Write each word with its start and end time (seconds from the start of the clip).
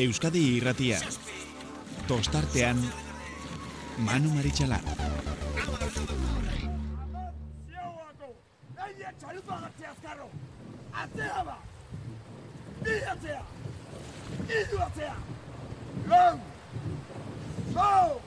Euskadi 0.00 0.40
irratia. 0.56 0.96
Tostartean, 2.08 2.78
Manu 4.06 4.30
Maritxalar. 4.32 4.80
Atzea 11.00 11.42
ba! 11.44 11.56
Bi 12.84 12.94
atzea! 13.12 13.42
Iru 14.60 14.78
atzea! 14.86 15.16
Lau! 16.08 16.36
Lau! 17.74 18.20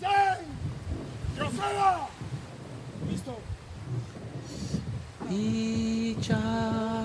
Zein! 0.00 0.44
Joseba! 1.36 1.90
Listo! 3.10 3.36
itxasoa 5.30 6.96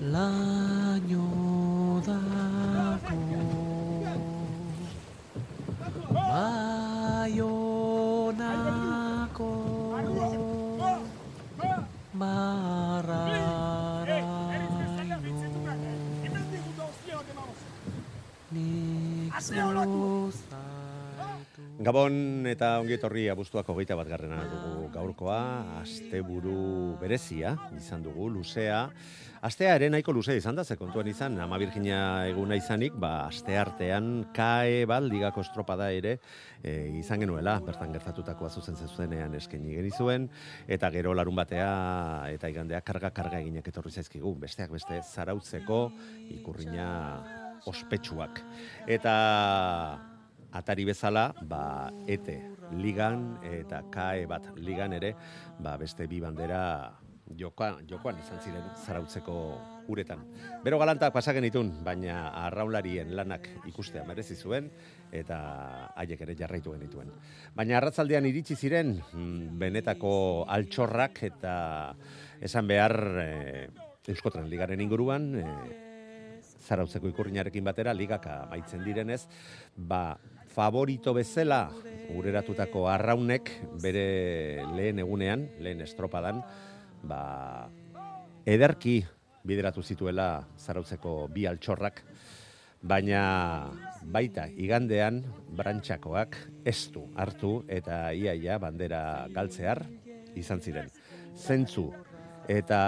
laino 0.00 1.28
dako 2.06 3.20
baionako 7.20 7.90
marraraino 12.12 13.40
nik 18.50 19.34
zuzaitu 19.40 20.19
Gabon 21.80 22.44
eta 22.44 22.74
ongi 22.76 22.92
etorri 22.92 23.22
abuztuak 23.32 23.70
hogeita 23.72 23.96
bat 23.96 24.08
garrena 24.10 24.42
dugu 24.44 24.90
gaurkoa, 24.92 25.38
asteburu 25.78 26.98
berezia 27.00 27.54
izan 27.72 28.02
dugu, 28.04 28.26
luzea. 28.28 28.82
Astea 29.48 29.78
ere 29.78 29.88
nahiko 29.88 30.12
luze 30.12 30.36
izan 30.36 30.60
da, 30.60 30.64
ze 30.68 30.76
kontuan 30.76 31.08
izan, 31.08 31.38
ama 31.40 31.56
Virginia 31.56 32.26
eguna 32.28 32.58
izanik, 32.60 32.98
ba, 33.00 33.30
aste 33.30 33.56
artean 33.56 34.26
kae 34.36 34.84
bat 34.84 35.06
ligako 35.06 35.40
estropada 35.40 35.88
ere 35.96 36.18
e, 36.60 36.74
izan 37.00 37.24
genuela, 37.24 37.56
bertan 37.64 37.96
gertatutakoa 37.96 38.52
zuzen 38.52 38.76
zezuenean 38.76 39.40
eskaini 39.40 39.80
genizuen, 39.80 40.28
eta 40.68 40.92
gero 40.92 41.16
larun 41.16 41.40
batea 41.40 41.72
eta 42.34 42.52
igandea 42.52 42.84
karga-karga 42.84 43.40
eginak 43.40 43.72
etorri 43.72 43.96
zaizkigu, 43.96 44.36
besteak 44.44 44.76
beste 44.76 45.00
zarautzeko 45.00 45.86
ikurriña 46.36 46.92
ospetsuak. 47.72 48.44
Eta 48.84 50.09
atari 50.52 50.84
bezala, 50.88 51.30
ba, 51.42 51.90
ete 52.06 52.40
ligan 52.76 53.38
eta 53.46 53.82
kae 53.90 54.26
bat 54.30 54.50
ligan 54.56 54.94
ere, 54.96 55.14
ba, 55.58 55.76
beste 55.78 56.06
bi 56.10 56.20
bandera 56.22 56.62
jokoan, 57.38 57.84
jokoan 57.88 58.18
izan 58.22 58.40
ziren 58.42 58.64
zarautzeko 58.84 59.34
uretan. 59.90 60.22
Bero 60.64 60.78
galantak 60.80 61.12
pasagen 61.14 61.46
itun, 61.46 61.72
baina 61.86 62.30
arraularien 62.46 63.12
lanak 63.16 63.48
ikustea 63.70 64.04
merezi 64.06 64.36
zuen, 64.36 64.70
eta 65.12 65.38
haiek 65.98 66.24
ere 66.26 66.36
jarraitu 66.38 66.74
genituen. 66.76 67.10
Baina 67.56 67.78
arratzaldean 67.80 68.26
iritsi 68.30 68.56
ziren, 68.56 68.96
mm, 69.12 69.58
benetako 69.58 70.46
altxorrak 70.48 71.22
eta 71.30 71.54
esan 72.40 72.66
behar 72.70 72.96
e, 73.22 73.30
Euskotren 74.10 74.48
ligaren 74.50 74.80
inguruan, 74.80 75.26
e, 75.38 75.46
zarautzeko 76.66 77.10
ikurrinarekin 77.10 77.64
batera, 77.64 77.94
ligaka 77.94 78.44
maitzen 78.50 78.84
direnez, 78.84 79.24
ba, 79.76 80.18
favorito 80.50 81.14
bezala 81.14 81.68
ureratutako 82.16 82.88
arraunek 82.90 83.50
bere 83.82 84.64
lehen 84.74 84.98
egunean, 85.02 85.46
lehen 85.62 85.80
estropadan, 85.84 86.42
ba, 87.06 87.22
ederki 88.46 89.00
bideratu 89.46 89.82
zituela 89.82 90.42
zarautzeko 90.58 91.28
bi 91.32 91.46
altxorrak, 91.48 92.02
baina 92.82 93.22
baita 94.02 94.46
igandean 94.56 95.22
brantxakoak 95.56 96.36
ez 96.64 96.88
du 96.92 97.04
hartu 97.14 97.60
eta 97.68 98.10
iaia 98.16 98.58
bandera 98.58 99.28
galtzear 99.32 99.84
izan 100.34 100.60
ziren. 100.64 100.88
Zentzu 101.36 101.90
eta 102.50 102.80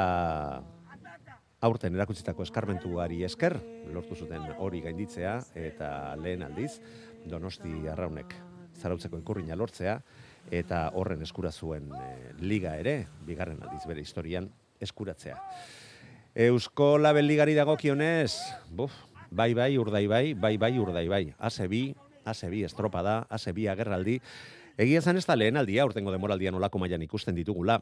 aurten 1.63 1.95
erakutsitako 1.95 2.43
eskarmentuari 2.43 3.21
esker, 3.23 3.55
lortu 3.95 4.17
zuten 4.19 4.49
hori 4.59 4.81
gainditzea 4.83 5.37
eta 5.55 5.91
lehen 6.19 6.43
aldiz, 6.43 6.81
donosti 7.29 7.73
arraunek 7.91 8.35
zarautzeko 8.81 9.21
ikurrina 9.21 9.57
lortzea, 9.59 9.99
eta 10.51 10.89
horren 10.99 11.23
eskura 11.23 11.53
zuen 11.53 11.91
e, 11.95 12.33
liga 12.43 12.75
ere, 12.81 13.07
bigarren 13.27 13.61
aldiz 13.63 13.85
bere 13.87 14.03
historian, 14.03 14.49
eskuratzea. 14.83 15.37
Eusko 16.49 16.97
Label 16.99 17.29
Ligari 17.29 17.55
dagokionez, 17.55 18.33
buf, 18.71 18.95
bai 19.31 19.53
bai 19.55 19.77
urdai 19.79 20.07
bai, 20.09 20.25
bai 20.35 20.57
bai 20.59 20.73
urdai 20.81 21.07
bai, 21.09 21.25
ase 21.39 21.69
bi, 21.69 21.85
ase 22.25 22.49
bi 22.51 22.65
estropada, 22.65 23.23
ase 23.31 23.53
bi 23.53 23.69
agerraldi, 23.69 24.19
Egia 24.81 25.03
zan 25.05 25.19
ez 25.21 25.27
da 25.29 25.35
lehen 25.37 25.59
aldia, 25.61 25.85
urtengo 25.85 26.13
demoraldian 26.15 26.57
olako 26.57 26.81
mailan 26.81 27.03
ikusten 27.05 27.37
ditugula, 27.37 27.77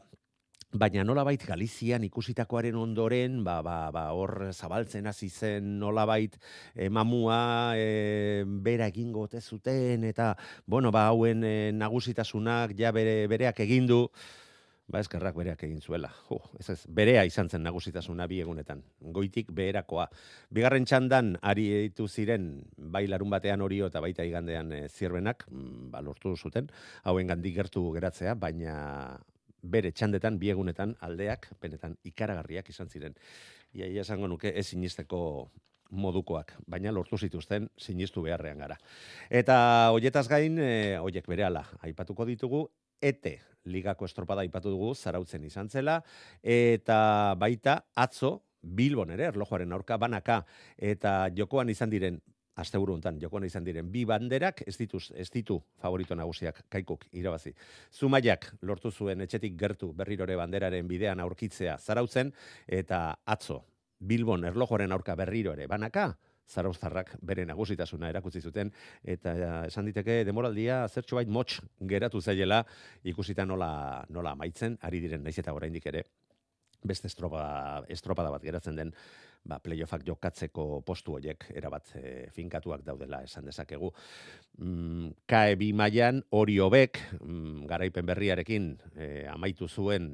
Baina 0.71 1.03
nolabait 1.03 1.41
Galizian 1.43 2.05
ikusitakoaren 2.07 2.77
ondoren, 2.79 3.41
ba, 3.43 3.57
ba, 3.59 3.89
ba, 3.91 4.05
hor 4.15 4.53
zabaltzen 4.53 5.09
hasi 5.09 5.27
zen 5.27 5.73
nolabait 5.81 6.37
e, 6.75 6.87
mamua 6.87 7.75
e, 7.75 8.45
bera 8.47 8.87
egingo 8.87 9.25
ote 9.27 9.41
zuten, 9.41 10.05
eta, 10.07 10.29
bueno, 10.65 10.91
ba, 10.95 11.09
hauen 11.09 11.43
e, 11.43 11.71
nagusitasunak 11.75 12.71
ja 12.79 12.93
bere, 12.95 13.25
bereak 13.27 13.59
egindu, 13.65 14.05
ba, 14.87 15.01
eskerrak 15.03 15.35
bereak 15.35 15.65
egin 15.67 15.81
zuela. 15.83 16.13
Uh, 16.31 16.39
ez 16.59 16.69
ez, 16.71 16.79
berea 16.87 17.25
izan 17.27 17.51
zen 17.51 17.67
nagusitasuna 17.67 18.29
bi 18.31 18.39
egunetan, 18.39 18.79
goitik 19.11 19.51
beherakoa. 19.51 20.07
Bigarren 20.55 20.87
txandan, 20.87 21.33
ari 21.41 21.67
ditu 21.89 22.07
ziren, 22.07 22.47
bai 22.77 23.03
larun 23.11 23.31
batean 23.33 23.59
horio 23.67 23.91
eta 23.91 23.99
baita 23.99 24.23
igandean 24.23 24.71
e, 24.71 24.81
zirbenak, 24.87 25.43
mm, 25.51 25.91
ba, 25.91 25.99
lortu 25.99 26.37
zuten, 26.37 26.71
hauen 27.03 27.27
gandik 27.27 27.59
gertu 27.59 27.89
geratzea, 27.91 28.39
baina 28.39 29.19
bere 29.61 29.91
txandetan, 29.91 30.39
biegunetan, 30.41 30.95
aldeak, 31.05 31.51
benetan 31.61 31.97
ikaragarriak 32.03 32.69
izan 32.69 32.89
ziren. 32.89 33.15
Ia, 33.73 33.87
ia 33.87 34.01
esango 34.01 34.27
nuke 34.27 34.53
ez 34.57 34.65
sinisteko 34.67 35.21
modukoak, 35.91 36.53
baina 36.71 36.91
lortu 36.91 37.17
zituzten 37.17 37.67
sinistu 37.77 38.23
beharrean 38.23 38.63
gara. 38.63 38.77
Eta 39.29 39.55
hoietaz 39.91 40.27
gain, 40.31 40.57
e, 40.59 40.97
hoiek 40.97 41.27
berehala 41.27 41.65
aipatuko 41.83 42.25
ditugu, 42.25 42.65
ete 43.01 43.39
ligako 43.65 44.07
estropada 44.07 44.45
aipatu 44.45 44.71
dugu, 44.73 44.93
zarautzen 44.95 45.43
izan 45.45 45.69
zela, 45.69 45.99
eta 46.41 47.35
baita 47.37 47.81
atzo, 47.95 48.39
Bilbon 48.61 49.09
ere, 49.09 49.25
erlojoaren 49.31 49.73
aurka 49.73 49.97
banaka, 49.97 50.43
eta 50.77 51.31
jokoan 51.33 51.71
izan 51.73 51.89
diren 51.89 52.19
asteburu 52.55 52.95
hontan 52.97 53.19
jokoan 53.21 53.45
izan 53.47 53.63
diren 53.63 53.91
bi 53.91 54.03
banderak 54.05 54.63
ez 54.67 54.75
dituz 54.77 55.11
ez 55.15 55.29
ditu 55.31 55.61
favorito 55.81 56.15
nagusiak 56.15 56.65
kaikuk 56.69 57.05
irabazi. 57.11 57.53
Zumaiak 57.91 58.51
lortu 58.61 58.91
zuen 58.91 59.21
etxetik 59.21 59.55
gertu 59.57 59.93
berrirore 59.93 60.35
banderaren 60.35 60.87
bidean 60.87 61.19
aurkitzea 61.19 61.77
zarautzen 61.77 62.33
eta 62.67 63.15
atzo 63.25 63.63
Bilbon 64.01 64.43
erlojoren 64.45 64.91
aurka 64.91 65.15
berriro 65.15 65.53
ere 65.53 65.67
banaka 65.67 66.11
zarauztarrak 66.51 67.13
bere 67.21 67.45
nagusitasuna 67.45 68.09
erakutsi 68.11 68.41
zuten 68.41 68.71
eta 69.03 69.35
esan 69.67 69.87
diteke 69.87 70.23
demoraldia 70.27 70.81
zertxo 70.89 71.19
bait 71.19 71.29
motx 71.29 71.61
geratu 71.93 72.21
zaiela 72.21 72.63
ikusita 73.03 73.45
nola 73.45 74.03
nola 74.09 74.35
amaitzen 74.35 74.77
ari 74.81 74.99
diren 75.05 75.23
naiz 75.23 75.37
eta 75.39 75.53
oraindik 75.53 75.85
ere 75.93 76.03
beste 76.83 77.07
estropa, 77.07 77.83
estropada 77.89 78.31
bat 78.33 78.43
geratzen 78.43 78.75
den 78.75 78.93
ba, 79.43 79.59
playoffak 79.59 80.05
jokatzeko 80.07 80.81
postu 80.85 81.17
horiek 81.17 81.45
erabat 81.55 81.93
e, 81.97 82.03
finkatuak 82.33 82.83
daudela 82.85 83.21
esan 83.25 83.45
dezakegu. 83.45 83.91
Mm, 84.59 85.13
kae 85.29 85.55
bi 85.59 85.71
mailan 85.73 86.23
hori 86.31 86.57
hobek, 86.61 86.99
mm, 87.19 87.69
garaipen 87.69 88.05
berriarekin 88.05 88.73
e, 88.95 89.07
amaitu 89.31 89.67
zuen 89.67 90.13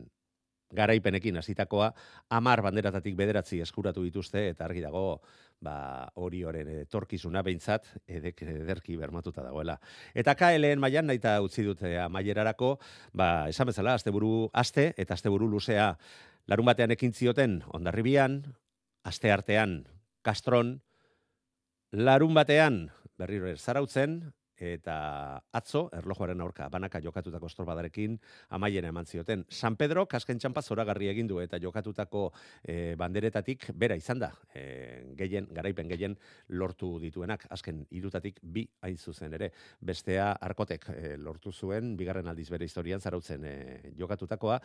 garaipenekin 0.75 1.37
hasitakoa 1.39 1.91
amar 2.29 2.61
banderatatik 2.61 3.15
bederatzi 3.15 3.61
eskuratu 3.63 4.03
dituzte 4.03 4.49
eta 4.49 4.65
argi 4.65 4.81
dago 4.83 5.21
ba 5.63 6.05
hori 6.21 6.43
horren 6.45 6.69
etorkizuna 6.83 7.41
beintzat 7.41 7.87
edek 8.05 8.43
ederki 8.45 8.97
bermatuta 8.97 9.41
dagoela. 9.41 9.77
Eta 10.13 10.35
KLen 10.37 10.79
mailan 10.79 11.07
naita 11.09 11.39
utzi 11.41 11.63
dute 11.65 11.95
amaierarako, 12.03 12.75
ba 13.13 13.47
esan 13.49 13.71
bezala 13.71 13.95
asteburu 13.97 14.49
aste 14.53 14.91
eta 14.97 15.15
asteburu 15.17 15.47
luzea 15.49 15.95
larun 16.47 16.67
batean 16.67 16.93
ekin 16.95 17.13
zioten 17.13 17.61
Hondarribian, 17.67 18.41
aste 19.03 19.31
artean 19.31 19.81
Kastron, 20.23 20.79
larun 21.91 22.33
batean 22.35 22.87
berriro 23.19 23.53
zarautzen, 23.57 24.33
eta 24.61 24.97
atzo, 25.53 25.87
erlojoaren 25.95 26.41
aurka, 26.41 26.67
banaka 26.69 27.01
jokatutako 27.03 27.49
estorbadarekin, 27.49 28.17
amaien 28.55 28.85
eman 28.89 29.05
zioten. 29.05 29.45
San 29.49 29.75
Pedro, 29.79 30.05
kasken 30.09 30.39
txampa 30.39 30.61
zoragarri 30.61 31.09
egin 31.11 31.27
du 31.27 31.39
eta 31.43 31.59
jokatutako 31.61 32.27
e, 32.63 32.95
banderetatik 32.99 33.69
bera 33.75 33.95
izan 33.95 34.19
da, 34.19 34.31
e, 34.53 35.13
gehien, 35.17 35.47
garaipen 35.53 35.89
gehien 35.89 36.17
lortu 36.49 36.97
dituenak, 37.01 37.47
azken 37.53 37.85
irutatik 37.91 38.39
bi 38.41 38.67
hain 38.81 38.97
zuzen 38.97 39.33
ere. 39.33 39.51
Bestea, 39.81 40.31
arkotek 40.41 40.89
e, 40.93 41.15
lortu 41.17 41.51
zuen, 41.51 41.95
bigarren 41.97 42.27
aldiz 42.27 42.49
bere 42.49 42.65
historian 42.65 43.01
zarautzen 43.01 43.45
e, 43.45 43.57
jokatutakoa, 43.97 44.59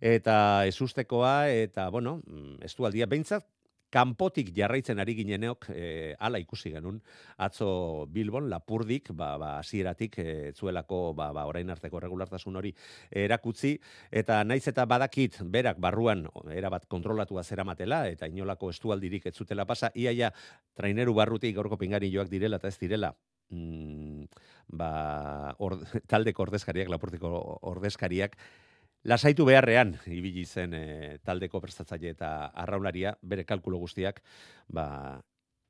eta 0.00 0.38
ezustekoa, 0.68 1.36
eta, 1.48 1.88
bueno, 1.90 2.18
mm, 2.26 2.60
estu 2.68 2.86
aldia 2.86 3.06
behintzat, 3.06 3.46
kanpotik 3.90 4.50
jarraitzen 4.56 5.00
ari 5.00 5.14
gineneok 5.18 5.68
e, 5.72 6.14
ala 6.18 6.40
ikusi 6.42 6.72
genuen. 6.74 7.00
Atzo 7.38 8.06
Bilbon 8.12 8.48
lapurdik 8.50 9.12
ba 9.16 9.36
ba 9.38 9.50
hasieratik 9.58 10.18
e, 10.18 10.52
zuelako 10.52 11.14
ba, 11.14 11.30
ba 11.32 11.46
orain 11.48 11.70
arteko 11.70 12.00
regulartasun 12.00 12.56
hori 12.56 12.74
erakutzi 13.10 13.76
eta 14.10 14.42
naiz 14.44 14.66
eta 14.68 14.84
badakit 14.86 15.40
berak 15.44 15.80
barruan 15.80 16.26
erabat 16.52 16.86
kontrolatua 16.86 17.42
zeramatela 17.44 18.06
eta 18.08 18.28
inolako 18.28 18.70
estualdirik 18.70 19.26
ez 19.26 19.34
zutela 19.34 19.64
pasa. 19.66 19.90
Iaia 19.94 20.32
traineru 20.76 21.14
barrutik 21.14 21.56
gaurko 21.56 21.78
pingari 21.78 22.12
joak 22.12 22.28
direla 22.28 22.56
eta 22.56 22.68
ez 22.68 22.78
direla 22.78 23.14
mm, 23.50 24.24
ba 24.68 25.54
or, 25.58 25.78
taldeko 26.10 26.44
ordezkariak 26.44 26.90
lapurtiko 26.92 27.32
ordezkariak 27.72 28.36
lasaitu 29.04 29.44
beharrean 29.44 29.94
ibili 30.06 30.44
zen 30.44 30.74
e, 30.74 31.18
taldeko 31.24 31.60
prestatzaile 31.60 32.10
eta 32.16 32.30
arraularia 32.54 33.14
bere 33.22 33.44
kalkulo 33.44 33.78
guztiak 33.78 34.22
ba 34.68 35.22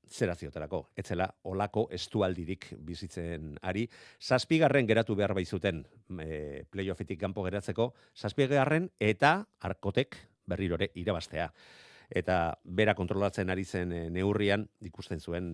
zera 0.08 0.34
zioterako, 0.34 0.88
etzela 0.96 1.28
olako 1.44 1.88
estualdirik 1.92 2.70
bizitzen 2.80 3.58
ari. 3.62 3.86
Zazpigarren 4.20 4.86
geratu 4.88 5.14
behar 5.16 5.34
baizuten 5.36 5.82
e, 6.22 6.64
playoffetik 6.70 7.20
kanpo 7.20 7.44
geratzeko, 7.44 7.92
zazpigarren 8.16 8.88
eta 8.98 9.34
arkotek 9.60 10.16
berrirore 10.48 10.90
irabastea. 10.94 11.50
Eta 12.08 12.56
bera 12.64 12.94
kontrolatzen 12.96 13.50
ari 13.52 13.64
zen 13.64 13.92
e, 13.92 14.02
neurrian 14.10 14.64
ikusten 14.80 15.20
zuen 15.20 15.52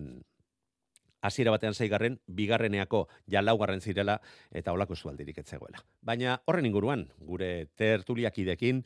hasiera 1.25 1.51
batean 1.53 1.73
zeigarren, 1.73 2.19
bigarreneako 2.27 3.05
ja 3.31 3.41
laugarren 3.41 3.81
zirela 3.81 4.19
eta 4.51 4.73
olako 4.73 4.93
esualdirik 4.93 5.39
etzegoela. 5.41 5.81
Baina 6.01 6.39
horren 6.45 6.67
inguruan, 6.69 7.07
gure 7.19 7.67
tertuliak 7.75 8.37
idekin, 8.43 8.83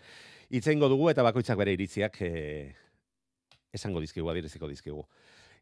itzeingo 0.49 0.89
dugu 0.91 1.09
eta 1.11 1.25
bakoitzak 1.25 1.59
bere 1.59 1.75
iritziak 1.75 2.21
e, 2.25 2.31
esango 3.73 4.01
dizkigu, 4.01 4.29
adireziko 4.31 4.69
dizkigu. 4.71 5.03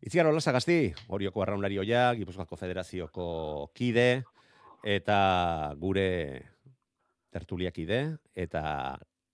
Itziar 0.06 0.30
Olasa 0.30 0.54
Gazti, 0.54 0.94
horioko 1.10 1.42
arraunlari 1.42 1.80
oia, 1.82 2.12
Gipuzkoako 2.20 2.60
Federazioko 2.60 3.72
kide, 3.74 4.24
eta 4.86 5.74
gure 5.82 6.10
tertuliak 7.34 7.80
ide, 7.82 8.02
eta 8.38 8.62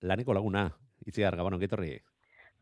laneko 0.00 0.34
laguna, 0.36 0.70
Itziar, 1.04 1.36
gabanon, 1.36 1.60
getorri. 1.60 1.98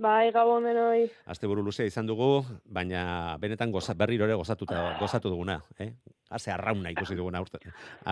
Bai, 0.02 0.32
gabon 0.34 0.64
denoi. 0.66 1.04
Aste 1.30 1.46
buru 1.46 1.62
luzea 1.62 1.86
izan 1.86 2.08
dugu, 2.08 2.42
baina 2.78 3.36
benetan 3.42 3.70
goza, 3.70 3.94
berriro 3.94 4.26
ere 4.26 4.34
gozatuta, 4.40 4.80
gozatu 4.98 5.30
duguna. 5.30 5.60
Eh? 5.78 5.92
Haze 6.30 6.50
arrauna 6.50 6.90
ikusi 6.90 7.14
duguna 7.18 7.42
urte, 7.44 7.60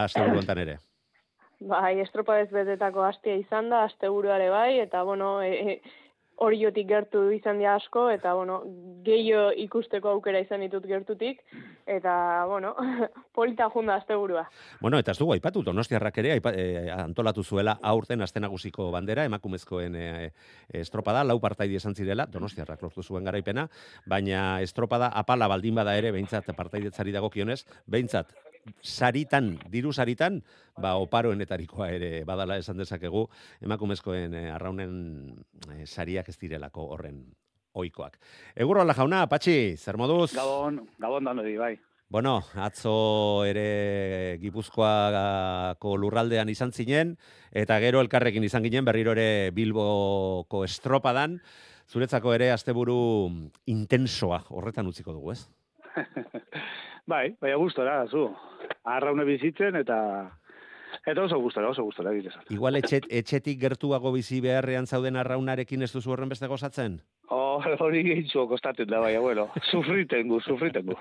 aste 0.02 0.22
buru 0.22 0.44
ere. 0.62 0.76
Bai, 1.72 1.98
estropa 2.00 2.38
ez 2.40 2.48
betetako 2.52 3.02
astea 3.04 3.36
izan 3.36 3.72
da, 3.72 3.82
aste 3.88 4.08
buruare 4.08 4.48
bai, 4.50 4.78
eta 4.80 5.02
bueno, 5.02 5.42
e, 5.42 5.80
oriotik 6.40 6.88
gertu 6.88 7.26
izan 7.36 7.58
dira 7.60 7.74
asko, 7.76 8.06
eta, 8.10 8.32
bueno, 8.34 8.60
gehiago 9.04 9.50
ikusteko 9.60 10.14
aukera 10.14 10.40
izan 10.40 10.64
ditut 10.64 10.86
gertutik, 10.88 11.42
eta, 11.86 12.14
bueno, 12.48 12.72
polita 13.36 13.68
junda 13.72 13.98
azte 14.00 14.16
burua. 14.16 14.46
Bueno, 14.80 14.98
eta 14.98 15.12
ez 15.12 15.18
dugu, 15.20 15.34
aipatu, 15.36 15.62
donostiarrak 15.66 16.20
ere, 16.22 16.32
aipa, 16.38 16.52
e, 16.56 16.88
antolatu 16.96 17.44
zuela 17.44 17.76
aurten 17.92 18.24
astenagusiko 18.24 18.90
bandera, 18.94 19.26
emakumezkoen 19.28 19.96
e, 20.00 20.10
estropada, 20.82 21.24
lau 21.28 21.38
partaidi 21.40 21.76
esan 21.76 21.94
zirela, 21.94 22.26
donostiarrak 22.26 22.82
lortu 22.82 23.04
zuen 23.04 23.28
garaipena, 23.28 23.68
baina 24.08 24.60
estropada 24.64 25.12
apala 25.22 25.48
baldin 25.48 25.76
bada 25.76 25.96
ere, 25.98 26.12
behintzat 26.16 26.48
partaidetzari 26.56 27.12
dago 27.12 27.30
kionez, 27.30 27.62
behintzat, 27.86 28.32
saritan, 28.82 29.52
diru 29.70 29.92
saritan, 29.92 30.40
ba, 30.80 30.96
oparoenetarikoa 31.02 31.90
ere 31.96 32.10
badala 32.28 32.58
esan 32.60 32.80
dezakegu, 32.80 33.26
emakumezkoen 33.64 34.34
e, 34.34 34.46
arraunen 34.50 34.94
e, 35.68 35.84
sariak 35.86 36.28
ez 36.28 36.38
direlako 36.40 36.88
horren 36.94 37.22
oikoak. 37.74 38.18
Egur 38.56 38.82
hola 38.82 38.96
jauna, 38.96 39.26
patxi, 39.30 39.76
zer 39.76 39.98
moduz? 40.00 40.32
Gabon, 40.34 40.82
gabon 40.98 41.30
dando 41.30 41.46
di, 41.46 41.56
bai. 41.60 41.76
Bueno, 42.10 42.40
atzo 42.58 43.44
ere 43.46 44.36
Gipuzkoako 44.42 45.92
lurraldean 46.02 46.48
izan 46.50 46.72
zinen, 46.74 47.12
eta 47.54 47.78
gero 47.78 48.00
elkarrekin 48.02 48.42
izan 48.42 48.66
ginen 48.66 48.88
berriro 48.88 49.14
ere 49.14 49.52
Bilboko 49.54 50.64
estropadan, 50.66 51.38
zuretzako 51.86 52.34
ere 52.34 52.50
asteburu 52.50 52.98
intensoa 53.70 54.42
horretan 54.50 54.90
utziko 54.90 55.14
dugu, 55.14 55.36
ez? 55.38 55.46
bai, 57.06 57.36
bai, 57.40 57.54
gustora, 57.54 58.06
zu. 58.08 58.28
Arraune 58.84 59.24
bizitzen 59.24 59.76
eta 59.76 60.00
Eta 61.06 61.22
oso 61.22 61.38
gustora, 61.40 61.70
oso 61.70 61.84
gustora 61.86 62.12
egitezan. 62.12 62.42
Igual 62.52 62.76
etxet, 62.80 63.06
etxetik 63.08 63.60
gertuago 63.62 64.12
bizi 64.12 64.40
beharrean 64.44 64.86
zauden 64.86 65.16
arraunarekin 65.16 65.86
ez 65.86 65.92
duzu 65.94 66.12
horren 66.12 66.28
beste 66.28 66.48
gozatzen? 66.50 66.98
Oh, 67.30 67.62
hori 67.84 68.02
gehitzu 68.02 68.42
kostatzen 68.50 68.88
da, 68.90 68.98
bai, 69.00 69.14
bueno, 69.22 69.46
sufriten 69.70 70.28
gu, 70.28 70.40
sufriten 70.42 70.90
gu. 70.90 70.96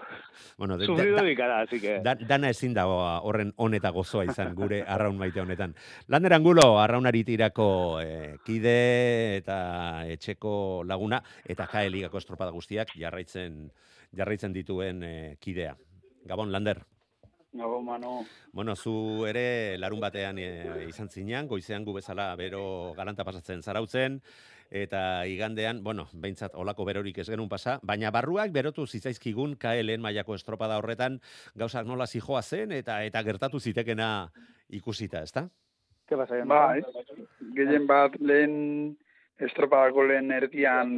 Bueno, 0.57 0.77
de, 0.77 0.85
Sufrido 0.85 1.23
dikara, 1.25 1.61
así 1.65 1.81
que... 1.81 1.97
Da, 2.05 2.13
dana 2.15 2.51
ezin 2.53 2.75
da 2.77 2.85
horren 2.87 3.51
honeta 3.57 3.89
gozoa 3.95 4.27
izan 4.29 4.53
gure 4.55 4.83
arraun 4.87 5.17
maite 5.17 5.41
honetan. 5.41 5.73
Lander 6.07 6.37
Angulo, 6.37 6.67
arraunari 6.79 7.25
tirako 7.25 7.69
eh, 8.03 8.37
kide 8.45 8.77
eta 9.41 9.59
etxeko 10.07 10.85
laguna, 10.85 11.23
eta 11.45 11.67
kaeligako 11.67 12.21
estropada 12.21 12.53
guztiak 12.55 12.93
jarraitzen 12.95 13.65
jarraitzen 14.15 14.53
dituen 14.53 15.03
eh, 15.03 15.37
kidea. 15.41 15.75
Gabon, 16.25 16.51
Lander. 16.51 16.83
Gabon, 17.51 17.85
mano. 17.85 18.25
Bueno, 18.51 18.75
zu 18.75 19.25
ere 19.25 19.77
larun 19.77 19.99
batean 19.99 20.37
eh, 20.37 20.85
izan 20.87 21.09
zinean, 21.09 21.47
goizean 21.47 21.85
gu 21.85 21.95
bezala 21.95 22.35
bero 22.37 22.93
garanta 22.97 23.25
pasatzen 23.25 23.63
zarautzen, 23.63 24.19
eta 24.69 25.25
igandean, 25.25 25.83
bueno, 25.83 26.05
behintzat 26.13 26.53
olako 26.53 26.85
berorik 26.85 27.17
ez 27.17 27.27
genuen 27.29 27.49
pasa, 27.49 27.79
baina 27.81 28.11
barruak 28.13 28.53
berotu 28.53 28.85
zitzaizkigun 28.85 29.55
KLN 29.57 30.01
mailako 30.01 30.37
estropada 30.37 30.77
horretan 30.77 31.17
gauzak 31.57 31.89
nola 31.89 32.05
zijoa 32.05 32.43
zen 32.43 32.71
eta 32.77 33.01
eta 33.03 33.23
gertatu 33.25 33.59
zitekena 33.59 34.29
ikusita, 34.69 35.23
ezta? 35.25 35.47
Ke 36.05 36.17
pasa, 36.17 36.37
Bai, 36.45 36.81
gehien 37.57 37.87
bat 37.89 38.13
lehen 38.21 38.95
estropadako 39.41 40.05
lehen 40.09 40.31
erdian 40.31 40.95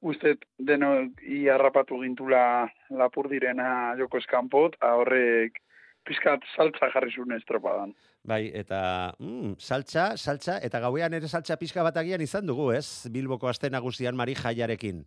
ustet 0.00 0.44
deno 0.58 0.92
iarrapatu 1.22 2.00
gintula 2.02 2.68
lapur 2.90 3.28
direna 3.32 3.94
joko 3.98 4.18
eskampot, 4.18 4.76
horrek 4.82 5.60
pizkat 6.06 6.44
saltza 6.54 6.90
jarri 6.94 7.10
zuen 7.14 7.34
estropadan. 7.36 7.92
Bai, 8.26 8.46
eta 8.54 9.14
mm, 9.18 9.56
saltza, 9.58 10.12
saltza, 10.16 10.58
eta 10.62 10.80
gauean 10.82 11.14
ere 11.18 11.28
saltza 11.28 11.58
pizka 11.58 11.84
bat 11.86 11.98
agian 12.02 12.22
izan 12.22 12.46
dugu, 12.46 12.70
ez? 12.74 13.06
Bilboko 13.12 13.50
aste 13.50 13.70
nagusian 13.70 14.16
Mari 14.18 14.34
Jaiarekin. 14.38 15.04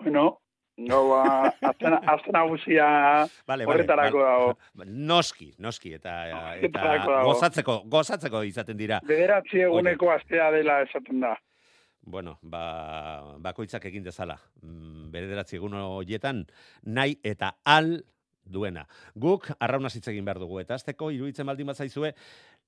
Bueno, 0.00 0.40
gaua 0.88 1.22
aste, 1.60 1.92
aste 2.14 2.32
nagusia 2.32 2.86
vale, 3.50 3.66
horretarako 3.68 4.22
vale, 4.22 4.30
dago. 4.30 4.88
Noski, 5.12 5.52
noski, 5.58 5.94
eta, 5.98 6.16
eta 6.56 6.96
gozatzeko, 7.28 7.82
gozatzeko 7.92 8.42
izaten 8.48 8.80
dira. 8.80 9.00
Bederatzi 9.08 9.64
eguneko 9.68 10.12
astea 10.14 10.50
dela 10.56 10.80
esaten 10.86 11.20
da. 11.26 11.36
Bueno, 12.02 12.38
ba, 12.42 13.36
bakoitzak 13.38 13.84
egin 13.90 14.04
dezala. 14.04 14.38
Mm, 14.62 15.10
bederatzi 15.12 15.58
egun 15.58 15.74
horietan, 15.74 16.46
nahi 16.82 17.18
eta 17.22 17.56
al 17.64 18.04
duena. 18.44 18.86
Guk 19.14 19.50
arrauna 19.58 19.90
egin 19.94 20.24
behar 20.24 20.40
dugu, 20.40 20.60
eta 20.60 20.74
azteko 20.74 21.10
iruditzen 21.10 21.46
baldin 21.46 21.66
bat 21.66 21.76
zaizue, 21.76 22.14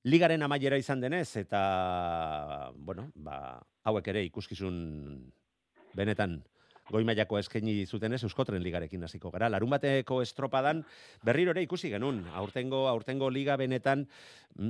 ligaren 0.05 0.43
amaiera 0.43 0.79
izan 0.79 1.01
denez, 1.01 1.37
eta, 1.37 2.73
bueno, 2.77 3.11
ba, 3.15 3.61
hauek 3.85 4.09
ere 4.09 4.25
ikuskizun 4.25 5.33
benetan 5.95 6.43
goi 6.93 7.05
mailako 7.09 7.39
eskaini 7.39 7.87
zuten 7.87 8.13
Euskotren 8.13 8.63
ligarekin 8.63 9.05
hasiko 9.07 9.31
gara. 9.31 9.49
Larun 9.49 9.71
bateko 9.71 10.21
estropadan 10.23 10.83
berriro 11.25 11.55
ere 11.55 11.63
ikusi 11.63 11.91
genun. 11.93 12.25
Aurtengo 12.35 12.87
aurtengo 12.91 13.31
liga 13.31 13.57
benetan 13.57 14.07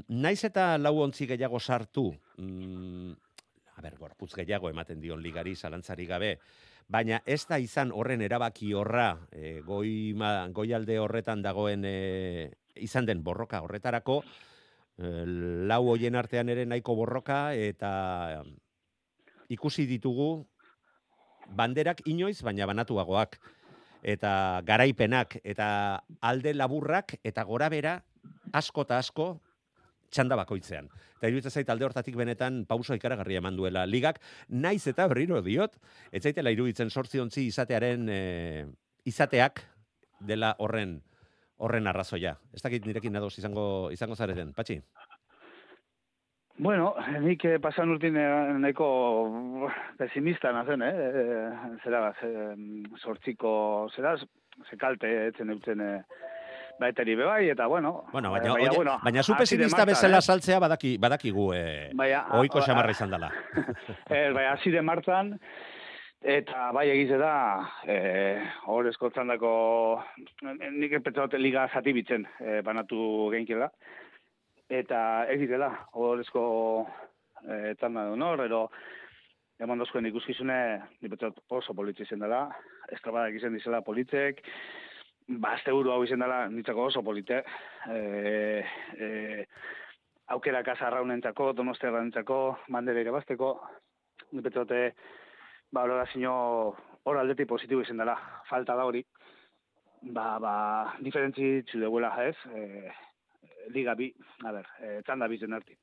naiz 0.09 0.45
eta 0.45 0.77
lau 0.79 0.99
ontzi 1.03 1.27
gehiago 1.27 1.59
sartu. 1.59 2.13
Mm, 2.37 3.17
a 3.77 3.83
ber, 3.83 3.97
gorputz 3.99 4.35
gehiago 4.37 4.71
ematen 4.71 5.01
dion 5.01 5.23
ligari 5.23 5.55
zalantzari 5.57 6.07
gabe. 6.07 6.39
Baina 6.89 7.23
ez 7.25 7.45
da 7.49 7.59
izan 7.59 7.93
horren 7.95 8.23
erabaki 8.23 8.73
horra 8.75 9.15
e, 9.31 9.61
goi, 9.65 10.13
ma, 10.17 10.45
alde 10.45 10.99
horretan 10.99 11.43
dagoen 11.43 11.85
e, 11.85 12.51
izan 12.77 13.07
den 13.07 13.23
borroka 13.23 13.63
horretarako, 13.63 14.23
e, 14.99 15.25
lau 15.71 15.83
hoien 15.95 16.17
artean 16.17 16.49
ere 16.49 16.67
nahiko 16.67 16.97
borroka 16.99 17.55
eta 17.55 18.45
ikusi 19.49 19.87
ditugu 19.87 20.45
banderak 21.53 22.05
inoiz, 22.07 22.43
baina 22.43 22.67
banatuagoak 22.67 23.39
eta 24.03 24.63
garaipenak 24.67 25.39
eta 25.45 26.03
alde 26.21 26.53
laburrak 26.55 27.17
eta 27.23 27.45
gora 27.47 27.69
bera 27.71 28.01
asko 28.53 28.83
eta 28.83 28.99
asko 28.99 29.29
txanda 30.13 30.37
bakoitzean. 30.39 30.91
Eta 31.17 31.31
iruditzen 31.31 31.55
zait 31.55 31.71
alde 31.73 31.89
hortatik 31.89 32.17
benetan 32.19 32.63
pauso 32.69 32.95
ikaragarria 32.99 33.41
eman 33.43 33.57
duela 33.57 33.87
ligak, 33.89 34.21
naiz 34.49 34.85
eta 34.87 35.09
berriro 35.09 35.41
diot, 35.43 35.79
ez 36.13 36.23
zaitela 36.23 36.53
iruditzen 36.53 36.91
sortzi 36.91 37.23
ontzi 37.23 37.47
izatearen 37.49 38.09
e, 38.13 38.21
izateak 39.09 39.65
dela 40.21 40.55
horren 40.59 41.01
horren 41.63 41.87
arrazoia. 41.87 42.37
Ez 42.55 42.63
dakit 42.65 42.87
nirekin 42.87 43.15
nadoz 43.15 43.37
izango, 43.39 43.65
izango 43.95 44.19
zareten, 44.19 44.51
patxi? 44.57 44.81
Bueno, 46.63 46.93
nik 47.25 47.45
eh, 47.49 47.59
pasan 47.63 47.95
urtin 47.95 48.19
eh, 48.21 48.27
nahiko 48.61 48.89
pesimista 49.99 50.53
nazen, 50.53 50.83
eh? 50.85 50.93
eh 51.23 51.71
zera, 51.85 52.03
ze, 52.21 52.33
sortziko, 53.01 53.53
zera, 53.97 54.17
ze 54.69 54.77
kalte 54.79 55.11
etzen 55.29 55.51
eutzen 55.55 55.81
eh, 55.81 56.03
baeteri 56.83 57.17
bebai, 57.19 57.49
eta 57.55 57.67
bueno. 57.71 58.05
Bueno, 58.13 58.33
baina, 58.35 58.53
baina, 58.53 58.73
bueno, 58.77 58.99
baina 59.03 59.23
zu 59.23 59.37
pesimista 59.39 59.87
bezala 59.89 60.19
eh? 60.19 60.23
saltzea 60.23 60.59
badaki, 60.63 60.97
badakigu 60.99 61.53
eh, 61.57 61.91
baina, 61.95 62.27
oiko 62.41 62.61
xamarra 62.61 62.93
izan 62.93 63.15
dela. 63.15 63.31
eh, 64.11 64.31
baina, 64.35 64.53
hasi 64.53 64.75
de 64.75 64.83
martzan, 64.83 65.39
Eta 66.23 66.69
bai 66.71 66.85
egize 66.87 67.17
da, 67.19 67.33
eh, 67.91 68.39
hor 68.71 68.87
eskotzan 68.87 69.33
dako, 69.33 69.49
nik 70.71 70.93
epetzaute 71.01 71.41
liga 71.41 71.65
zati 71.75 71.91
bitzen, 71.97 72.29
eh, 72.39 72.61
banatu 72.63 73.27
geinkela 73.33 73.67
eta 74.73 75.27
egite 75.33 75.59
da, 75.61 75.71
horrezko 75.99 76.43
e, 77.45 77.75
tanda 77.81 78.07
du, 78.09 78.17
no? 78.17 78.33
Ero, 78.41 78.63
eman 79.63 79.83
dozkoen 79.83 80.09
ikuskizune, 80.09 80.59
nipetot 81.05 81.43
oso 81.53 81.75
politxe 81.77 82.07
izan 82.07 82.25
dela, 82.25 82.47
estrabadak 82.95 83.37
izan 83.39 83.59
dizela 83.59 83.83
politzek, 83.85 84.41
bazte 85.29 85.73
buru 85.73 85.93
hau 85.93 86.03
izan 86.05 86.23
dela, 86.23 86.47
nitzako 86.51 86.89
oso 86.91 87.03
polite, 87.03 87.43
e, 87.91 88.65
e, 88.99 89.47
aukera 90.35 90.63
kasa 90.67 90.89
arraunentzako, 90.89 91.53
donosti 91.53 91.87
arraunentzako, 91.87 92.39
mandere 92.75 93.03
ere 93.05 93.15
bazteko, 93.15 93.53
nipetote, 94.33 94.83
ba, 95.73 95.85
hori 95.85 96.13
zino, 96.13 96.35
hor 97.05 97.19
aldeti 97.19 97.47
positibo 97.47 97.83
izan 97.83 98.03
dela, 98.03 98.17
falta 98.49 98.77
da 98.77 98.87
hori, 98.89 99.05
ba, 100.03 100.39
ba, 100.43 100.55
diferentzi 101.01 101.63
txudeguela, 101.69 102.13
ez, 102.27 102.37
e, 102.51 102.93
liga 103.75 103.95
bi, 103.95 104.13
a 104.45 104.53
ber, 104.53 104.69
e, 104.81 105.01
txanda 105.07 105.29
bizen 105.31 105.55
arti. 105.55 105.77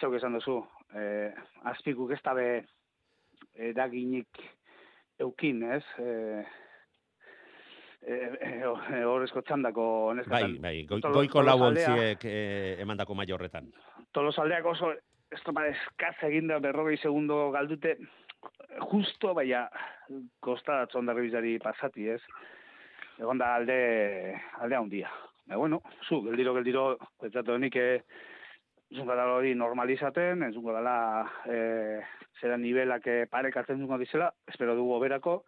Zeuk 0.00 0.18
esan 0.18 0.36
duzu, 0.36 0.60
e, 0.92 1.32
azpikuk 1.70 2.12
ez 2.12 2.20
dabe 2.24 2.46
eraginik 3.56 4.42
eukin, 5.22 5.62
ez? 5.72 5.84
E, 6.02 6.44
horrezko 9.10 9.42
txandako 9.42 9.86
neskatan. 10.18 10.56
Bai, 10.62 10.84
bai, 10.86 11.10
goiko 11.14 11.42
lau 11.42 11.58
ontziek 11.68 12.22
e, 12.28 12.38
emandako 12.82 13.16
maio 13.18 13.34
horretan. 13.34 13.68
Tolosaldeak 14.14 14.66
oso 14.70 14.92
estopa 15.34 15.66
eskaz 15.66 16.14
eginda 16.28 16.60
berrogei 16.62 16.96
segundo 17.02 17.50
galdute, 17.54 17.96
justo, 18.92 19.34
baina, 19.34 19.66
kosta 20.40 20.84
txondarri 20.92 21.26
bizari 21.26 21.56
pasati, 21.62 22.08
ez? 22.14 22.20
Egon 23.18 23.40
da 23.40 23.54
alde, 23.56 23.78
alde 24.60 24.78
handia. 24.78 25.10
Ba, 25.46 25.58
bueno, 25.58 25.80
zu, 26.06 26.20
geldiro, 26.26 26.54
geldiro, 26.54 26.86
pentsatu 27.22 27.56
denik, 27.56 27.76
eh, 27.80 28.02
zunga 28.94 29.16
dala 29.18 29.38
hori 29.40 29.54
normalizaten, 29.58 30.44
ez 30.46 30.52
zunga 30.54 30.78
dala 30.78 30.96
eh, 31.50 32.02
zera 32.40 32.58
nivelak 32.60 33.08
parekatzen 33.32 33.80
zunga 33.82 33.98
dizela, 33.98 34.30
espero 34.46 34.76
dugu 34.78 34.94
oberako, 34.94 35.40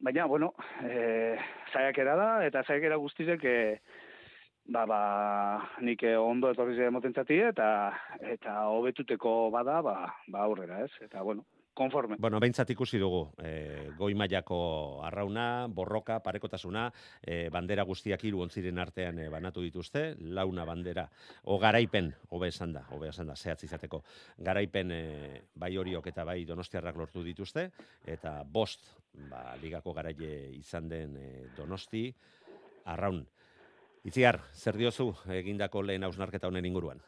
baina, 0.00 0.26
bueno, 0.26 0.54
eh, 0.82 1.36
zaiakera 1.72 2.16
da, 2.16 2.28
eta 2.46 2.64
zaiakera 2.64 2.96
guztizek, 2.96 3.44
eh, 3.44 3.80
ba, 4.66 4.84
ba, 4.86 5.00
nik 5.84 6.04
ondo 6.18 6.50
etorri 6.50 6.76
zede 6.76 6.90
motentzati, 6.90 7.40
eta, 7.52 7.70
eta 8.34 8.58
hobetuteko 8.74 9.50
bada, 9.54 9.80
ba, 9.84 9.96
ba 10.28 10.44
aurrera, 10.48 10.84
ez? 10.84 10.92
Eta, 11.06 11.22
bueno, 11.22 11.44
konforme. 11.80 12.16
Bueno, 12.18 12.40
behintzat 12.42 12.70
ikusi 12.74 12.98
dugu, 13.00 13.22
e, 13.40 13.90
goi 13.98 14.12
mailako 14.18 14.58
arrauna, 15.06 15.66
borroka, 15.72 16.18
parekotasuna, 16.20 16.88
e, 17.22 17.48
bandera 17.52 17.86
guztiak 17.88 18.24
hiru 18.26 18.42
ontziren 18.44 18.78
artean 18.82 19.20
e, 19.22 19.28
banatu 19.32 19.64
dituzte, 19.64 20.04
launa 20.20 20.66
bandera, 20.68 21.06
o 21.44 21.58
garaipen, 21.62 22.12
hobe 22.36 22.50
esan 22.52 22.74
da, 22.76 22.84
hobe 22.92 23.08
esan 23.08 23.32
da, 23.32 23.36
zehatz 23.36 23.64
izateko, 23.64 24.02
garaipen 24.38 24.92
e, 24.92 25.02
bai 25.54 25.72
horiok 25.80 26.10
eta 26.12 26.26
bai 26.28 26.42
donostiarrak 26.48 27.00
lortu 27.00 27.24
dituzte, 27.24 27.70
eta 28.04 28.40
bost, 28.44 28.92
ba, 29.30 29.56
ligako 29.62 29.92
garaile 29.92 30.32
izan 30.56 30.88
den 30.88 31.16
e, 31.16 31.28
donosti, 31.56 32.08
arraun. 32.84 33.22
Itziar, 34.04 34.40
zer 34.54 34.78
diozu 34.80 35.10
egindako 35.36 35.82
lehen 35.84 36.06
hausnarketa 36.06 36.48
honen 36.48 36.64
inguruan? 36.64 37.02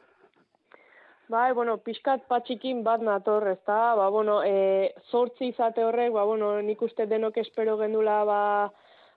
Bai, 1.32 1.52
bueno, 1.56 1.78
pixkat 1.80 2.26
patxikin 2.28 2.82
bat 2.84 3.00
nator, 3.00 3.46
ez 3.48 3.60
da, 3.66 3.94
ba, 3.96 4.08
bueno, 4.12 4.42
e, 4.44 4.92
zortzi 5.10 5.48
izate 5.48 5.84
horrek, 5.86 6.10
ba, 6.12 6.26
bueno, 6.28 6.50
nik 6.60 6.82
uste 6.84 7.06
denok 7.08 7.38
espero 7.40 7.78
gendula, 7.80 8.18
ba, 8.28 8.40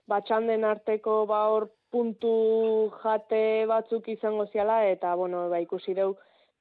ba 0.08 0.20
txanden 0.24 0.64
arteko, 0.64 1.18
ba, 1.28 1.42
hor 1.52 1.68
puntu 1.92 2.32
jate 3.02 3.66
batzuk 3.68 4.08
izango 4.08 4.46
ziala, 4.52 4.84
eta, 4.88 5.12
bueno, 5.18 5.48
ba, 5.52 5.60
ikusi 5.60 5.92
deu, 5.98 6.14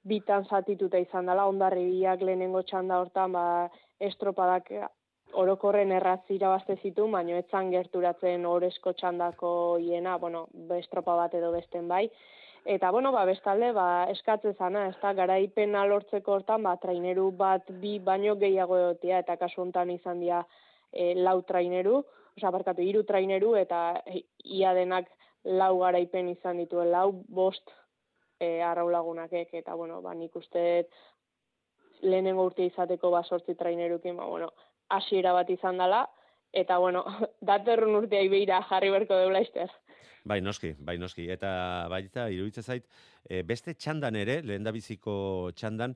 bitan 0.04 0.44
zatituta 0.50 1.00
izan 1.00 1.32
dela, 1.32 1.48
ondarri 1.48 1.86
biak 1.88 2.26
lehenengo 2.26 2.66
txanda 2.68 3.00
hortan, 3.06 3.32
ba, 3.38 3.46
estropadak 4.10 4.74
orokorren 5.34 5.92
erraz 5.92 6.22
irabazte 6.30 6.78
zitu, 6.82 7.08
baino 7.12 7.36
etzan 7.38 7.72
gerturatzen 7.72 8.46
orezko 8.46 8.94
txandako 8.94 9.52
hiena, 9.82 10.18
bueno, 10.18 10.48
estropa 10.78 11.16
bat 11.16 11.34
edo 11.34 11.52
besten 11.52 11.88
bai, 11.88 12.10
Eta, 12.66 12.90
bueno, 12.90 13.12
ba, 13.12 13.26
bestalde, 13.30 13.68
ba, 13.78 14.08
eskatze 14.10 14.56
zana, 14.58 14.88
ez 14.90 14.96
da, 14.98 15.12
garaipen 15.14 15.76
alortzeko 15.78 16.34
hortan, 16.34 16.64
ba, 16.66 16.72
traineru 16.82 17.28
bat 17.38 17.68
bi 17.82 18.00
baino 18.02 18.34
gehiago 18.42 18.80
egotia, 18.80 19.20
eta 19.22 19.36
kasu 19.38 19.62
hontan 19.62 19.92
izan 19.94 20.24
dira 20.24 20.40
e, 20.90 21.12
lau 21.14 21.44
traineru, 21.46 22.00
oza, 22.34 22.50
barkatu, 22.56 22.82
iru 22.82 23.04
traineru, 23.06 23.54
eta 23.60 24.02
ia 24.58 24.74
denak 24.74 25.14
lau 25.46 25.76
garaipen 25.84 26.32
izan 26.34 26.58
dituen, 26.58 26.90
lau 26.90 27.12
bost 27.14 27.70
e, 28.40 28.64
arraulagunakek, 28.66 29.54
eta, 29.62 29.78
bueno, 29.78 30.02
ba, 30.02 30.18
nik 30.18 30.34
uste 30.42 30.88
lehenengo 32.02 32.48
urte 32.50 32.66
izateko 32.66 33.14
ba, 33.14 33.22
sortzi 33.30 33.54
trainerukin, 33.62 34.18
ba, 34.18 34.26
bueno, 34.26 34.50
hasiera 34.90 35.34
bat 35.34 35.50
izan 35.50 35.78
dela, 35.82 36.06
eta, 36.54 36.78
bueno, 36.78 37.04
datorrun 37.50 38.02
urtea 38.04 38.24
ibeira 38.26 38.62
jarri 38.70 38.92
berko 38.94 39.18
deula 39.20 39.42
izter. 39.46 39.72
Bai, 40.26 40.40
noski, 40.42 40.74
bai, 40.82 40.98
noski. 40.98 41.28
Eta 41.30 41.50
baita, 41.92 42.30
iruditza 42.34 42.64
zait, 42.64 42.88
e, 43.30 43.42
beste 43.44 43.74
txandan 43.74 44.16
ere, 44.16 44.42
lehen 44.42 44.66
txandan, 45.56 45.96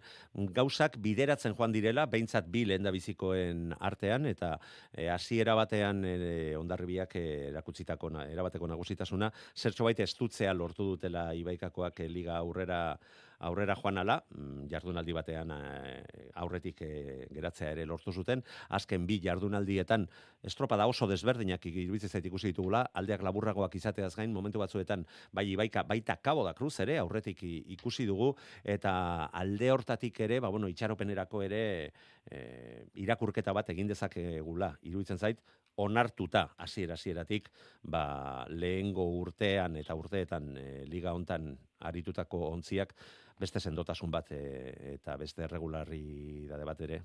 gauzak 0.56 0.98
bideratzen 0.98 1.56
joan 1.56 1.72
direla, 1.72 2.06
behintzat 2.06 2.50
bi 2.52 2.66
lehen 2.66 2.88
bizikoen 2.92 3.74
artean, 3.80 4.26
eta 4.26 4.58
e, 4.94 5.10
hasiera 5.10 5.56
batean 5.56 6.04
e, 6.06 6.56
ondarribiak 6.58 7.16
e, 7.16 7.26
erakutzitako, 7.50 8.12
erabateko 8.28 8.68
nagusitasuna, 8.68 9.32
zertxo 9.56 9.84
baita 9.84 10.04
estutzea 10.04 10.54
lortu 10.54 10.94
dutela 10.94 11.34
ibaikakoak 11.34 12.00
e, 12.06 12.10
liga 12.10 12.38
aurrera 12.38 12.98
aurrera 13.40 13.76
joan 13.76 13.98
ala, 13.98 14.20
mm, 14.36 14.68
jardunaldi 14.72 15.14
batean 15.16 15.52
eh, 15.56 16.32
aurretik 16.44 16.82
eh, 16.84 17.28
geratzea 17.32 17.72
ere 17.72 17.86
lortu 17.88 18.12
zuten, 18.12 18.44
azken 18.70 19.06
bi 19.08 19.20
jardunaldietan 19.24 20.08
estropa 20.44 20.78
da 20.78 20.88
oso 20.88 21.08
desberdinak 21.08 21.66
iruditzen 21.66 22.10
zait 22.10 22.26
ikusi 22.26 22.52
ditugula, 22.52 22.86
aldeak 22.94 23.24
laburragoak 23.24 23.76
izateaz 23.80 24.14
gain, 24.16 24.34
momentu 24.34 24.60
batzuetan, 24.60 25.06
bai 25.32 25.46
baika, 25.56 25.84
baita 25.84 26.18
kabo 26.18 26.44
da 26.46 26.54
cruz 26.54 26.80
ere, 26.84 27.00
aurretik 27.20 27.44
ikusi 27.76 28.06
dugu, 28.08 28.34
eta 28.64 29.30
alde 29.34 29.72
hortatik 29.72 30.20
ere, 30.20 30.40
ba, 30.40 30.50
bueno, 30.50 30.68
itxaropenerako 30.68 31.44
ere 31.44 31.92
e, 32.26 32.86
irakurketa 32.96 33.54
bat 33.54 33.70
egin 33.70 33.88
dezakegula, 33.88 34.74
iruditzen 34.84 35.18
zait, 35.18 35.40
onartuta 35.80 36.50
hasiera 36.58 36.94
hasieratik 36.94 37.48
ba 37.84 38.46
lehengo 38.50 39.06
urtean 39.22 39.78
eta 39.80 39.96
urteetan 39.96 40.50
liga 40.92 41.14
hontan 41.16 41.54
aritutako 41.80 42.50
ontziak 42.50 42.92
beste 43.40 43.62
sendotasun 43.62 44.12
bat 44.12 44.32
e, 44.36 44.96
eta 44.96 45.16
beste 45.16 45.48
regularri 45.48 46.48
dade 46.50 46.66
bat 46.68 46.82
ere 46.82 47.00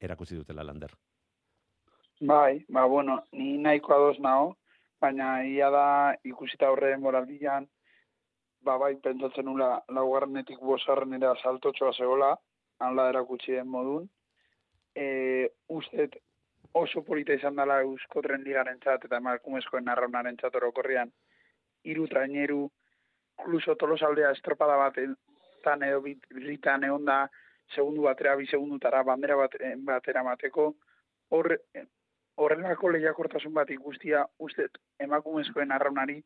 erakutsi 0.00 0.36
dutela 0.36 0.64
lander. 0.64 0.94
Bai, 2.20 2.64
ba, 2.68 2.86
bueno, 2.86 3.24
ni 3.32 3.58
nahiko 3.58 3.92
ados 3.92 4.18
nao, 4.20 4.56
baina 5.00 5.44
ia 5.44 5.68
da 5.70 5.86
ikusita 6.24 6.70
horre 6.70 6.96
moraldian, 6.96 7.68
ba, 8.64 8.76
bai, 8.80 8.94
pentsatzen 9.04 9.46
nula 9.48 9.70
laugarrenetik 9.96 10.60
bosarren 10.60 11.16
ere 11.18 11.30
asaltotxoa 11.30 11.92
zegoela, 11.92 12.34
hanla 12.80 13.08
erakutsi 13.12 13.52
den 13.56 13.68
modun. 13.68 14.08
E, 14.94 15.06
ustet 15.68 16.16
oso 16.80 17.02
polita 17.06 17.34
izan 17.38 17.56
dela 17.60 17.80
eusko 17.84 18.22
trendigaren 18.22 18.80
txat, 18.82 19.06
eta 19.08 19.20
emakumezkoen 19.22 19.86
narraunaren 19.88 20.36
txat 20.40 20.56
orokorrian, 20.60 21.12
iru 21.92 22.06
traineru, 22.10 22.64
kluso 23.44 23.74
tolosaldea 23.78 24.30
estropada 24.34 24.76
bat 24.80 24.98
tan 25.64 25.82
edo 25.82 26.00
bitan 26.04 26.84
egon 26.84 27.04
da 27.08 27.24
segundu 27.74 28.04
batera, 28.06 28.36
bi 28.36 28.46
segundutara 28.46 29.02
bandera 29.02 29.36
bat, 29.36 29.54
eh, 29.60 29.74
batera 29.76 30.22
mateko, 30.22 30.74
hor, 31.30 31.54
horrelako 32.36 32.90
lehiakortasun 32.94 33.54
bat 33.54 33.70
ikustia, 33.70 34.24
uste 34.38 34.68
emakumezkoen 35.00 35.72
arraunari, 35.72 36.18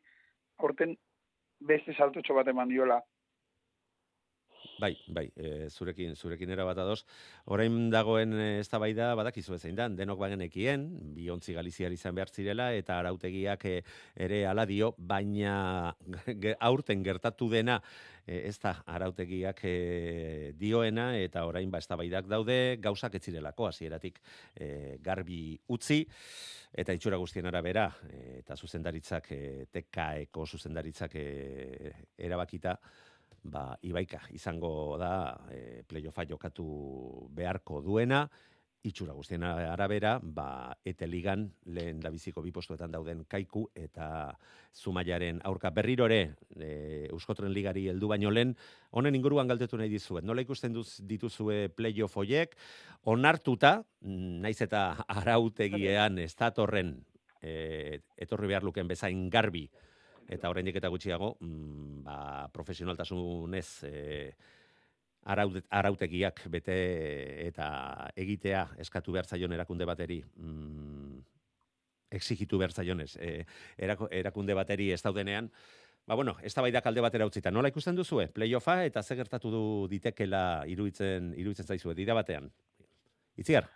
horten 0.59 0.97
beste 1.59 1.93
saltotxo 1.93 2.33
bat 2.33 2.47
eman 2.47 2.69
diola. 2.69 2.99
Bai, 4.79 4.93
bai, 5.11 5.25
e, 5.35 5.67
zurekin, 5.69 6.15
zurekin 6.15 6.53
era 6.55 6.63
bat 6.63 6.77
ados. 6.79 7.01
Orain 7.51 7.89
dagoen 7.91 8.31
eh, 8.39 8.59
eztabaida 8.61 9.09
badakizu 9.19 9.57
zein 9.57 9.75
dan, 9.75 9.97
denok 9.99 10.21
bagenekien, 10.21 10.85
bi 11.15 11.27
ontzi 11.33 11.51
galiziar 11.57 11.91
izan 11.91 12.15
behar 12.15 12.31
zirela, 12.31 12.69
eta 12.71 12.95
arautegiak 13.01 13.65
eh, 13.67 13.81
ere 14.15 14.45
ala 14.47 14.63
dio, 14.69 14.93
baina 14.97 15.57
aurten 16.69 17.03
gertatu 17.03 17.49
dena, 17.51 17.81
e, 18.23 18.39
ez 18.47 18.55
da 18.63 18.77
arautegiak 18.87 19.59
e, 19.67 19.75
dioena, 20.55 21.09
eta 21.19 21.43
orain 21.49 21.71
ba 21.71 21.83
eztabaidak 21.83 22.31
daude, 22.31 22.77
gauzak 22.79 23.19
ez 23.19 23.23
zirelako, 23.25 23.67
hasieratik 23.67 24.23
e, 24.55 24.71
garbi 25.03 25.57
utzi, 25.75 26.05
eta 26.71 26.95
itxura 26.95 27.19
guztien 27.19 27.51
arabera, 27.51 27.89
e, 28.07 28.39
eta 28.39 28.55
zuzendaritzak, 28.55 29.31
e, 29.35 29.67
tekaeko 29.75 30.47
zuzendaritzak 30.47 31.19
e, 31.19 31.93
erabakita, 32.29 32.77
ba, 33.43 33.77
Ibaika 33.81 34.21
izango 34.35 34.97
da 34.99 35.37
e, 35.51 35.83
playoffa 35.87 36.25
jokatu 36.29 36.65
beharko 37.35 37.81
duena, 37.81 38.27
itxura 38.83 39.11
guztien 39.11 39.43
arabera, 39.43 40.13
ba, 40.23 40.71
ete 40.87 41.07
ligan 41.07 41.49
lehen 41.75 41.99
da 41.99 42.11
biziko 42.13 42.41
bi 42.41 42.53
postuetan 42.55 42.93
dauden 42.93 43.25
kaiku 43.27 43.65
eta 43.75 44.31
zumaiaren 44.73 45.41
aurka. 45.43 45.71
Berrirore 45.75 46.19
e, 46.55 46.69
Euskotren 47.09 47.51
ligari 47.53 47.89
heldu 47.91 48.07
baino 48.07 48.31
lehen, 48.31 48.55
honen 48.91 49.19
inguruan 49.19 49.51
galdetu 49.51 49.77
nahi 49.77 49.91
dizuet. 49.91 50.23
Nola 50.23 50.45
ikusten 50.45 50.73
duz, 50.73 51.01
dituzue 51.03 51.67
playoff 51.75 52.15
hoiek, 52.21 52.55
onartuta, 53.11 53.81
naiz 54.01 54.61
eta 54.63 55.03
arautegian 55.19 56.19
ez 56.23 56.31
datorren 56.39 56.95
e, 57.41 57.99
etorri 58.17 58.47
behar 58.47 58.63
luken 58.63 58.87
bezain 58.87 59.27
garbi 59.29 59.67
eta 60.29 60.49
oraindik 60.49 60.77
eta 60.79 60.91
gutxiago, 60.93 61.35
mm, 61.41 62.03
ba, 62.05 62.47
profesionaltasunez 62.53 63.67
e, 63.89 64.31
araute, 65.25 65.63
arautegiak 65.69 66.45
bete 66.53 66.77
eta 67.47 67.67
egitea 68.15 68.67
eskatu 68.85 69.11
behar 69.15 69.25
zaion 69.25 69.53
erakunde 69.57 69.89
bateri 69.89 70.21
mm, 70.23 71.19
exigitu 72.11 72.57
behar 72.57 72.71
zaionez 72.71 73.15
e, 73.17 73.45
erakunde 73.77 74.57
bateri 74.57 74.91
ez 74.91 75.01
daudenean, 75.01 75.51
Ba, 76.09 76.15
bueno, 76.15 76.37
ez 76.41 76.55
da 76.55 76.63
alde 76.63 77.01
batera 77.01 77.25
utzita. 77.27 77.51
Nola 77.51 77.69
ikusten 77.69 77.95
duzue? 77.95 78.31
Playoffa 78.33 78.83
eta 78.83 79.03
ze 79.03 79.15
gertatu 79.15 79.51
du 79.51 79.87
ditekela 79.87 80.63
iruditzen, 80.65 81.35
iruditzen 81.37 81.67
zaizue, 81.67 81.93
dira 81.93 82.15
batean. 82.15 82.49
Itziar? 83.37 83.67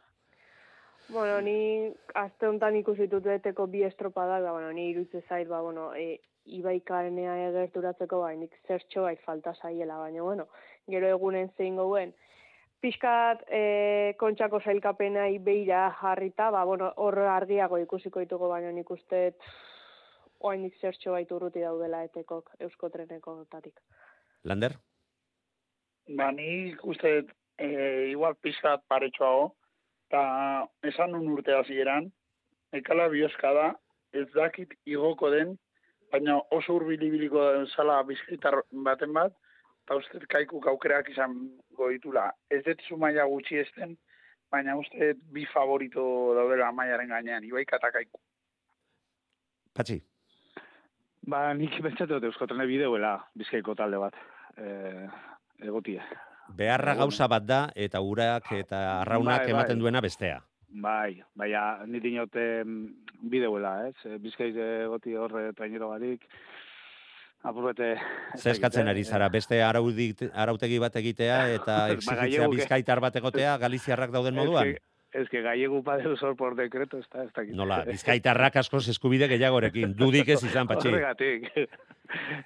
Bueno, 1.09 1.41
ni 1.41 1.93
aste 2.15 2.47
honetan 2.47 2.75
ikusi 2.79 3.05
dut 3.05 3.23
beteko 3.23 3.67
bi 3.67 3.83
estropadak, 3.83 4.41
da, 4.41 4.51
bueno, 4.51 4.71
ni 4.73 4.89
irutze 4.89 5.21
zait, 5.21 5.47
ba, 5.47 5.61
bueno, 5.61 5.93
e, 5.93 6.21
ibaikarenea 6.45 7.35
egerturatzeko, 7.49 8.19
ba, 8.23 8.31
nik 8.35 8.55
zertxo 8.67 9.05
bai 9.07 9.15
falta 9.25 9.53
zaiela, 9.61 9.97
baina, 9.97 10.23
bueno, 10.23 10.47
gero 10.89 11.09
egunen 11.15 11.49
zein 11.57 11.77
gouen, 11.79 12.13
pixkat 12.83 13.45
e, 13.47 13.61
kontxako 14.19 14.59
zailkapenai 14.59 15.37
beira 15.39 15.85
jarrita, 16.01 16.49
ba, 16.51 16.65
bueno, 16.67 16.91
hor 16.97 17.19
argiago 17.35 17.79
ikusiko 17.79 18.23
ditugu, 18.23 18.49
baina 18.51 18.71
nik 18.75 18.91
uste 18.91 19.29
oainik 20.43 20.75
zertxo 20.81 21.13
baitu 21.15 21.37
urruti 21.37 21.63
daudela 21.63 22.03
etekok, 22.03 22.51
euskotreneko 22.67 23.37
tatik. 23.51 23.79
Lander? 24.43 24.75
Ba, 26.19 26.31
ni 26.35 26.73
uste, 26.83 27.21
e, 27.57 27.67
igual 28.11 28.35
pixkat 28.43 28.83
paretxoago, 28.91 29.53
eta 30.09 30.23
esan 30.91 31.15
nun 31.15 31.31
urte 31.37 31.55
hasieran, 31.55 32.11
ekala 32.75 33.07
bioska 33.13 33.53
da, 33.55 33.69
ez 34.13 34.27
dakit 34.35 34.75
igoko 34.85 35.31
den, 35.31 35.55
baina 36.13 36.37
oso 36.53 36.77
urbilibiliko 36.77 37.43
zala 37.75 38.01
bizkaitar 38.05 38.59
baten 38.85 39.13
bat, 39.15 39.33
eta 39.83 39.97
uste 39.99 40.21
kaikuk 40.29 40.67
aukerak 40.71 41.09
izan 41.09 41.35
goitula. 41.77 42.29
Ez 42.53 42.61
dut 42.67 42.83
zumaia 42.87 43.25
gutxi 43.29 43.59
esten, 43.63 43.97
baina 44.53 44.77
uste 44.77 45.13
bi 45.33 45.47
favorito 45.53 46.03
daudela 46.37 46.71
maiaren 46.71 47.09
gainean, 47.15 47.47
ibaika 47.49 47.81
eta 47.81 47.91
kaiku. 47.97 48.21
Patxi? 49.73 49.97
Ba, 51.29 51.47
nik 51.57 51.79
bentsatu 51.81 52.19
dut 52.19 52.29
euskotrene 52.29 52.67
bideuela 52.69 53.15
bizkaiko 53.39 53.75
talde 53.79 53.99
bat. 54.05 54.17
E, 54.59 54.69
egotie. 55.65 56.03
Beharra 56.53 56.93
gauza 56.99 57.27
bat 57.31 57.45
da, 57.47 57.61
eta 57.75 58.01
urak 58.03 58.51
eta 58.59 58.81
arraunak 58.99 59.45
Bai, 59.45 59.47
bai. 59.47 59.53
ematen 59.55 59.79
duena 59.81 60.01
bestea. 60.03 60.41
Bai, 60.73 61.21
baina 61.37 61.85
niti 61.85 62.09
dinote 62.09 62.63
bideuela, 63.21 63.75
ez? 63.89 63.95
E, 64.07 64.17
Bizkaiz 64.21 64.55
egoti 64.57 65.13
horre 65.15 65.51
trainero 65.53 65.91
barik, 65.91 66.25
apurbete... 67.45 67.93
Zer 68.39 68.55
eskatzen 68.55 68.89
ari 68.89 69.03
zara, 69.05 69.29
beste 69.29 69.61
araudik, 69.61 70.25
arautegi 70.33 70.79
bat 70.81 70.95
egitea 71.03 71.37
eta 71.59 71.77
Ba, 71.83 71.91
exigitzea 71.97 72.49
bizkaitar 72.55 73.03
bat 73.03 73.21
egotea 73.21 73.57
galiziarrak 73.61 74.15
dauden 74.15 74.39
moduan? 74.39 74.73
Ez 75.13 75.27
que 75.29 75.43
gallegu 75.45 75.83
padeu 75.85 76.15
sor 76.17 76.33
por 76.35 76.55
decreto, 76.57 76.97
da, 77.13 77.27
ez 77.27 77.31
dakit. 77.35 77.53
Nola, 77.53 77.83
bizkaitarrak 77.93 78.57
askoz 78.63 78.87
eskubide 78.89 79.29
gehiagorekin, 79.29 79.93
dudik 79.99 80.33
ez 80.33 80.41
izan, 80.41 80.65
patxi. 80.65 80.89
Horregatik. 80.89 81.51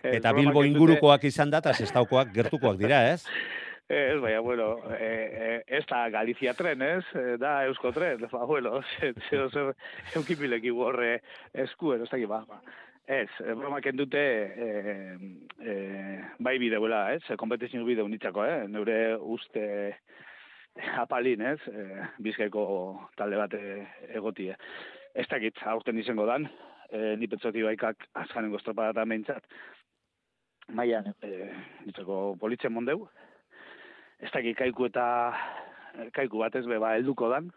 Eta 0.04 0.36
Bilbo 0.36 0.66
ingurukoak 0.68 1.24
izan 1.32 1.54
da, 1.54 1.64
eta 1.64 1.72
sestaukoak 1.74 2.36
gertukoak 2.36 2.76
dira, 2.82 3.06
ez? 3.14 3.24
Ez, 3.90 4.20
baina, 4.20 4.42
bueno, 4.42 4.82
e, 5.00 5.06
e, 5.06 5.64
ez 5.78 5.86
da 5.88 6.10
Galizia 6.10 6.52
tren, 6.54 6.82
ez? 6.84 7.06
E, 7.16 7.38
Da 7.40 7.64
Eusko 7.70 7.94
tren, 7.96 8.20
ba, 8.34 8.44
bueno, 8.46 8.82
zer, 9.00 9.14
zer, 9.30 9.70
eukipilek 10.20 10.66
horre 10.76 11.22
eskuen, 11.54 12.04
ez 12.04 12.10
dakit, 12.10 12.28
ba, 12.28 12.42
ba. 12.50 12.60
Ez, 13.08 13.30
bromak 13.56 13.86
dute 13.96 14.20
e, 14.20 14.68
e, 15.64 15.76
bai 16.44 16.58
bideuela, 16.60 17.14
ez? 17.16 17.22
E, 17.32 17.38
Kompetizio 17.40 17.86
bideu 17.88 18.10
nitzako, 18.12 18.44
eh? 18.44 18.66
Neure 18.68 18.98
uste 19.16 19.64
apalin, 21.00 21.46
ez? 21.54 21.62
E, 21.72 22.04
bizkaiko 22.20 22.66
talde 23.16 23.40
bat 23.40 23.56
egotie. 24.10 24.58
Ez 25.16 25.30
dakit, 25.32 25.64
aurten 25.64 26.04
izango 26.04 26.26
dan, 26.28 26.50
e, 26.92 27.16
ni 27.16 27.32
pentsoti 27.32 27.64
baikak 27.64 28.04
azkanengo 28.20 28.60
estropada 28.60 29.08
mentzat, 29.08 29.48
maian, 30.76 31.08
e, 31.24 31.48
nitzako 31.88 32.36
politzen 32.44 32.76
mondeu, 32.76 33.08
ez 34.20 34.32
dakit 34.34 34.58
kaiku 34.58 34.88
eta 34.90 35.06
eh, 35.94 36.10
kaiku 36.14 36.42
batez 36.42 36.66
be 36.66 36.80
ba 36.82 36.96
helduko 36.98 37.30
dan. 37.30 37.52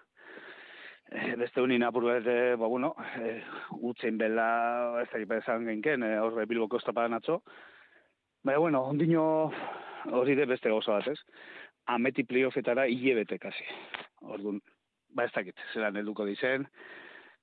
E, 1.10 1.34
beste 1.40 1.62
unin 1.62 1.82
apur 1.82 2.04
bat, 2.06 2.26
e, 2.26 2.54
ba, 2.54 2.68
bueno, 2.70 2.92
e, 3.18 3.40
utzen 3.82 4.18
bela, 4.18 4.46
ez 5.00 5.08
dakit 5.10 5.28
bezan 5.28 5.66
genken, 5.66 6.04
e, 6.06 6.12
horre 6.22 6.46
bilboko 6.46 6.78
estropadan 6.78 7.16
atzo. 7.18 7.40
Baina, 8.46 8.60
bueno, 8.62 8.84
ondino 8.92 9.24
hori 10.20 10.36
de 10.38 10.46
beste 10.46 10.70
gauza 10.70 11.00
bat, 11.00 11.08
ez? 11.10 11.18
Ameti 11.90 12.22
playoffetara 12.24 12.86
hilebete 12.86 13.40
kasi. 13.42 13.66
Orduan, 14.22 14.60
ba 15.16 15.26
ez 15.26 15.34
dakit, 15.34 15.58
zelan 15.74 15.98
helduko 15.98 16.28
dizen, 16.28 16.68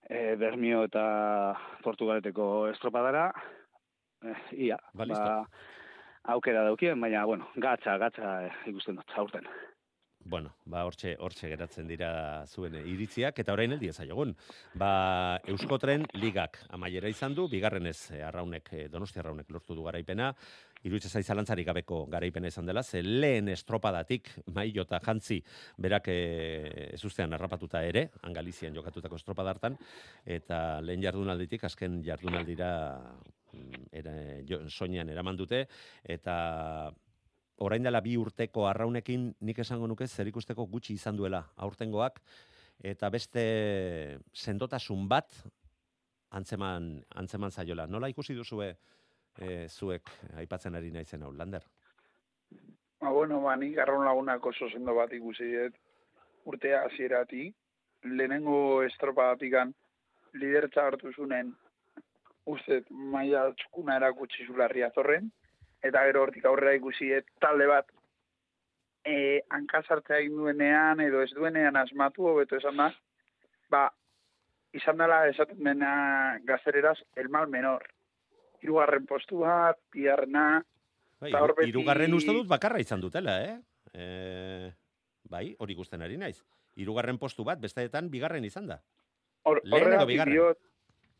e, 0.07 0.35
Bermio 0.39 0.85
eta 0.87 1.03
Portugaleteko 1.83 2.69
estropadara, 2.71 3.27
e, 4.23 4.37
ia, 4.69 4.79
ba, 4.95 5.43
aukera 6.27 6.63
daukien, 6.67 6.99
baina, 7.01 7.25
bueno, 7.25 7.49
gatza, 7.55 7.97
gatza 7.97 8.35
eh, 8.45 8.53
ikusten 8.71 8.99
dut, 8.99 9.17
aurten. 9.17 9.47
Bueno, 10.27 10.49
ba, 10.67 10.81
hortxe, 10.83 11.13
hortxe 11.23 11.47
geratzen 11.47 11.87
dira 11.87 12.09
zuen 12.51 12.73
iritziak, 12.81 13.37
eta 13.39 13.53
orain 13.55 13.71
heldi 13.71 13.87
ezaiogun. 13.93 14.33
Ba, 14.75 14.89
Euskotren 15.47 16.03
ligak 16.19 16.59
amaiera 16.75 17.07
izan 17.07 17.35
du, 17.37 17.45
bigarrenez 17.47 18.11
eh, 18.11 18.25
arraunek, 18.27 18.73
eh, 18.75 18.87
donosti 18.91 19.21
arraunek 19.21 19.53
lortu 19.55 19.77
du 19.77 19.85
garaipena, 19.87 20.33
iruditza 20.83 21.13
zaiz 21.13 21.23
zalantzarik 21.31 21.69
gabeko 21.69 22.01
garaipena 22.11 22.51
izan 22.51 22.67
dela, 22.67 22.83
ze 22.83 22.99
lehen 23.05 23.47
estropadatik, 23.53 24.33
mai 24.51 24.67
jota 24.75 24.99
jantzi, 25.05 25.39
berak 25.79 26.11
e, 26.11 26.19
ez 26.91 27.01
ustean 27.07 27.33
harrapatuta 27.33 27.81
ere, 27.87 28.09
Angalizian 28.27 28.75
jokatutako 28.75 29.15
estropada 29.15 29.55
hartan, 29.55 29.79
eta 30.25 30.81
lehen 30.83 31.01
jardunalditik, 31.07 31.63
azken 31.71 32.01
jardunaldira 32.05 32.69
era, 33.91 34.13
jo, 34.47 34.63
soinean 34.69 35.09
eraman 35.09 35.37
dute, 35.37 35.65
eta 36.03 36.35
orain 37.65 37.83
dela 37.83 38.01
bi 38.01 38.17
urteko 38.17 38.67
arraunekin 38.69 39.31
nik 39.41 39.59
esango 39.63 39.87
nuke 39.87 40.07
zer 40.07 40.27
ikusteko 40.29 40.67
gutxi 40.69 40.93
izan 40.93 41.17
duela 41.17 41.43
aurtengoak 41.57 42.21
eta 42.83 43.09
beste 43.09 43.43
sendotasun 44.33 45.07
bat 45.09 45.33
antzeman 46.37 46.91
antzeman 47.15 47.51
zaiola. 47.51 47.87
Nola 47.87 48.09
ikusi 48.11 48.35
duzue 48.35 48.69
e, 49.39 49.67
zuek 49.67 50.11
aipatzen 50.37 50.75
ari 50.75 50.91
naizen 50.91 51.23
hau, 51.23 51.31
Lander? 51.33 51.63
Ba, 52.99 53.09
bueno, 53.09 53.41
ba, 53.41 53.55
nik 53.55 53.77
arraun 53.77 54.05
lagunak 54.05 54.45
oso 54.45 54.69
sendo 54.69 54.95
bat 54.97 55.13
ikusi 55.13 55.49
dut 55.53 55.77
urtea 56.47 56.83
hasieratik 56.85 57.55
lehenengo 58.03 58.83
estropadatikan 58.85 59.73
lidertza 60.33 60.85
hartu 60.87 61.11
zunen 61.13 61.53
uste 62.47 62.81
maila 62.89 63.49
txukuna 63.59 63.97
erakutsi 63.99 64.45
zularria 64.47 64.89
zorren, 64.95 65.29
eta 65.83 66.03
gero 66.07 66.23
hortik 66.25 66.45
aurrera 66.47 66.73
ikusi 66.77 67.11
talde 67.43 67.67
bat 67.69 67.89
e, 69.05 69.41
hankasartzea 69.53 70.21
egin 70.23 70.37
duenean 70.39 70.99
edo 71.03 71.21
ez 71.23 71.31
duenean 71.35 71.75
asmatu, 71.79 72.25
hobeto 72.31 72.57
esan 72.59 72.79
da, 72.79 72.89
ba, 73.71 73.83
izan 74.75 74.97
dela 74.99 75.21
esaten 75.29 75.59
dena 75.63 75.91
gaztereraz 76.47 76.97
el 77.15 77.29
mal 77.29 77.47
menor. 77.51 77.85
Hirugarren 78.61 79.05
postu 79.05 79.43
bat, 79.45 79.77
bigarrena, 79.93 80.63
Bai, 81.21 81.31
beti- 81.31 81.69
irugarren 81.71 82.13
uste 82.13 82.33
dut 82.33 82.47
bakarra 82.49 82.79
izan 82.81 83.01
dutela, 83.01 83.39
eh? 83.43 83.55
E, 83.93 84.71
bai, 85.29 85.55
hori 85.59 85.73
ikusten 85.73 86.01
ari 86.05 86.17
naiz. 86.17 86.41
Hirugarren 86.77 87.17
postu 87.17 87.43
bat, 87.45 87.59
besteetan 87.61 88.09
bigarren 88.13 88.45
izan 88.45 88.67
da. 88.69 88.79
Hor- 89.47 89.63
horregatik 89.65 90.11
bigarren? 90.11 90.33
diot, 90.35 90.59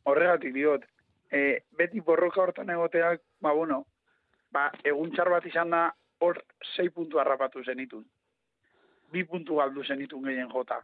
horregatik 0.06 0.54
diot, 0.54 0.86
e, 1.32 1.62
beti 1.78 2.02
borroka 2.02 2.42
hortan 2.42 2.70
egoteak, 2.70 3.22
ba, 3.42 3.54
bueno, 3.54 3.84
ba, 4.52 4.70
egun 4.84 5.12
txar 5.12 5.32
bat 5.32 5.46
izan 5.46 5.74
da, 5.76 5.88
hor 6.20 6.40
sei 6.76 6.90
puntu 6.90 7.20
harrapatu 7.20 7.64
zenitun. 7.64 8.06
Bi 9.12 9.24
puntu 9.24 9.60
galdu 9.62 9.84
zenitun 9.84 10.24
gehien 10.24 10.50
jota. 10.52 10.82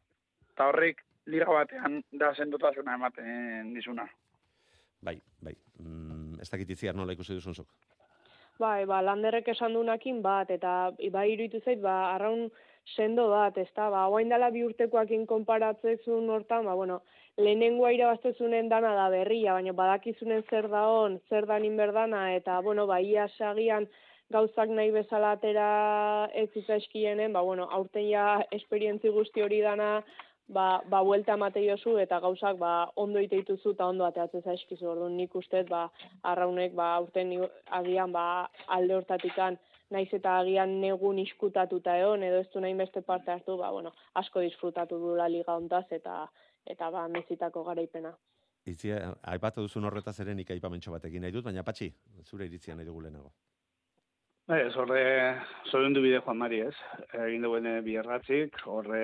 Eta 0.53 0.67
horrek, 0.69 1.01
liga 1.25 1.49
batean 1.51 2.01
da 2.12 2.34
sendotasuna 2.36 2.95
ematen 2.99 3.73
dizuna. 3.73 4.06
Bai, 5.03 5.17
bai. 5.43 5.56
Mm, 5.79 6.39
ez 6.41 6.49
dakit 6.51 6.69
itziar 6.75 6.95
nola 6.95 7.15
ikusi 7.15 7.36
duzun 7.36 7.56
zuk. 7.56 7.67
Bai, 8.60 8.86
ba, 8.86 9.01
landerrek 9.01 9.47
esan 9.49 9.73
dunakin 9.73 10.21
bat, 10.21 10.51
eta 10.53 10.93
bai 11.12 11.25
iruditu 11.34 11.60
zait, 11.65 11.82
ba, 11.82 12.13
arraun 12.13 12.51
sendo 12.95 13.29
bat, 13.32 13.58
ezta, 13.58 13.89
ba, 13.89 14.06
guain 14.13 14.29
dela 14.29 14.51
bi 14.53 14.63
urtekoakin 14.63 15.25
konparatzezun 15.27 16.29
hortan, 16.29 16.67
ba, 16.69 16.75
bueno, 16.77 17.01
lehenengoa 17.38 17.91
irabaztezunen 17.96 18.69
dana 18.69 18.93
da 18.96 19.10
berria, 19.10 19.54
baina 19.54 19.74
badakizunen 19.74 20.43
zer 20.50 20.67
da 20.69 20.88
on, 20.88 21.19
zer 21.30 21.46
da 21.46 21.60
berdana, 21.60 22.34
eta, 22.36 22.62
bueno, 22.62 22.86
ba, 22.88 23.00
ia 23.00 23.28
sagian 23.38 23.88
gauzak 24.30 24.69
nahi 24.69 24.91
bezala 24.91 25.32
atera 25.32 26.30
ez 26.34 26.50
zitzaizkienen, 26.54 27.34
ba, 27.34 27.41
bueno, 27.41 27.67
aurten 27.72 28.10
ja 28.10 28.43
esperientzi 28.52 29.10
guzti 29.10 29.41
hori 29.41 29.62
dana, 29.62 30.04
ba, 30.48 30.82
ba 30.89 31.02
buelta 31.02 31.34
emate 31.34 31.63
jozu 31.65 31.98
eta 31.98 32.19
gauzak 32.19 32.58
ba 32.58 32.91
ondo 32.96 33.19
ite 33.19 33.39
dituzu 33.41 33.74
eta 33.76 33.88
ondo 33.88 34.06
ateratzen 34.06 34.43
zaizkizu. 34.43 34.88
Orduan 34.88 35.15
nik 35.17 35.36
uste 35.36 35.63
ba 35.69 35.89
arraunek 36.24 36.74
ba 36.76 36.96
aurten 36.96 37.32
agian 37.80 38.12
ba 38.12 38.50
alde 38.67 38.96
hortatikan 38.96 39.58
naiz 39.89 40.10
eta 40.13 40.39
agian 40.39 40.80
negun 40.82 41.19
iskutatuta 41.19 41.98
egon 41.98 42.24
edo 42.24 42.39
ez 42.41 42.50
du 42.54 42.60
nahi 42.60 42.74
beste 42.74 43.02
parte 43.02 43.32
hartu, 43.32 43.58
ba 43.58 43.72
bueno, 43.72 43.93
asko 44.13 44.39
disfrutatu 44.39 44.98
dula 45.00 45.28
liga 45.28 45.56
hontaz 45.56 45.86
eta 45.91 46.28
eta 46.65 46.89
ba 46.89 47.08
mezitako 47.08 47.63
garaipena. 47.63 48.13
Itzia, 48.65 48.99
aipatu 49.28 49.65
duzun 49.65 49.86
horretaz 49.86 50.19
ere 50.23 50.36
nik 50.36 50.52
aipamentxo 50.56 50.91
batekin 50.93 51.26
nahi 51.26 51.36
dut, 51.36 51.43
baina 51.43 51.65
patxi, 51.67 51.89
zure 52.23 52.45
iritzia 52.47 52.76
nahi 52.76 52.88
dugu 52.88 53.02
lehenago. 53.04 53.34
Bai, 54.47 54.60
ez 54.67 54.76
horre, 54.76 55.02
zoren 55.71 55.93
du 55.95 56.02
bide 56.04 56.19
Juan 56.23 56.38
Mari, 56.38 56.60
ez? 56.67 56.76
Egin 57.26 57.43
duen 57.47 57.67
eh, 57.67 57.82
biherratzik, 57.84 58.58
horre, 58.67 59.04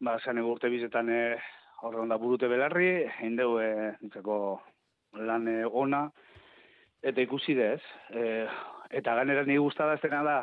ba, 0.00 0.18
zan 0.20 0.38
urte 0.42 0.70
bizetan 0.70 1.10
eh, 1.10 1.38
horre 1.82 2.02
onda 2.02 2.18
burute 2.18 2.50
belarri, 2.50 2.90
egin 3.06 3.38
dugu 3.38 3.58
eh, 3.62 5.24
lan 5.30 5.48
ona, 5.70 6.04
eta 7.02 7.22
ikusi 7.22 7.54
dez. 7.58 7.80
Eh, 8.10 8.46
eta 8.90 9.14
ganera 9.18 9.42
niri 9.46 9.62
gustada 9.62 9.94
ez 9.94 10.02
dena 10.02 10.22
da, 10.26 10.38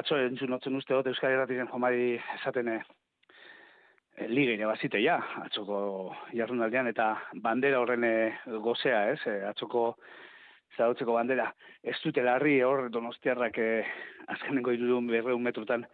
atzo 0.00 0.18
entzun 0.20 0.52
otzen 0.56 0.76
uste 0.76 0.96
dut 0.96 1.08
Euskal 1.12 1.32
Herratizen 1.32 1.68
Juan 1.70 1.84
Mari 1.84 2.14
esaten 2.38 2.72
liga 4.28 4.52
irabazite 4.54 5.00
ja, 5.02 5.18
atzoko 5.42 6.14
jardunaldian, 6.32 6.86
eta 6.86 7.14
bandera 7.42 7.80
horren 7.80 8.04
eh, 8.04 8.36
gozea, 8.62 9.08
ez? 9.12 9.20
Eh, 9.26 9.40
atzoko 9.48 9.96
zautzeko 10.76 11.14
bandera. 11.14 11.48
Ez 11.82 11.96
dute 12.02 12.22
larri 12.22 12.60
hor 12.62 12.88
donostiarrak 12.90 13.58
eh, 13.58 13.84
azkenengo 14.28 14.72
irudun 14.74 15.06
berreun 15.10 15.42
metrutan 15.42 15.86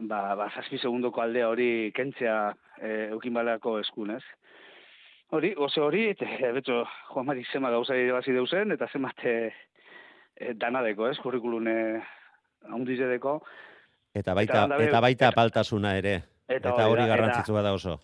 ba, 0.00 0.34
ba 0.36 0.48
zazpi 0.54 0.78
segundoko 0.78 1.20
aldea 1.22 1.48
hori 1.48 1.92
kentzea 1.96 2.36
eh, 2.80 3.08
eukin 3.10 3.34
balako 3.34 3.78
eskun, 3.80 4.14
ez? 4.16 4.22
Hori, 5.30 5.52
goze 5.54 5.80
hori, 5.80 6.08
eta 6.14 6.26
eh, 6.26 6.52
betxo, 6.56 6.82
Juan 7.12 7.28
Mari 7.28 7.44
zema 7.52 7.70
gauza 7.70 7.96
irabazi 7.96 8.34
deusen, 8.34 8.72
eta 8.74 8.88
zemat 8.90 9.24
eh, 9.24 9.52
eh, 10.36 10.54
danadeko, 10.58 11.08
ez? 11.10 11.18
Kurrikulun 11.22 11.68
eh, 11.70 12.00
handizedeko. 12.72 13.38
Eta 14.16 14.34
baita, 14.34 14.64
Eta 14.66 14.82
eta, 14.88 15.00
baita 15.04 15.28
apaltasuna 15.30 15.94
ere. 16.00 16.16
Eta, 16.50 16.72
hori 16.74 16.86
hori 16.90 17.06
garrantzitsua 17.06 17.62
da 17.62 17.72
oso. 17.76 17.96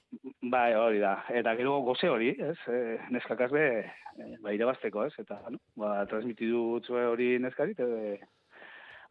Bai, 0.46 0.70
hori 0.78 1.00
da. 1.02 1.16
Eta 1.34 1.54
gero 1.58 1.80
goze 1.86 2.08
hori, 2.12 2.30
ez? 2.38 2.56
E, 2.70 2.96
neskakazle, 3.10 3.66
e, 4.14 4.26
ba, 4.42 4.52
irabazteko, 4.54 5.06
ez? 5.08 5.14
Eta, 5.18 5.40
no? 5.50 5.58
ba, 5.82 6.04
transmitidu 6.10 6.80
zue 6.86 7.02
hori 7.10 7.32
neskari, 7.42 7.74
eta 7.74 7.86
e, 7.86 8.18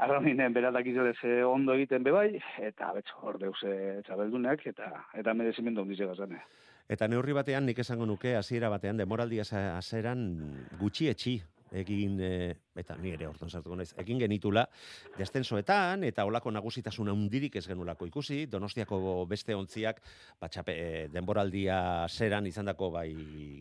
arrauninen 0.06 0.56
beratak 0.56 0.88
izolez 0.92 1.18
e, 1.24 1.42
ondo 1.44 1.76
egiten 1.76 2.06
bebai, 2.08 2.30
eta 2.64 2.94
betxo, 2.96 3.20
hor 3.28 3.40
deuz 3.42 3.58
e, 3.68 3.76
txabeldunak, 4.08 4.64
eta 4.72 4.92
eta 5.20 5.36
merezimendu 5.36 5.84
ondize 5.84 6.08
gazane. 6.08 6.40
Eta 6.88 7.10
neurri 7.10 7.34
batean 7.34 7.66
nik 7.66 7.80
esango 7.82 8.06
nuke 8.06 8.36
hasiera 8.38 8.70
batean 8.70 9.00
demoraldia 9.02 9.44
hasieran 9.74 10.26
gutxi 10.80 11.10
etxi 11.12 11.40
egin 11.72 12.20
e, 12.22 12.32
eta 12.76 12.96
ni 13.00 13.14
ere 13.16 13.28
hortan 13.28 13.50
sartuko 13.50 13.76
naiz 13.80 13.94
egin 14.02 14.20
genitula 14.20 14.66
descensoetan 15.18 16.04
eta 16.08 16.26
olako 16.28 16.52
nagusitasun 16.52 17.10
handirik 17.10 17.56
ez 17.56 17.66
genulako 17.68 18.06
ikusi. 18.10 18.46
Donostiako 18.52 19.26
beste 19.30 19.56
ontziak 19.56 20.02
ba, 20.42 20.50
txape, 20.50 20.76
e, 20.76 21.08
denboraldia 21.14 22.08
zeran 22.10 22.48
izandako 22.48 22.92
bai 22.98 23.10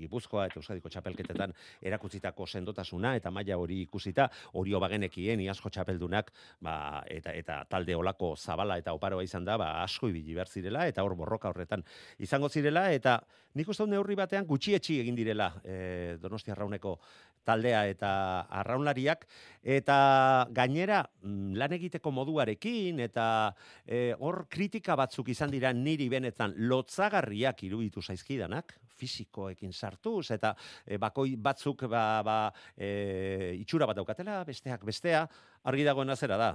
Gipuzkoa 0.00 0.48
eta 0.48 0.60
Euskadiko 0.60 0.90
txapelketetan 0.90 1.54
erakutsitako 1.82 2.46
sendotasuna 2.46 3.14
eta 3.16 3.30
maila 3.30 3.58
hori 3.60 3.82
ikusita 3.86 4.28
Orio 4.60 4.80
bagenekien 4.82 5.40
iasko 5.40 5.70
txapeldunak 5.70 6.32
ba, 6.60 7.04
eta 7.10 7.32
eta 7.32 7.62
talde 7.70 7.96
olako 7.96 8.34
zabala 8.36 8.78
eta 8.78 8.94
oparoa 8.96 9.22
izan 9.24 9.44
da 9.44 9.56
ba, 9.60 9.70
asko 9.82 10.10
ibili 10.10 10.34
behar 10.34 10.50
zirela 10.50 10.86
eta 10.90 11.04
hor 11.04 11.14
borroka 11.16 11.48
horretan 11.48 11.84
izango 12.18 12.48
zirela 12.48 12.90
eta 12.92 13.20
nik 13.54 13.68
uste 13.70 13.86
neurri 13.86 14.16
batean 14.18 14.46
gutxietxi 14.46 14.98
egin 15.00 15.14
direla 15.14 15.52
e, 15.62 16.16
Donostia 16.20 16.54
Arrauneko 16.54 16.98
taldea 17.44 17.84
eta 17.88 18.10
arraunlariak 18.62 19.26
eta 19.76 19.98
gainera 20.54 21.02
mm, 21.04 21.54
lan 21.60 21.76
egiteko 21.76 22.12
moduarekin 22.14 23.00
eta 23.06 23.26
e, 23.86 24.14
hor 24.18 24.44
kritika 24.50 24.96
batzuk 24.96 25.30
izan 25.32 25.52
dira 25.52 25.72
niri 25.72 26.08
benetan 26.12 26.56
lotzagarriak 26.70 27.64
iruditu 27.68 28.02
zaizkidanak 28.02 28.76
fisikoekin 28.94 29.72
sartuz 29.72 30.30
eta 30.34 30.54
e, 30.86 30.98
bakoi 30.98 31.36
batzuk 31.36 31.86
ba, 31.90 32.22
ba, 32.26 32.38
e, 32.76 33.56
itxura 33.60 33.88
bat 33.90 34.00
daukatela 34.00 34.42
besteak 34.44 34.84
bestea 34.84 35.26
argi 35.64 35.84
dagoena 35.84 36.16
zera 36.16 36.38
da 36.40 36.54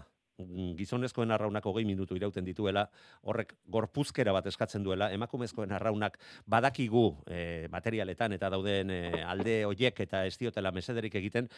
gizonezkoen 0.78 1.32
arraunak 1.32 1.66
hogei 1.66 1.86
minutu 1.86 2.16
irauten 2.16 2.46
dituela, 2.46 2.86
horrek 3.28 3.56
gorpuzkera 3.68 4.34
bat 4.36 4.48
eskatzen 4.52 4.84
duela, 4.84 5.10
emakumezkoen 5.16 5.72
arraunak 5.76 6.18
badakigu 6.48 7.06
e, 7.28 7.68
materialetan 7.72 8.36
eta 8.38 8.50
dauden 8.54 8.94
e, 8.94 9.00
alde 9.24 9.64
hoiek 9.68 10.00
eta 10.08 10.26
ez 10.26 10.38
diotela 10.40 10.72
mesederik 10.76 11.16
egiten, 11.20 11.50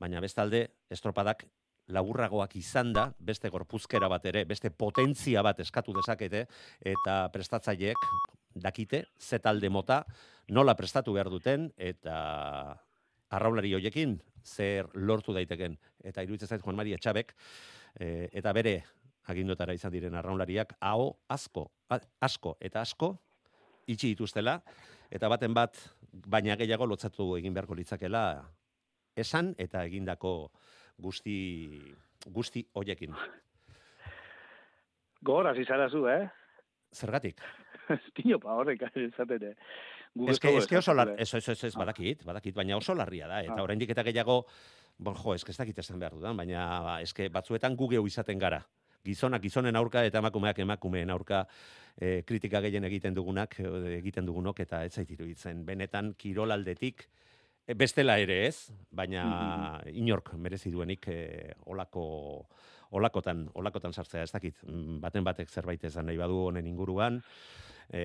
baina 0.00 0.20
bestalde 0.20 0.66
estropadak 0.90 1.46
laburragoak 1.90 2.54
izan 2.56 2.92
da, 2.94 3.08
beste 3.18 3.50
gorpuzkera 3.50 4.08
bat 4.08 4.26
ere, 4.30 4.44
beste 4.48 4.70
potentzia 4.70 5.42
bat 5.42 5.60
eskatu 5.60 5.94
dezakete, 5.96 6.46
eta 6.86 7.22
prestatzaileek 7.34 8.06
dakite, 8.54 9.04
ze 9.18 9.38
talde 9.38 9.70
mota, 9.70 10.04
nola 10.48 10.76
prestatu 10.78 11.14
behar 11.14 11.30
duten, 11.30 11.70
eta 11.76 12.14
arraunlari 13.30 13.74
hoiekin 13.74 14.18
zer 14.44 14.88
lortu 14.94 15.34
daiteken. 15.36 15.76
Eta 16.04 16.24
iruditzen 16.24 16.48
zait 16.48 16.62
Juan 16.64 16.78
Maria 16.78 16.98
Txabek, 16.98 17.34
e, 17.98 18.28
eta 18.32 18.52
bere 18.52 18.82
agindotara 19.30 19.74
izan 19.74 19.92
diren 19.92 20.14
arraunlariak, 20.14 20.74
hau 20.80 21.16
asko, 21.28 21.70
a- 21.90 22.00
asko 22.20 22.56
eta 22.60 22.80
asko 22.80 23.16
itxi 23.86 24.08
dituztela, 24.14 24.60
eta 25.10 25.28
baten 25.28 25.54
bat, 25.54 25.76
baina 26.12 26.56
gehiago 26.56 26.86
lotzatu 26.86 27.36
egin 27.36 27.54
beharko 27.54 27.74
litzakela 27.74 28.44
esan 29.16 29.54
eta 29.58 29.84
egindako 29.84 30.50
guzti 30.98 31.36
guzti 32.26 32.66
hoiekin. 32.74 33.14
Izara 35.60 35.88
zu, 35.90 36.06
eh? 36.08 36.28
Zergatik? 36.94 37.40
Tino 38.16 38.38
pa 38.40 38.54
horrek 38.58 38.82
esaten, 38.94 39.50
eh? 39.50 39.54
Guk 40.16 40.30
Eske, 40.32 40.50
eske 40.58 40.78
oso 40.78 40.94
lar, 40.94 41.12
esaten, 41.18 41.38
ez, 41.38 41.48
ez, 41.48 41.64
ez, 41.70 41.74
badakit, 41.78 42.24
badakit, 42.26 42.54
baina 42.56 42.76
oso 42.76 42.94
larria 42.98 43.28
da, 43.30 43.42
eta 43.44 43.54
Ah. 43.58 43.62
oraindik 43.62 43.90
eta 43.94 44.02
gehiago, 44.02 44.44
bon, 45.00 45.16
jo, 45.16 45.34
eske 45.34 45.54
ez 45.54 45.58
dakit 45.60 45.80
esan 45.82 45.98
behar 46.00 46.14
dudan, 46.16 46.36
baina 46.36 46.66
ba, 46.84 46.98
eske 47.04 47.28
batzuetan 47.32 47.76
gu 47.76 47.88
geu 47.94 48.04
izaten 48.06 48.40
gara. 48.40 48.60
Gizonak 49.04 49.40
gizonen 49.46 49.76
aurka 49.80 50.02
eta 50.04 50.20
emakumeak 50.20 50.58
emakumeen 50.60 51.10
aurka 51.10 51.46
e, 51.96 52.20
kritika 52.28 52.60
gehien 52.60 52.84
egiten 52.84 53.16
dugunak, 53.16 53.56
e, 53.60 53.96
egiten 53.96 54.28
dugunok, 54.28 54.60
eta 54.66 54.84
ez 54.84 54.92
zait 54.92 55.10
iruditzen. 55.16 55.64
Benetan, 55.64 56.12
kirolaldetik, 56.20 57.06
e, 57.64 57.76
bestela 57.80 58.18
ere 58.20 58.42
ez, 58.50 58.68
baina 58.92 59.80
inork 59.88 60.34
merezi 60.36 60.72
duenik 60.74 61.08
e, 61.08 61.22
olako 61.72 62.04
olakotan, 62.90 63.44
olakotan 63.54 63.94
sartzea, 63.94 64.26
ez 64.26 64.32
dakit, 64.34 64.56
mm, 64.66 65.00
baten 65.00 65.24
batek 65.24 65.48
zerbait 65.48 65.84
esan 65.86 66.08
nahi 66.10 66.18
badu 66.18 66.40
honen 66.48 66.66
inguruan, 66.66 67.20
e, 67.88 68.02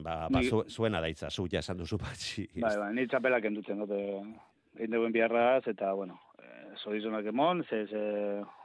ba, 0.00 0.26
ba 0.32 0.40
Ni- 0.40 0.48
zu, 0.48 0.64
zuena 0.72 1.02
daitza, 1.04 1.30
zu 1.30 1.46
ja 1.52 1.60
esan 1.60 1.78
duzu 1.78 1.98
batxi. 2.00 2.48
Bai, 2.56 2.76
bai, 2.80 2.94
ni 2.96 3.06
txapelak 3.06 3.44
endutzen 3.44 3.84
dute 3.84 4.00
egin 4.76 4.90
duen 4.96 5.12
biharraz, 5.12 5.66
eta, 5.68 5.92
bueno, 5.94 6.18
eh, 6.42 6.72
zorizonak 6.82 7.26
emon, 7.26 7.64
ze, 7.68 7.86
ze 7.86 8.02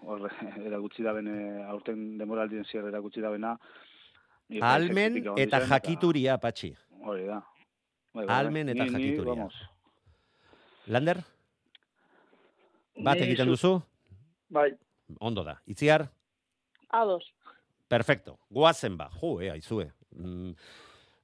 hor 0.06 0.30
erakutsi 0.67 1.04
da 1.04 1.13
bene, 1.13 1.63
aurten 1.67 2.17
demoraldien 2.17 2.65
zier 2.65 2.86
erakutsi 2.88 3.22
da 3.22 3.30
bena. 3.34 3.58
Ni 4.50 4.60
Almen 4.63 5.17
eta 5.36 5.60
dizen, 5.60 5.70
jakituria, 5.70 6.38
patxi. 6.39 6.74
Hori 7.04 7.26
da. 7.28 7.41
Bai, 8.13 8.24
bai, 8.24 8.26
bai. 8.26 8.36
Almen 8.38 8.70
eta 8.70 8.84
Ni- 8.86 8.89
ni, 8.89 9.04
jakituria. 9.04 9.34
vamos, 9.36 9.56
Lander? 10.88 11.17
Bat 13.04 13.20
Ni 13.20 13.26
egiten 13.28 13.46
zu- 13.46 13.52
duzu? 13.52 13.82
Bai, 14.50 14.72
Ondo 15.20 15.43
da. 15.43 15.62
Itziar? 15.65 16.10
Ados. 16.89 17.34
Perfecto. 17.88 18.38
Goazen 18.50 18.98
ba. 18.98 19.10
Jo, 19.22 19.39
eh, 19.41 19.52
aizue. 19.52 19.91
Mm, 20.12 20.52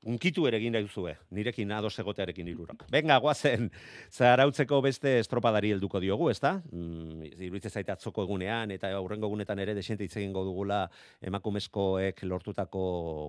unkitu 0.09 0.47
ere 0.47 0.57
egin 0.59 0.75
duzue, 0.75 1.13
nirekin 1.31 1.71
ados 1.71 1.93
egotearekin 1.99 2.47
irurak. 2.51 2.85
Venga, 2.91 3.17
goazen, 3.23 3.69
zarautzeko 4.11 4.81
beste 4.83 5.17
estropadari 5.19 5.71
helduko 5.75 5.99
diogu, 6.03 6.29
ezta? 6.31 6.55
Mm, 6.71 7.29
iruditzen 7.47 7.71
zait 7.71 7.89
atzoko 7.89 8.25
egunean, 8.27 8.71
eta 8.75 8.91
aurrengo 8.97 9.29
egunetan 9.31 9.59
ere 9.63 9.75
desente 9.77 10.03
hitz 10.03 10.15
egingo 10.17 10.43
dugula 10.47 10.83
emakumezkoek 11.21 12.23
lortutako 12.27 12.83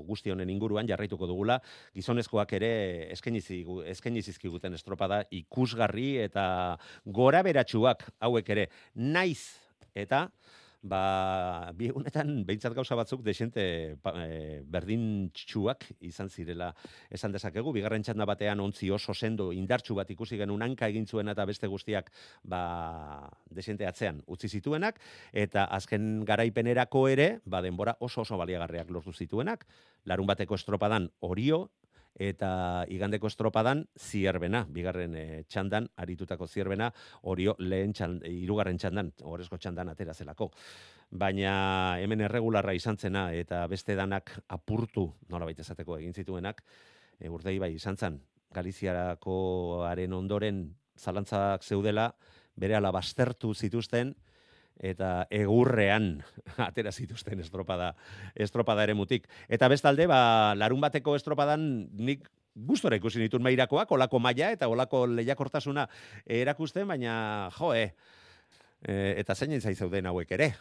guzti 0.08 0.34
honen 0.34 0.50
inguruan 0.50 0.88
jarraituko 0.88 1.28
dugula, 1.30 1.60
gizonezkoak 1.94 2.56
ere 2.58 2.72
eskaini 3.14 4.22
zizkiguten 4.22 4.74
estropada 4.74 5.22
ikusgarri 5.30 6.16
eta 6.24 6.44
gora 7.06 7.42
beratsuak 7.46 8.08
hauek 8.24 8.50
ere 8.56 8.68
naiz 8.94 9.60
eta 9.94 10.28
ba, 10.84 11.72
bi 11.76 11.88
egunetan 11.88 12.42
behintzat 12.46 12.74
gauza 12.76 12.96
batzuk 12.98 13.22
desente 13.24 13.96
pa, 14.04 14.12
e, 14.20 14.60
berdintxuak 14.68 15.86
izan 16.04 16.28
zirela 16.28 16.70
esan 17.10 17.32
dezakegu. 17.32 17.72
Bigarren 17.72 18.04
txanda 18.04 18.26
batean 18.28 18.60
ontzi 18.60 18.90
oso 18.92 19.14
sendo 19.14 19.50
indartxu 19.56 19.96
bat 19.96 20.10
ikusi 20.12 20.38
genuen 20.40 20.62
hanka 20.66 20.88
egin 20.92 21.06
zuena 21.06 21.32
eta 21.32 21.46
beste 21.48 21.70
guztiak 21.72 22.12
ba, 22.44 23.30
desente 23.48 23.88
atzean 23.88 24.20
utzi 24.28 24.48
zituenak, 24.48 25.00
eta 25.32 25.64
azken 25.72 26.24
garaipenerako 26.28 27.06
ere, 27.08 27.28
ba, 27.46 27.62
denbora 27.64 27.96
oso 28.00 28.22
oso 28.22 28.38
baliagarriak 28.40 28.92
lortu 28.92 29.12
zituenak. 29.12 29.64
Larun 30.04 30.28
bateko 30.28 30.58
estropadan 30.58 31.08
orio, 31.24 31.70
eta 32.14 32.84
igandeko 32.94 33.26
estropadan 33.26 33.84
zierbena, 33.98 34.64
bigarren 34.70 35.14
e, 35.18 35.24
txandan, 35.50 35.88
aritutako 35.96 36.46
zierbena, 36.46 36.90
orio 37.22 37.56
lehen 37.58 37.92
txand, 37.92 38.26
irugarren 38.28 38.78
txandan, 38.78 39.12
horrezko 39.22 39.58
txandan 39.58 39.90
atera 39.90 40.14
zelako. 40.14 40.50
Baina 41.10 41.98
hemen 42.00 42.24
erregularra 42.26 42.74
izan 42.74 42.96
zena 42.98 43.28
eta 43.34 43.66
beste 43.70 43.96
danak 43.98 44.36
apurtu, 44.48 45.08
nola 45.28 45.44
baita 45.44 45.62
esateko 45.62 45.98
egin 45.98 46.14
zituenak, 46.14 46.62
e, 47.18 47.28
urdei 47.28 47.58
bai 47.58 47.74
izan 47.74 47.96
zen, 47.96 48.20
Galiziarakoaren 48.54 50.12
ondoren 50.14 50.68
zalantzak 50.94 51.64
zeudela, 51.64 52.12
bere 52.54 52.76
ala 52.76 52.92
zituzten, 53.02 54.14
eta 54.78 55.26
egurrean 55.30 56.22
atera 56.68 56.92
zituzten 56.92 57.40
estropada, 57.40 57.94
estropada 58.34 58.84
ere 58.84 58.94
mutik. 58.94 59.28
Eta 59.48 59.68
bestalde, 59.68 60.06
ba, 60.10 60.54
larun 60.58 60.82
bateko 60.82 61.16
estropadan 61.16 61.88
nik 61.94 62.28
gustora 62.54 62.96
ikusi 62.96 63.18
nituen 63.18 63.42
mairakoak, 63.42 63.90
olako 63.92 64.20
maila 64.22 64.52
eta 64.54 64.68
olako 64.70 65.06
lehiakortasuna 65.10 65.88
erakusten, 66.26 66.86
baina 66.88 67.50
joe, 67.58 67.88
e, 68.82 68.94
eta 69.18 69.34
zein 69.34 69.60
zai 69.60 69.74
zeuden 69.74 70.06
hauek 70.06 70.30
ere. 70.38 70.54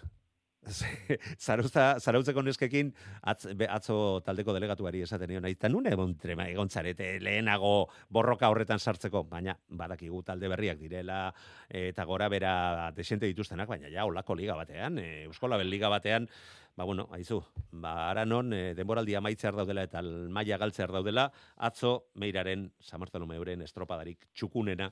Zarauza, 1.45 1.99
zarautzeko 1.99 2.41
neskekin 2.45 2.91
atz, 3.27 3.49
be, 3.57 3.67
atzo 3.69 4.21
taldeko 4.25 4.55
delegatuari 4.55 5.03
esaten 5.03 5.33
nion, 5.33 5.47
eta 5.49 5.69
nun 5.71 5.87
egon 5.89 6.15
trema 6.21 6.47
egon 6.51 6.69
zarete 6.69 7.17
lehenago 7.23 7.89
borroka 8.13 8.49
horretan 8.51 8.79
sartzeko, 8.79 9.25
baina 9.29 9.55
badakigu 9.69 10.21
talde 10.23 10.49
berriak 10.51 10.79
direla 10.79 11.25
eta 11.67 12.05
gora 12.07 12.29
bera 12.31 12.91
desente 12.95 13.27
dituztenak, 13.29 13.69
baina 13.69 13.91
ja 13.91 14.05
olako 14.07 14.37
liga 14.39 14.55
batean, 14.59 14.99
e, 14.99 15.07
Euskolabel 15.27 15.69
liga 15.69 15.91
batean, 15.91 16.29
ba 16.77 16.87
bueno, 16.87 17.07
aizu, 17.13 17.41
ba 17.71 18.09
ara 18.09 18.25
non 18.25 18.53
e, 18.53 18.73
denboraldia 18.77 19.19
amaitzear 19.19 19.55
daudela 19.59 19.83
eta 19.83 20.01
maila 20.03 20.57
galtzear 20.61 20.95
daudela, 20.95 21.29
atzo 21.57 22.09
meiraren 22.15 22.69
Samartalomeuren 22.79 23.61
estropadarik 23.67 24.29
txukunena 24.33 24.91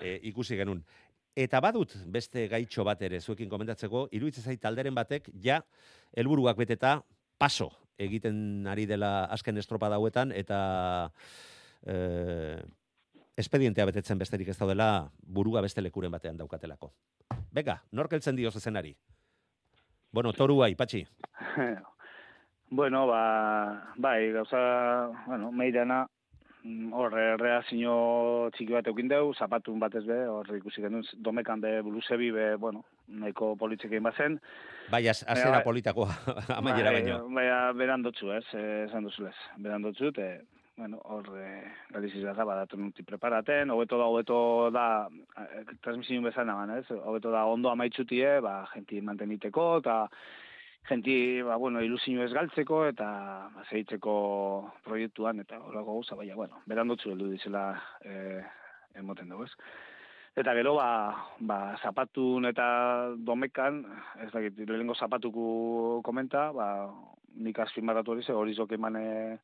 e, 0.00 0.18
ikusi 0.32 0.56
genuen. 0.56 0.82
Eta 1.36 1.60
badut 1.64 1.94
beste 2.12 2.44
gaitxo 2.48 2.84
bat 2.84 3.00
ere 3.02 3.20
zuekin 3.20 3.48
komentatzeko, 3.48 4.08
iruditzen 4.12 4.44
zait 4.44 4.60
talderen 4.60 4.94
batek 4.94 5.30
ja 5.40 5.62
helburuak 6.12 6.58
beteta 6.58 6.98
paso 7.40 7.70
egiten 7.96 8.66
ari 8.68 8.84
dela 8.86 9.24
azken 9.32 9.56
estropada 9.56 9.96
hauetan 9.96 10.32
eta 10.36 10.58
eh, 11.86 12.60
espedientea 13.36 13.86
betetzen 13.88 14.20
besterik 14.20 14.52
ez 14.52 14.58
daudela 14.58 15.08
burua 15.22 15.62
beste 15.64 15.80
lekuren 15.80 16.12
batean 16.12 16.36
daukatelako. 16.36 16.92
Bega, 17.52 17.78
nork 17.92 18.12
heltzen 18.12 18.36
dio 18.36 18.50
zezenari? 18.50 18.92
Bueno, 20.12 20.32
torua, 20.36 20.68
ipatxi. 20.68 21.06
bueno, 22.78 23.06
ba, 23.08 23.22
bai, 23.96 24.32
gauza, 24.32 24.60
bueno, 25.26 25.50
meirana, 25.52 26.04
mm, 26.64 26.92
hor, 26.96 27.14
reazio 27.40 27.94
txiki 28.56 28.74
bat 28.74 28.88
eukin 28.90 29.10
deu, 29.10 29.32
zapatun 29.34 29.80
batez 29.82 30.04
be, 30.06 30.18
hor 30.30 30.48
ikusi 30.56 30.84
genuen, 30.84 31.04
domekan 31.24 31.60
be, 31.62 31.74
blusebi 31.86 32.30
be, 32.34 32.46
bueno, 32.62 32.84
nahiko 33.08 33.52
politzekein 33.60 34.02
bazen. 34.02 34.38
Bai, 34.90 35.06
az, 35.08 35.22
azera 35.26 35.58
bai. 35.58 35.66
politakoa, 35.66 36.08
amaiera 36.58 36.90
Bai, 36.90 37.02
baino. 37.02 37.20
Bai, 37.34 37.46
berandotzu, 37.78 38.32
ez, 38.38 38.46
eh, 38.54 38.84
esan 38.88 39.06
duzulez. 39.08 39.36
Berandotzu, 39.62 40.10
eta, 40.12 40.28
bueno, 40.76 41.00
hor, 41.04 41.28
eh, 41.38 41.64
galiziz 41.94 42.22
da, 42.24 42.34
badatu 42.44 42.78
nuti 42.80 43.04
preparaten, 43.06 43.70
hobeto 43.70 43.98
da, 44.00 44.06
hobeto 44.10 44.38
da, 44.74 44.86
eh, 45.42 45.66
transmisioen 45.84 46.24
bezan 46.30 46.48
nagan, 46.50 46.78
ez, 46.78 46.86
hobeto 47.02 47.30
da 47.34 47.44
ondo 47.46 47.70
amaitzutie, 47.70 48.40
ba, 48.44 48.62
genti 48.74 49.00
manteniteko, 49.04 49.66
eta 49.82 49.98
genti, 50.88 51.42
ba, 51.42 51.56
bueno, 51.56 51.82
ilusio 51.82 52.24
ez 52.24 52.32
galtzeko, 52.32 52.84
eta 52.90 53.08
zeitzeko 53.70 54.14
proiektuan, 54.84 55.40
eta 55.40 55.60
horako 55.60 55.98
gauza, 55.98 56.18
baina, 56.18 56.34
bueno, 56.34 56.62
berandotzu 56.66 57.12
heldu 57.12 57.30
dizela, 57.30 57.66
eh, 58.04 58.42
emoten 58.98 59.30
dugu, 59.30 59.46
ez. 59.46 59.54
Eta 60.42 60.54
gero, 60.56 60.74
ba, 60.78 60.88
ba, 61.44 61.58
zapatun 61.84 62.48
eta 62.48 62.66
domekan, 63.20 63.82
ez 64.24 64.30
dakit, 64.32 64.62
lehenengo 64.64 64.96
zapatuku 64.96 66.00
komenta, 66.04 66.50
ba, 66.56 66.68
nik 67.36 67.58
azpimarratu 67.60 68.14
hori 68.14 68.24
ze, 68.24 68.32
hori 68.32 68.54
zoke 68.54 68.80
emane, 68.80 69.38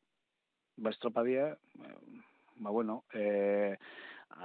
ba, 0.77 0.89
estropadie, 0.89 1.45
eh, 1.53 1.97
ba, 2.57 2.69
bueno, 2.71 3.03
e, 3.13 3.77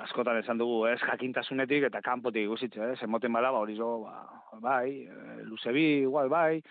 askotan 0.05 0.39
esan 0.41 0.59
dugu, 0.59 0.85
ez, 0.91 0.99
jakintasunetik 1.03 1.89
eta 1.91 2.01
kanpotik 2.05 2.49
ikusitze, 2.49 2.93
ez, 2.93 3.03
emoten 3.07 3.33
bada, 3.33 3.53
ba, 3.55 3.63
hori 3.65 3.77
zo, 3.77 3.91
ba, 4.05 4.61
bai, 4.63 5.05
e, 5.07 5.43
luzebi, 5.49 5.87
igual, 6.03 6.29
bai, 6.29 6.63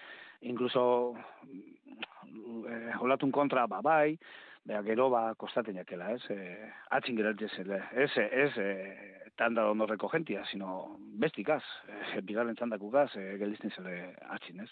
incluso, 0.41 1.15
e, 1.47 2.79
olatun 2.99 3.31
kontra, 3.31 3.67
ba, 3.67 3.81
bai, 3.81 4.17
Bea, 4.63 4.79
gero, 4.79 5.09
ba, 5.11 5.33
kostaten 5.35 5.75
jakela, 5.75 6.13
ez? 6.15 6.21
E, 6.31 6.69
atxin 6.95 7.17
geratzen 7.19 7.49
zele. 7.51 7.81
Ez, 7.99 8.11
ez, 8.15 8.51
e, 8.63 9.31
tanda 9.35 9.65
ondorreko 9.67 10.07
gentia, 10.07 10.45
sino 10.47 10.95
bestikaz, 11.19 11.63
e, 11.91 12.21
bigaren 12.23 12.55
txandakukaz, 12.55 13.09
e, 13.19 13.25
geldizten 13.41 13.73
zele 13.75 13.97
atxin, 14.31 14.63
ez? 14.63 14.69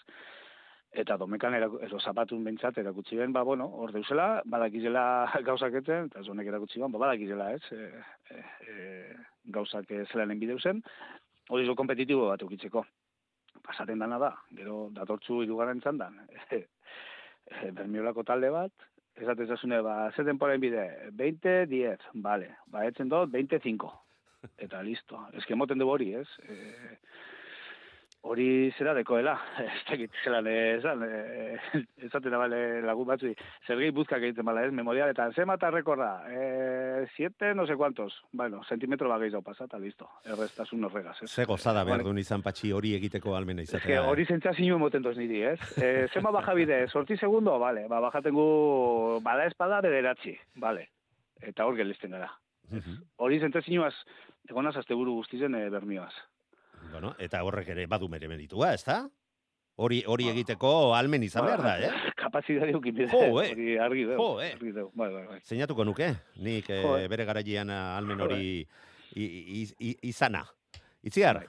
Eta 0.92 1.16
domekan 1.16 1.54
erako, 1.56 1.78
ero 1.86 1.98
zapatun 2.04 2.42
bentsat 2.44 2.76
erakutsi 2.82 3.16
ben, 3.16 3.32
ba, 3.32 3.42
bueno, 3.48 3.64
hor 3.80 3.94
deuzela, 3.94 4.42
badakizela 4.44 5.04
gauzaketen, 5.48 6.10
eta 6.10 6.20
zonek 6.22 6.50
erakutsi 6.50 6.82
ben, 6.82 6.92
ba, 6.92 7.00
badakizela, 7.06 7.48
ez? 7.56 7.62
E, 7.72 8.02
e, 8.28 8.42
e, 8.68 9.14
gauzak 9.54 9.88
zelan 10.10 10.34
enbideu 10.34 10.58
zen, 10.60 10.82
hori 11.48 11.64
zo 11.64 11.74
kompetitibo 11.78 12.28
bat 12.28 12.44
eukitzeko. 12.44 12.84
Pasaten 13.64 14.04
dana 14.04 14.18
da, 14.20 14.30
gero 14.58 14.90
datortzu 14.92 15.40
irugarren 15.46 15.80
txandan, 15.80 16.20
e, 16.28 16.60
e, 16.60 17.72
bermiolako 17.72 18.26
talde 18.28 18.52
bat, 18.52 18.88
esaten 19.16 19.48
zazune, 19.48 19.80
ba, 19.86 19.96
ze 20.12 20.26
denporen 20.28 20.60
bide, 20.60 20.84
20-10, 21.16 22.10
vale, 22.20 22.52
ba, 22.68 22.84
etzen 22.84 23.08
dut, 23.08 23.32
25, 23.32 23.88
eta 24.60 24.84
listo. 24.84 25.24
Ez 25.32 25.48
que 25.48 25.56
moten 25.56 25.80
dugu 25.80 25.96
hori, 25.96 26.12
ez? 26.20 26.28
E, 26.44 26.98
hori 28.22 28.70
zera 28.78 28.94
dekoela, 28.94 29.34
ez 29.64 29.82
dakit, 29.88 30.12
zelan, 30.24 30.46
esan, 30.46 31.02
e, 31.02 31.82
esaten 32.06 32.30
da, 32.30 32.38
bale, 32.38 32.60
lagun 32.86 33.08
batzu, 33.08 33.32
zer 33.66 33.80
gehi 33.80 33.90
buzkak 33.94 34.22
egiten 34.22 34.46
bala, 34.46 34.62
ez, 34.64 34.72
memorial, 34.72 35.10
eta 35.10 35.26
ze 35.34 35.44
mata 35.48 35.70
rekorda, 35.74 36.10
e, 36.30 37.06
siete, 37.16 37.52
no 37.54 37.66
sé 37.66 37.76
cuantos, 37.76 38.14
bueno, 38.32 38.62
sentimetro 38.68 39.10
bat 39.10 39.20
gehiago 39.24 39.42
pasa, 39.42 39.66
eta 39.66 39.80
listo, 39.82 40.08
errestasun 40.24 40.84
horregaz, 40.86 41.16
ez? 41.22 41.30
Ze 41.30 41.44
gozada 41.50 41.84
behar 41.84 42.04
duen 42.06 42.22
izan 42.22 42.42
patxi 42.46 42.72
hori 42.72 42.94
egiteko 42.94 43.34
almena 43.36 43.62
Ez 43.62 43.70
que 43.70 43.76
izatea. 43.82 44.06
hori 44.08 44.26
zentzazio 44.26 44.78
emoten 44.78 45.02
doz 45.02 45.16
niri, 45.18 45.42
ez? 45.54 45.60
E, 45.82 46.08
zema 46.14 46.30
baja 46.30 46.54
bide, 46.54 46.86
sorti 46.88 47.16
segundo, 47.16 47.58
vale, 47.58 47.88
ba, 47.90 48.00
bajaten 48.00 48.34
gu 48.34 49.20
bala 49.22 49.46
espada 49.50 49.80
bederatzi, 49.82 50.38
vale. 50.56 50.88
Eta 51.42 51.66
hor 51.66 51.74
gelizten 51.74 52.14
gara. 52.14 52.30
Hori 53.18 53.40
zentzazioaz, 53.42 53.94
egonaz 54.48 54.76
azte 54.78 54.94
buru 54.94 55.18
guztizen 55.18 55.54
e, 55.58 55.68
bermioaz. 55.70 56.14
Bueno, 56.92 57.14
eta 57.18 57.42
horrek 57.44 57.68
ere 57.74 57.86
badu 57.88 58.08
mere 58.12 58.28
meritua, 58.28 58.74
ez 58.76 58.84
da? 58.84 59.02
Hori, 59.82 60.02
hori 60.06 60.26
Ba. 60.28 60.32
egiteko 60.34 60.70
almen 60.94 61.22
izan 61.24 61.46
behar 61.48 61.62
da, 61.64 61.72
eh? 61.80 62.12
Kapazidade 62.20 62.74
eukin 62.76 62.94
bide, 62.94 63.08
Jo, 63.08 63.40
eh. 63.40 63.48
hori 63.54 63.78
argi 63.80 64.04
deu. 64.04 64.18
Jo, 64.20 64.28
eh. 64.44 64.52
Argi 64.58 64.72
deu, 64.76 64.90
bai, 64.94 65.08
bai, 65.14 65.22
bai. 65.30 65.38
Zeinatuko 65.48 65.86
nuke, 65.88 66.10
nik 66.44 66.68
eh, 66.68 66.82
Jo, 66.84 66.98
eh. 67.00 67.08
bere 67.08 67.24
garaian 67.24 67.70
almen 67.72 68.20
Jo, 68.20 68.28
hori 68.28 68.42
i, 69.16 69.24
i, 69.24 69.64
i, 69.80 69.96
izana. 70.12 70.44
Itziar, 71.02 71.40
Bai. 71.40 71.48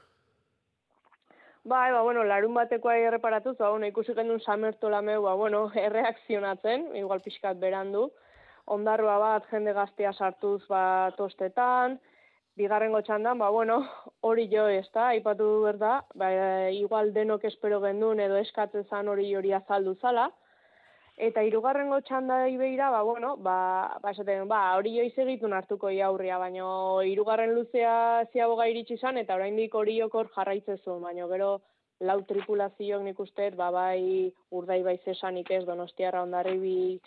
Bai, 1.64 1.92
ba, 1.94 2.02
bueno, 2.04 2.24
larun 2.28 2.54
batekoa 2.56 2.96
erreparatuz, 3.00 3.58
ba, 3.58 3.70
bueno, 3.72 3.88
ikusi 3.88 4.16
genuen 4.16 4.42
samerto 4.44 4.90
lameu, 4.90 5.22
ba, 5.24 5.36
bueno, 5.40 5.70
erreakzionatzen, 5.86 6.90
igual 7.00 7.22
pixkat 7.24 7.60
berandu, 7.60 8.10
ondarroa 8.66 9.18
bat 9.20 9.48
jende 9.52 9.74
gaztea 9.76 10.12
sartuz 10.14 10.62
ba, 10.68 11.12
tostetan, 11.18 12.00
bigarrengo 12.56 13.02
txandan, 13.02 13.40
ba, 13.40 13.50
bueno, 13.50 13.82
hori 14.28 14.48
jo 14.52 14.68
ez 14.70 14.88
da, 14.94 15.10
aipatu 15.16 15.50
berda, 15.66 15.98
ba, 16.16 16.30
igual 16.70 17.14
denok 17.14 17.46
espero 17.50 17.82
gendun 17.82 18.22
edo 18.22 18.38
eskatzen 18.38 18.86
zan 18.90 19.10
hori 19.10 19.34
hori 19.36 19.54
azaldu 19.58 19.96
zala, 20.02 20.30
eta 21.18 21.44
hirugarrengo 21.46 22.00
txanda 22.02 22.44
ibeira, 22.50 22.90
ba, 22.94 23.02
bueno, 23.04 23.36
ba, 23.38 23.58
ba, 24.02 24.14
esaten, 24.14 24.48
ba, 24.50 24.62
hori 24.78 24.96
jo 24.98 25.06
izegitun 25.10 25.54
hartuko 25.54 25.90
iaurria, 25.94 26.40
baina 26.42 26.70
hirugarren 27.10 27.54
luzea 27.58 28.26
ziaboga 28.32 28.70
iritsi 28.70 28.98
zan, 28.98 29.18
eta 29.22 29.38
oraindik 29.40 29.76
hori 29.76 30.00
jokor 30.00 30.30
jarraitzezun, 30.38 31.02
baina 31.02 31.28
gero 31.34 31.52
lau 32.04 32.20
tripulazioak 32.30 33.04
nik 33.06 33.20
uste, 33.20 33.50
ba, 33.58 33.72
bai 33.72 34.32
urdai 34.52 34.82
bai 34.86 34.98
zesanik 35.06 35.50
ez 35.52 35.64
donostiarra 35.66 36.24
ondarribi, 36.26 37.00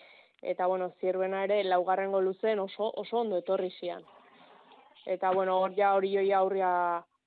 eta 0.43 0.67
bueno, 0.67 0.91
zierbena 1.01 1.45
ere 1.47 1.63
laugarrengo 1.65 2.21
luzen 2.21 2.59
oso, 2.61 2.91
oso 3.03 3.23
ondo 3.23 3.39
etorri 3.43 3.71
zian 3.81 4.03
eta 5.07 5.31
bueno, 5.31 5.61
hor 5.63 5.75
ja 5.77 5.95
hori 5.95 6.13
joi 6.17 6.31
aurria 6.35 6.71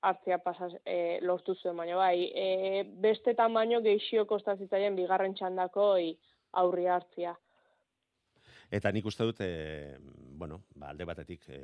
hartzea 0.01 0.39
pasaz, 0.43 0.71
e, 0.85 1.19
lortu 1.25 1.55
zuen, 1.55 1.77
baina 1.77 1.97
bai, 1.99 2.29
e, 2.35 2.83
bestetan 3.03 3.53
baino 3.53 3.81
geixio 3.83 4.25
kostazitzaien 4.27 4.95
bigarren 4.95 5.35
txandako 5.35 5.91
aurria 6.61 6.95
hartzea. 6.95 7.35
Eta 8.69 8.91
nik 8.93 9.07
uste 9.09 9.25
dut, 9.25 9.39
e, 9.41 9.97
bueno, 10.39 10.61
ba, 10.75 10.91
alde 10.91 11.07
batetik, 11.09 11.47
e, 11.49 11.59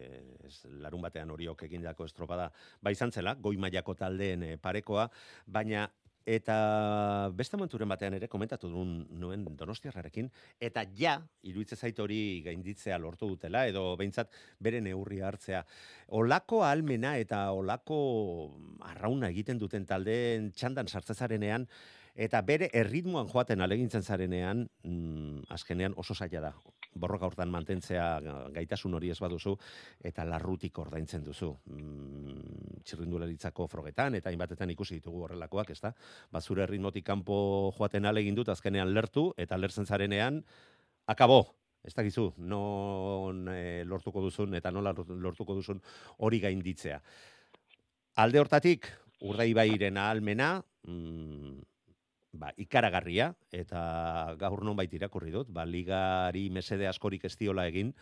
ez, 0.48 0.56
larun 0.82 1.04
batean 1.06 1.32
horiok 1.32 1.64
egin 1.68 1.86
dako 1.86 2.08
estropada, 2.10 2.50
ba 2.82 2.92
izan 2.92 3.12
zela, 3.12 3.36
goi 3.36 3.56
mailako 3.62 3.94
taldeen 4.00 4.44
e, 4.44 4.56
parekoa, 4.58 5.06
baina 5.46 5.86
Eta 6.26 7.30
beste 7.38 7.54
momenturen 7.54 7.90
batean 7.90 8.16
ere 8.18 8.28
komentatu 8.28 8.70
duen 8.74 8.96
nuen 9.22 9.44
donostiarrarekin, 9.60 10.32
eta 10.60 10.82
ja, 10.98 11.20
iruitze 11.46 11.78
zait 11.78 12.00
hori 12.02 12.42
gainditzea 12.46 12.98
lortu 12.98 13.30
dutela, 13.30 13.68
edo 13.70 13.92
behintzat 14.00 14.34
bere 14.60 14.82
neurri 14.82 15.22
hartzea. 15.22 15.62
Olako 16.18 16.64
almena 16.66 17.14
eta 17.22 17.52
olako 17.54 18.00
arrauna 18.90 19.30
egiten 19.30 19.62
duten 19.62 19.86
taldeen 19.86 20.50
txandan 20.58 20.90
sartzezarenean, 20.90 21.70
eta 22.16 22.42
bere 22.42 22.70
erritmoan 22.74 23.28
joaten 23.28 23.62
alegintzen 23.62 24.04
zarenean, 24.04 24.70
mm, 24.84 25.52
azkenean 25.52 25.94
oso 25.98 26.16
zaila 26.16 26.42
da 26.42 26.54
borroka 26.96 27.28
hortan 27.28 27.52
mantentzea 27.52 28.06
gaitasun 28.56 28.96
hori 28.96 29.12
ez 29.12 29.18
baduzu 29.20 29.56
eta 30.10 30.24
larrutik 30.28 30.78
ordaintzen 30.80 31.26
duzu. 31.26 31.52
Mm, 31.68 32.80
txirrindularitzako 32.88 33.68
frogetan 33.68 34.16
eta 34.16 34.32
hainbatetan 34.32 34.72
ikusi 34.72 35.02
ditugu 35.02 35.26
horrelakoak, 35.26 35.74
ezta? 35.76 35.92
Ba 36.32 36.42
zure 36.42 36.64
erritmotik 36.64 37.06
kanpo 37.06 37.74
joaten 37.78 38.06
ale 38.06 38.24
egin 38.24 38.40
dut 38.40 38.50
azkenean 38.50 38.94
lertu 38.94 39.32
eta 39.38 39.60
lertzen 39.60 39.86
zarenean 39.86 40.42
akabo. 41.06 41.44
Ez 41.86 41.94
dakizu, 41.94 42.32
non 42.42 43.46
e, 43.52 43.84
lortuko 43.86 44.24
duzun 44.24 44.56
eta 44.58 44.72
nola 44.74 44.96
lortuko 44.96 45.54
duzun 45.54 45.82
hori 46.26 46.40
gainditzea. 46.42 46.98
Alde 48.24 48.40
hortatik, 48.42 48.88
urdai 49.22 49.52
bairen 49.54 50.00
ahalmena, 50.02 50.64
mm, 50.88 51.75
ba, 52.40 52.52
ikaragarria, 52.62 53.32
eta 53.52 54.36
gaur 54.40 54.64
non 54.64 54.78
baita 54.78 54.98
irakurri 55.00 55.34
dut, 55.34 55.52
ba, 55.54 55.66
ligari 55.66 56.50
mesede 56.54 56.88
askorik 56.88 57.26
ez 57.26 57.36
diola 57.40 57.68
egin, 57.68 57.94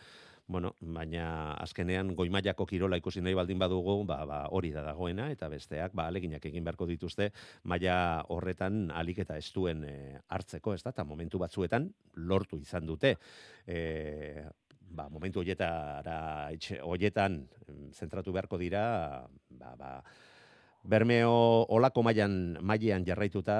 bueno, 0.46 0.74
baina 0.80 1.54
azkenean 1.62 2.10
goimaiako 2.16 2.66
kirola 2.68 2.98
ikusi 3.00 3.22
nahi 3.24 3.36
baldin 3.36 3.58
badugu, 3.58 3.96
ba, 4.04 4.18
ba, 4.28 4.40
hori 4.52 4.70
da 4.74 4.82
dagoena, 4.84 5.30
eta 5.32 5.48
besteak, 5.48 5.94
ba, 5.96 6.08
aleginak 6.10 6.44
egin 6.50 6.64
beharko 6.66 6.86
dituzte, 6.90 7.30
maila 7.64 7.96
horretan 8.28 8.90
alik 8.92 9.22
eta 9.24 9.38
ez 9.40 9.48
duen 9.54 9.86
e, 9.88 9.94
hartzeko, 10.28 10.74
ez 10.74 10.82
da, 10.84 10.92
eta 10.92 11.06
momentu 11.08 11.40
batzuetan 11.40 11.88
lortu 12.28 12.60
izan 12.60 12.84
dute. 12.86 13.14
E, 13.66 14.44
ba, 14.94 15.08
momentu 15.08 15.40
hoietara, 15.40 16.18
hoietan 16.84 17.40
zentratu 17.92 18.36
beharko 18.36 18.60
dira, 18.60 18.84
ba, 19.48 19.74
ba, 19.80 19.96
Bermeo 20.84 21.64
olako 21.72 22.02
mailan 22.04 22.58
mailean 22.60 23.06
jarraituta 23.08 23.54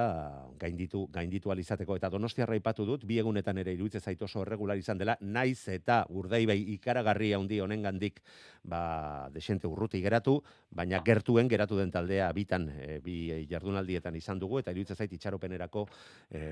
gainditu 0.60 1.06
gainditu 1.08 1.48
alizateko 1.54 1.96
eta 1.96 2.10
Donostia 2.12 2.44
raipatu 2.44 2.84
dut 2.84 3.06
bi 3.08 3.16
egunetan 3.22 3.56
ere 3.62 3.72
iruditze 3.72 4.02
zait 4.04 4.20
oso 4.22 4.42
irregular 4.42 4.76
izan 4.76 5.00
dela. 5.00 5.14
Naiz 5.22 5.62
eta 5.72 6.02
urdaibai 6.12 6.58
ikaragarri 6.74 7.30
handi 7.32 7.62
honengandik 7.64 8.20
ba 8.62 9.30
desente 9.32 9.66
urruti 9.66 10.02
geratu 10.04 10.36
baina 10.68 11.00
gertuen 11.06 11.48
geratu 11.48 11.78
den 11.80 11.90
taldea 11.90 12.28
bitan 12.36 12.68
e, 12.68 13.00
bi 13.00 13.46
jardunaldietan 13.48 14.20
izan 14.20 14.38
dugu. 14.38 14.60
Eta 14.60 14.76
iruditze 14.76 14.94
zait 14.94 15.16
itxaropenerako 15.16 15.86
e, 16.28 16.42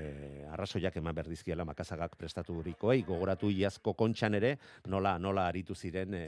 arrazoiak 0.57 0.97
eman 0.97 1.13
berdizkiela 1.21 1.69
makazagak 1.69 2.17
prestaturikoei 2.17 3.03
gogoratu 3.05 3.53
iazko 3.53 3.93
kontxan 3.93 4.41
ere 4.41 4.57
nola 4.89 5.19
nola 5.19 5.45
aritu 5.53 5.77
ziren 5.77 6.17
e, 6.17 6.25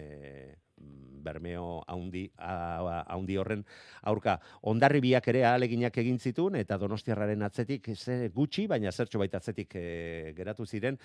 bermeo 1.25 1.81
haundi 1.89 2.27
haundi 2.37 3.37
horren 3.41 3.63
aurka. 4.05 4.37
Ondarribiak 4.71 5.27
ere 5.33 5.43
aleginak 5.49 5.97
egin 6.03 6.19
zituen 6.21 6.59
eta 6.59 6.77
donostiarraren 6.81 7.41
atzetik 7.47 7.89
ze 7.95 8.29
gutxi 8.35 8.67
baina 8.71 8.91
zertxo 8.91 9.21
bait 9.21 9.33
atzetik 9.35 9.75
e, 9.79 10.33
geratu 10.37 10.65
ziren. 10.65 10.99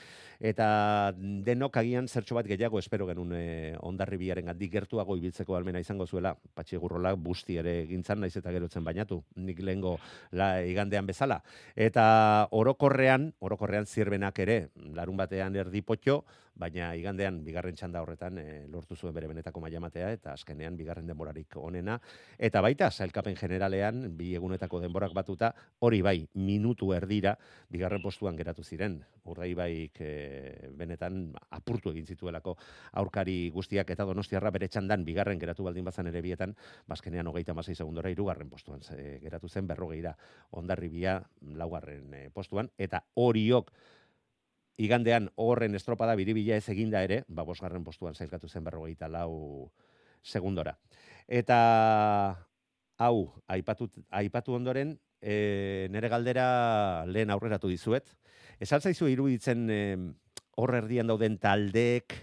Eta 0.53 0.69
denok 1.17 1.81
agian 1.83 2.09
zertxo 2.09 2.37
bat 2.39 2.49
gehiago 2.51 2.79
espero 2.83 3.09
genuen 3.09 3.33
e, 3.39 3.47
ondarribiaren 3.91 4.53
gandik 4.53 4.73
gertuago 4.77 5.17
ibiltzeko 5.21 5.57
almena 5.57 5.83
izango 5.83 6.07
zuela. 6.07 6.35
Patxi 6.55 6.81
gurrola 6.81 7.15
busti 7.17 7.57
ere 7.63 7.81
egintzan 7.87 8.21
naiz 8.21 8.37
eta 8.37 8.53
gerotzen 8.53 8.85
bainatu. 8.85 9.23
Nik 9.41 9.65
lehengo 9.65 9.97
la 10.37 10.53
igandean 10.67 11.09
bezala. 11.09 11.41
Eta 11.75 12.05
orokorrean 12.51 13.31
orokorrean 13.41 13.89
zirbenak 13.89 14.39
ere 14.45 14.61
larun 14.95 15.17
batean 15.17 15.57
erdi 15.57 15.83
potxo 15.83 16.21
baina 16.55 16.91
igandean 16.99 17.41
bigarren 17.45 17.77
txanda 17.77 18.03
horretan 18.03 18.39
e, 18.39 18.47
lortu 18.69 18.97
zuen 18.97 19.15
bere 19.15 19.29
benetako 19.31 19.63
maila 19.65 19.81
matea 19.81 20.11
eta 20.13 20.35
azkenean 20.35 20.77
bigarren 20.77 21.07
denborarik 21.07 21.57
onena. 21.57 21.99
Eta 22.39 22.61
baita 22.65 22.91
sailkapen 22.91 23.37
generalean 23.37 24.17
bi 24.17 24.35
egunetako 24.39 24.81
denborak 24.83 25.15
batuta 25.17 25.53
hori 25.81 26.03
bai 26.03 26.17
minutu 26.35 26.93
erdira 26.97 27.37
bigarren 27.71 28.03
postuan 28.03 28.37
geratu 28.37 28.65
ziren. 28.65 28.99
Urdai 29.31 29.53
baik 29.55 30.01
e, 30.01 30.11
benetan 30.77 31.23
apurtu 31.51 31.93
egin 31.95 32.07
zituelako 32.07 32.57
aurkari 33.01 33.51
guztiak 33.55 33.91
eta 33.91 34.05
donostiarra 34.09 34.51
bere 34.51 34.69
txandan 34.69 35.05
bigarren 35.05 35.39
geratu 35.39 35.65
baldin 35.65 35.85
bazan 35.85 36.11
ere 36.11 36.23
bietan 36.25 36.57
bazkenean 36.89 37.29
hogeita 37.31 37.55
masai 37.55 37.75
segundora 37.75 38.11
irugarren 38.11 38.51
postuan 38.51 38.83
ze, 38.83 39.19
geratu 39.23 39.49
zen 39.49 39.67
berrogeira 39.67 40.17
ondarribia 40.51 41.21
laugarren 41.41 42.15
e, 42.15 42.29
postuan. 42.35 42.71
Eta 42.79 43.05
horiok 43.15 43.73
igandean 44.81 45.29
horren 45.37 45.77
estropada 45.77 46.17
biribila 46.17 46.57
ez 46.57 46.69
eginda 46.73 47.03
ere, 47.05 47.23
ba, 47.29 47.45
bosgarren 47.45 47.85
postuan 47.85 48.17
zailkatu 48.17 48.49
zen 48.49 48.65
berrogeita 48.65 49.09
lau 49.13 49.71
segundora. 50.23 50.77
Eta 51.29 51.59
hau, 52.97 53.17
aipatu, 53.49 53.91
aipatu 54.09 54.57
ondoren, 54.57 54.97
e, 55.21 55.89
nere 55.93 56.09
galdera 56.09 57.05
lehen 57.07 57.31
aurreratu 57.31 57.69
dizuet. 57.69 58.09
Ez 58.61 58.73
altzaizu 58.73 59.09
iruditzen 59.13 59.69
e, 59.71 59.81
horre 60.61 60.83
erdian 60.83 61.13
dauden 61.13 61.39
taldeek, 61.41 62.17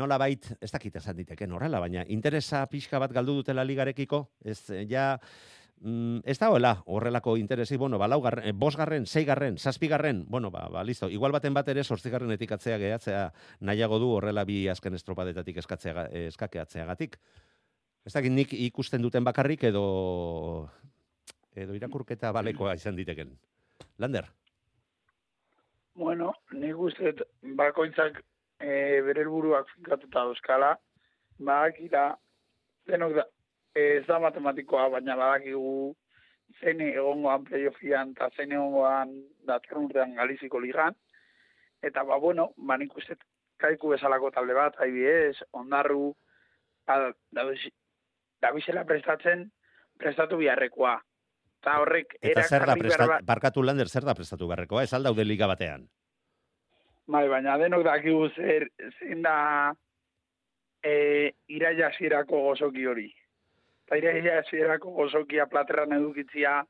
nola 0.00 0.18
bait, 0.22 0.46
ez 0.62 0.70
dakit 0.70 0.96
esan 1.00 1.18
diteken 1.18 1.52
horrela, 1.52 1.80
baina 1.82 2.04
interesa 2.08 2.62
pixka 2.70 3.00
bat 3.02 3.12
galdu 3.12 3.34
dutela 3.40 3.64
ligarekiko, 3.66 4.28
ez 4.44 4.60
ja, 4.88 5.16
mm, 5.80 6.20
ez 6.24 6.38
da 6.38 6.50
hola, 6.50 6.74
horrelako 6.86 7.36
interesi, 7.36 7.76
bueno, 7.76 7.98
ba, 7.98 8.08
laugarren, 8.08 8.46
eh, 8.46 8.52
bosgarren, 8.52 9.06
seigarren, 9.06 9.58
zazpigarren, 9.58 10.24
bueno, 10.28 10.50
ba, 10.50 10.68
ba, 10.68 10.84
listo, 10.84 11.08
igual 11.10 11.32
baten 11.32 11.54
bat 11.54 11.68
ere 11.68 11.84
sortzigarren 11.84 12.30
etikatzea 12.32 12.78
gehatzea 12.78 13.32
nahiago 13.60 13.98
du 13.98 14.10
horrela 14.16 14.44
bi 14.44 14.66
azken 14.68 14.94
estropadetatik 14.94 15.56
eskatzea, 15.64 16.06
eskakeatzea 16.28 16.86
gatik. 16.86 17.18
Ez 18.04 18.14
dakit 18.14 18.32
nik 18.32 18.52
ikusten 18.56 19.02
duten 19.02 19.24
bakarrik 19.24 19.64
edo 19.68 20.70
edo 21.54 21.74
irakurketa 21.74 22.32
balekoa 22.32 22.74
izan 22.78 22.96
diteken. 22.96 23.32
Lander? 23.98 24.30
Bueno, 25.94 26.32
nik 26.56 26.78
uste 26.78 27.12
bakoitzak 27.58 28.22
e, 28.60 29.00
bere 29.04 29.24
helburuak 29.24 29.68
finkatuta 29.74 30.22
euskala, 30.30 30.70
bakira, 31.38 32.04
denok 32.88 33.16
da, 33.18 33.26
ez 33.74 34.06
da 34.06 34.18
matematikoa, 34.18 34.88
baina 34.96 35.16
badakigu 35.16 35.94
zein 36.60 36.80
egongoan 36.82 37.44
playoffian 37.44 38.14
eta 38.16 38.30
zein 38.36 38.52
egongoan 38.52 39.12
datorren 39.46 39.86
urtean 39.86 40.14
galiziko 40.14 40.60
ligan. 40.60 40.96
Eta 41.82 42.02
ba, 42.04 42.18
bueno, 42.18 42.50
ba, 42.56 42.76
nik 42.76 42.96
uste 42.96 43.16
kaiku 43.60 43.94
bezalako 43.94 44.30
talde 44.30 44.54
bat, 44.56 44.76
IBS, 44.84 45.44
ondarru, 45.52 46.14
da, 46.86 47.12
da 47.32 48.84
prestatzen, 48.88 49.46
prestatu 49.98 50.36
biharrekoa. 50.40 50.98
Eta 51.60 51.76
horrek, 51.80 52.16
Eta 52.20 52.42
zer 52.42 52.66
da 52.66 52.76
prestatu, 52.76 53.24
barkatu 53.28 53.62
lander, 53.62 53.88
zer 53.88 54.04
da 54.04 54.14
prestatu 54.14 54.48
biharrekoa, 54.48 54.82
ez 54.82 54.92
alda 54.94 55.12
liga 55.24 55.46
batean? 55.46 55.86
Bai, 57.06 57.28
baina 57.28 57.56
denok 57.58 57.84
dakigu 57.84 58.28
zer, 58.34 58.68
zein 58.98 59.22
da 59.22 59.72
e, 60.82 61.32
iraia 61.48 61.90
gozoki 62.28 62.86
hori 62.86 63.10
eta 63.90 63.98
ireia 63.98 64.38
esierako 64.40 64.90
gozokia 64.94 65.46
plateran 65.50 65.92
edukitzia 65.92 66.60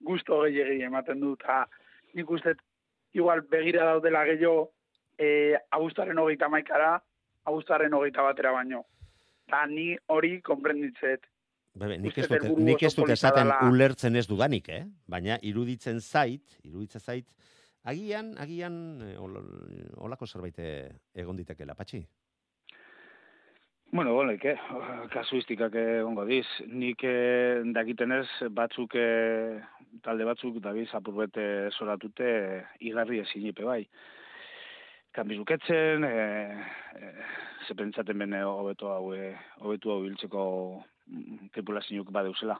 gusto 0.00 0.40
gehiagi 0.46 0.82
ematen 0.88 1.20
du, 1.20 1.34
eta 1.34 1.66
nik 2.14 2.30
uste 2.30 2.54
igual 3.14 3.42
begira 3.42 3.84
daudela 3.84 4.24
gehiago 4.24 4.70
e, 5.18 5.54
abuztaren 5.70 6.18
hogeita 6.18 6.48
maikara, 6.48 6.94
abuztaren 7.44 7.92
hogeita 7.94 8.22
batera 8.22 8.52
baino. 8.52 8.84
eta 9.46 9.66
ni 9.66 9.96
hori 10.08 10.40
konprenditzet. 10.40 11.26
Bebe, 11.74 11.98
nik 11.98 12.16
ez 12.18 12.26
dut, 12.28 12.58
nik 12.58 12.82
ez 12.82 12.94
dut 12.96 13.10
esaten 13.10 13.44
dela. 13.50 13.58
ulertzen 13.68 14.16
ez 14.16 14.26
dudanik, 14.28 14.68
eh? 14.68 14.84
Baina 15.06 15.36
iruditzen 15.42 16.00
zait, 16.00 16.56
iruditzen 16.64 17.00
zait, 17.00 17.26
agian, 17.84 18.34
agian, 18.38 18.74
eh, 19.02 19.18
ol- 19.20 19.42
olako 19.96 20.26
zerbait 20.26 20.58
eh, 20.58 20.88
egon 21.14 21.36
ditekela, 21.36 21.74
patxi. 21.74 22.02
Bueno, 23.94 24.14
bueno, 24.14 24.32
ke, 24.40 24.54
kasuistikak 25.12 25.74
egongo 25.76 26.22
diz. 26.24 26.46
Nik 26.64 27.02
eh, 27.04 27.60
dakitenez 27.76 28.24
batzuk, 28.56 28.94
eh, 28.96 29.58
talde 30.00 30.24
batzuk, 30.24 30.56
dabiz, 30.64 30.86
apurbete 30.96 31.44
soratute 31.76 32.30
eh, 32.38 32.62
igarri 32.88 33.20
ezin 33.20 33.50
ipe 33.50 33.66
bai. 33.68 33.82
Kanbizuketzen, 35.12 36.06
eh, 36.08 36.64
eh, 36.96 37.28
ze 37.68 37.76
pentsaten 37.76 38.16
bene 38.24 38.40
hau, 38.40 38.70
eh, 39.12 39.36
hobetu 39.60 39.92
hau 39.92 40.00
biltzeko 40.06 40.44
mm, 41.12 41.52
tripulazioak 41.52 42.08
badeuzela. 42.16 42.56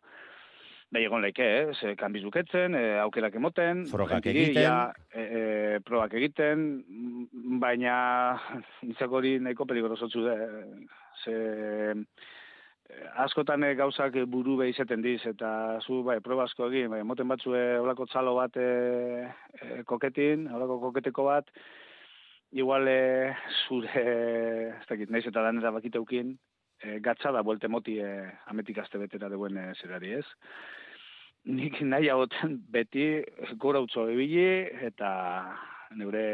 Bai 0.93 1.07
egon 1.07 1.25
laike, 1.25 1.47
eh? 1.63 1.75
ze 1.81 1.95
kanbizuketzen, 1.97 2.77
eh, 2.77 2.99
aukerak 3.01 3.41
emoten, 3.41 3.87
Frogak 3.89 4.29
egiten. 4.29 4.67
ja, 4.69 4.93
eh, 5.17 5.25
eh, 5.25 5.81
probak 5.81 6.13
egiten, 6.13 6.85
mm, 6.85 7.57
baina 7.65 7.95
nitzak 8.85 9.17
hori 9.17 9.39
nahiko 9.41 9.65
peligrosotzu 9.65 10.27
da, 10.29 10.37
eh, 10.37 11.01
ze 11.25 11.35
eh, 11.93 11.95
askotan 13.25 13.65
eh, 13.65 13.75
gauzak 13.77 14.17
buru 14.29 14.57
behi 14.61 14.75
izaten 14.75 15.03
diz, 15.03 15.21
eta 15.27 15.81
zu, 15.81 16.03
bai, 16.07 16.21
proba 16.21 16.45
asko 16.45 16.69
egin, 16.71 16.91
bai, 16.93 17.03
moten 17.03 17.29
batzue 17.29 17.63
holako 17.81 18.07
txalo 18.11 18.35
bat 18.37 18.57
eh, 18.61 19.29
eh, 19.61 19.83
koketin, 19.89 20.49
holako 20.53 20.81
koketeko 20.89 21.29
bat, 21.31 21.51
igual 22.53 22.89
eh, 22.89 23.35
zure, 23.67 24.07
ez 24.79 24.87
dakit, 24.89 25.11
naiz 25.11 25.27
eta 25.29 25.45
danera 25.45 25.73
bakiteukin, 25.73 26.37
eh, 26.83 26.99
gatza 27.01 27.33
da 27.33 27.43
buelte 27.43 27.69
moti 27.69 27.99
eh, 28.03 28.31
ametik 28.51 28.83
aste 28.83 28.99
betera 28.99 29.31
deuen 29.33 29.57
eh, 29.57 29.73
zerari 29.81 30.13
ez. 30.19 30.27
Nik 31.45 31.81
nahi 31.83 32.11
hagoten 32.11 32.59
beti 32.71 33.07
gora 33.59 33.81
utzo 33.83 34.07
ebili 34.11 34.45
eta 34.89 35.11
neure 35.99 36.27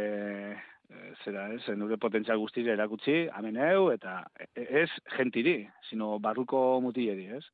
zera 1.25 1.49
ez, 1.53 1.63
neure 1.77 1.99
potentzial 2.01 2.39
guztira 2.41 2.73
erakutsi, 2.73 3.27
hemen 3.37 3.59
eu, 3.69 3.91
eta 3.93 4.23
e- 4.55 4.67
ez 4.83 4.89
gentiri, 5.17 5.61
sino 5.91 6.17
barruko 6.19 6.81
mutileri, 6.85 7.29
ez? 7.39 7.45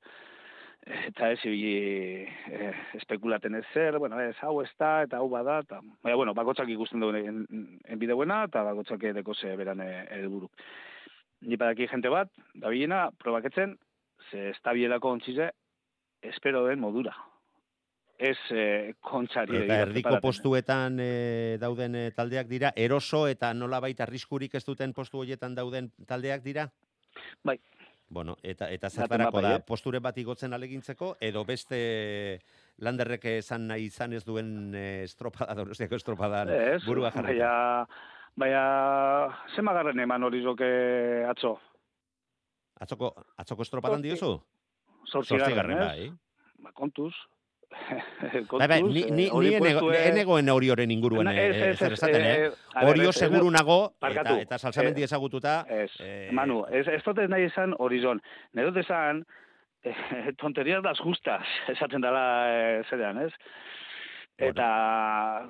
Eta 0.84 1.30
ez 1.32 1.38
ibili 1.48 2.26
eh, 2.52 2.74
espekulaten 2.98 3.54
ez 3.56 3.64
zer, 3.72 3.98
bueno, 3.98 4.20
ez 4.20 4.36
hau 4.44 4.58
ez 4.60 4.68
da, 4.78 4.90
eta 5.06 5.18
hau 5.22 5.30
bada, 5.32 5.60
eta, 5.64 5.80
baina, 6.04 6.18
bueno, 6.20 6.34
bakotxak 6.36 6.68
ikusten 6.74 7.00
duen 7.00 7.20
en, 7.22 7.44
enbideuena, 7.96 8.42
eta 8.50 8.66
bakotxak 8.68 9.08
edeko 9.14 9.34
ze 9.34 9.56
beran 9.56 9.80
eh, 9.80 10.04
helburu. 10.18 10.50
Ni 11.48 11.56
badaki 11.60 11.88
jente 11.88 12.12
bat, 12.12 12.30
da 12.54 12.72
bilena, 12.72 13.06
probaketzen, 13.20 13.78
ze 14.30 14.50
ez 14.50 14.58
da 14.62 14.72
bielako 14.72 15.16
espero 16.24 16.64
den 16.66 16.80
modura. 16.80 17.14
Ez 18.18 18.38
eh, 18.54 18.94
kontxari. 19.02 19.64
Eta 19.64 19.80
erdiko 19.88 20.08
preparatzen. 20.08 20.22
postuetan 20.22 20.98
eh, 21.02 21.56
dauden 21.60 21.94
eh, 21.98 22.10
taldeak 22.14 22.46
dira, 22.46 22.70
eroso 22.76 23.26
eta 23.26 23.52
nolabait 23.54 24.00
arriskurik 24.00 24.54
ez 24.54 24.64
duten 24.64 24.92
postu 24.94 25.18
horietan 25.18 25.54
dauden 25.54 25.90
taldeak 26.06 26.44
dira? 26.44 26.68
Bai. 27.42 27.58
Bueno, 28.08 28.36
eta, 28.42 28.68
eta 28.70 28.90
zertarako 28.90 29.40
da, 29.42 29.56
eh? 29.56 29.62
posture 29.66 29.98
bat 29.98 30.16
igotzen 30.20 30.52
alegintzeko, 30.54 31.16
edo 31.20 31.42
beste 31.48 32.40
landerrek 32.84 33.24
esan 33.40 33.66
nahi 33.66 33.88
izan 33.88 34.12
ez 34.12 34.22
duen 34.24 34.74
eh, 34.74 35.02
estropada, 35.08 35.54
donostiako 35.58 35.98
estropadan 35.98 36.52
Ez, 36.54 36.82
burua 36.86 37.10
jarri. 37.10 37.38
baina, 37.38 37.86
baina, 38.36 38.64
zemagarren 39.56 39.98
eman 40.06 40.22
hori 40.22 40.42
zoke 40.44 40.68
atzo. 41.30 41.56
Atzoko, 42.84 43.14
atzoko 43.38 43.62
estropadan 43.62 44.02
diozu? 44.02 44.36
Zortzigarren, 45.10 45.48
Zortzigarren, 45.48 45.78
bai. 45.78 46.12
Ba, 46.62 46.72
kontuz. 46.72 47.14
Kontuz, 48.48 48.58
Bai, 48.60 48.68
bai, 48.68 48.82
ni, 48.82 49.04
ni, 49.10 49.26
eh, 49.26 49.30
hori 49.32 49.48
ni 49.50 49.54
enego, 49.56 49.80
puestue- 49.86 50.06
enegoen 50.10 50.48
hori 50.50 50.70
horren 50.70 50.90
inguruan 50.90 51.24
Na- 51.28 51.34
eh, 51.34 51.48
ez, 51.50 51.56
ez, 51.56 51.82
ez, 51.82 51.92
esaten, 51.98 52.22
eh? 52.22 52.46
eh, 52.46 53.12
seguru 53.12 53.50
nago, 53.50 53.78
eta, 54.08 54.38
eta 54.40 54.58
salsamendi 54.58 55.02
Eh, 55.02 55.04
ezagututa, 55.04 55.64
Ez, 55.68 55.90
eh, 56.00 56.28
Manu, 56.32 56.64
ez, 56.70 56.86
ez 56.88 57.02
dut 57.04 57.18
nahi 57.28 57.44
esan 57.50 57.74
horizon. 57.78 58.22
Nero 58.52 58.72
esan, 58.80 59.24
eh, 59.84 60.32
tonterias 60.38 60.82
das 60.82 60.98
justas, 60.98 61.46
esaten 61.68 62.00
dela 62.00 62.24
eh, 62.48 62.82
zerean, 62.90 63.18
ez? 63.26 63.32
Eta... 64.36 65.46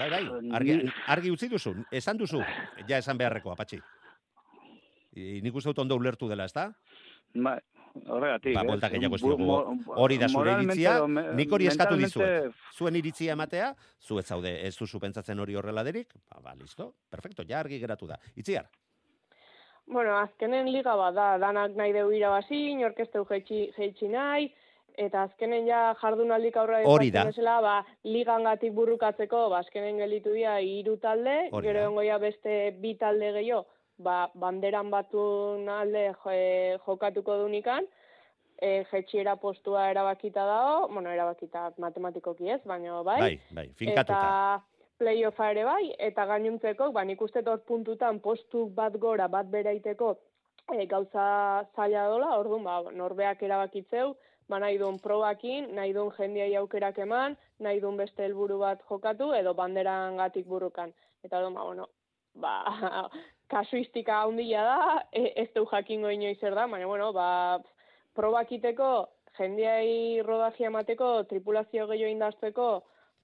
Bai, 0.00 0.10
bai, 0.10 0.22
argi, 0.52 0.80
argi 1.06 1.30
utzi 1.30 1.48
duzu, 1.48 1.76
esan 1.92 2.18
duzu, 2.18 2.40
ja 2.88 2.98
esan 2.98 3.18
beharrekoa, 3.18 3.54
patxi. 3.54 3.78
I, 5.16 5.40
nik 5.44 5.54
uste 5.54 5.70
dut 5.70 5.78
ondo 5.84 5.94
ulertu 5.96 6.26
dela, 6.28 6.44
ezta? 6.44 6.72
Ba, 7.34 7.54
horregatik, 8.08 8.54
Ba, 8.54 8.62
bueltak 8.68 8.92
gehiago 8.92 9.16
Hori 9.96 10.18
da 10.18 10.28
zure 10.28 10.56
iritzia, 10.62 10.96
nik 11.34 11.52
hori 11.52 11.66
eskatu 11.66 11.96
dizuet. 11.96 12.52
Zuen 12.76 12.96
iritzia 12.96 13.32
ematea, 13.32 13.74
zu 14.00 14.18
ez 14.18 14.26
zaude, 14.26 14.52
ez 14.66 14.76
duzu 14.76 15.00
pentsatzen 15.00 15.38
hori 15.40 15.54
horrela 15.54 15.82
derik, 15.84 16.12
ba, 16.30 16.40
ba, 16.42 16.54
listo, 16.54 16.94
perfecto, 17.10 17.44
ja 17.48 17.60
argi 17.60 17.78
geratu 17.80 18.06
da. 18.06 18.18
Itziar, 18.36 18.66
Bueno, 19.86 20.16
azkenen 20.18 20.66
liga 20.72 20.96
bat 20.98 21.14
da, 21.14 21.38
danak 21.38 21.76
nahi 21.78 21.92
deu 21.94 22.08
irabazi, 22.10 22.72
inorkesteu 22.72 23.22
jeitsi, 23.30 24.08
nahi, 24.10 24.48
eta 24.98 25.22
azkenen 25.28 25.68
ja 25.68 25.94
jardunaldik 26.00 26.56
aurra 26.56 26.80
Hori 26.84 27.12
da. 27.14 27.22
bezala, 27.28 27.60
ba, 27.62 27.74
ligangatik 28.02 28.72
burrukatzeko, 28.74 29.48
ba, 29.52 29.60
azkenen 29.62 29.98
gelitu 30.02 30.32
dira 30.34 30.58
hiru 30.60 30.96
talde, 30.98 31.36
Hori 31.52 31.68
gero 31.68 31.80
da. 31.84 31.88
ongoia 31.92 32.18
beste 32.18 32.72
bi 32.80 32.96
talde 32.98 33.30
gehiago, 33.38 33.66
ba, 33.98 34.30
banderan 34.34 34.90
batun 34.90 35.68
alde 35.68 36.10
e, 36.32 36.78
jokatuko 36.86 37.38
dunikan, 37.44 37.86
e, 38.60 38.84
jetxiera 38.90 39.36
postua 39.36 39.90
erabakita 39.90 40.44
dago, 40.46 40.88
bueno, 40.92 41.10
erabakita 41.10 41.72
matematikoki 41.78 42.50
ez, 42.50 42.60
baina 42.64 43.02
bai, 43.02 43.20
bai, 43.20 43.34
bai, 43.50 43.68
finkatuta. 43.76 44.20
Eta 44.20 44.62
playoffa 44.98 45.50
ere 45.52 45.64
bai, 45.64 45.82
eta 45.98 46.26
gainuntzeko, 46.26 46.90
ba, 46.92 47.04
nik 47.04 47.20
uste 47.22 47.42
dut 47.44 47.66
puntutan 47.68 48.20
postu 48.20 48.66
bat 48.76 48.96
gora, 49.00 49.28
bat 49.28 49.50
beraiteko 49.52 50.14
e, 50.72 50.86
gauza 50.86 51.26
zaila 51.74 52.06
dola, 52.12 52.36
orduan, 52.40 52.64
ba, 52.64 52.80
norbeak 52.92 53.42
erabakitzeu, 53.48 54.14
ba, 54.48 54.60
nahi 54.62 54.78
duen 54.80 54.98
probakin, 55.02 55.72
nahi 55.76 55.92
duen 55.96 56.12
jendiai 56.16 56.54
aukerak 56.60 56.98
eman, 57.04 57.36
nahi 57.60 57.80
duen 57.80 58.00
beste 58.00 58.24
helburu 58.24 58.58
bat 58.62 58.82
jokatu, 58.88 59.32
edo 59.34 59.54
banderan 59.54 60.16
gatik 60.22 60.48
burrukan. 60.48 60.94
Eta 61.24 61.40
orduan, 61.40 61.58
ba, 61.58 61.68
bueno, 61.68 61.88
ba, 62.40 62.54
kasuistika 63.52 64.22
handia 64.24 64.62
da, 64.66 64.78
e, 65.12 65.32
ez 65.42 65.48
du 65.54 65.66
jakingo 65.70 66.10
inoiz 66.12 66.38
zer 66.40 66.54
da, 66.54 66.66
baina, 66.70 66.86
bueno, 66.86 67.12
ba, 67.16 67.58
probakiteko, 68.16 68.90
jendiai 69.36 70.22
rodagia 70.24 70.70
emateko, 70.70 71.10
tripulazio 71.30 71.86
gehiago 71.90 72.12
indazteko, 72.12 72.70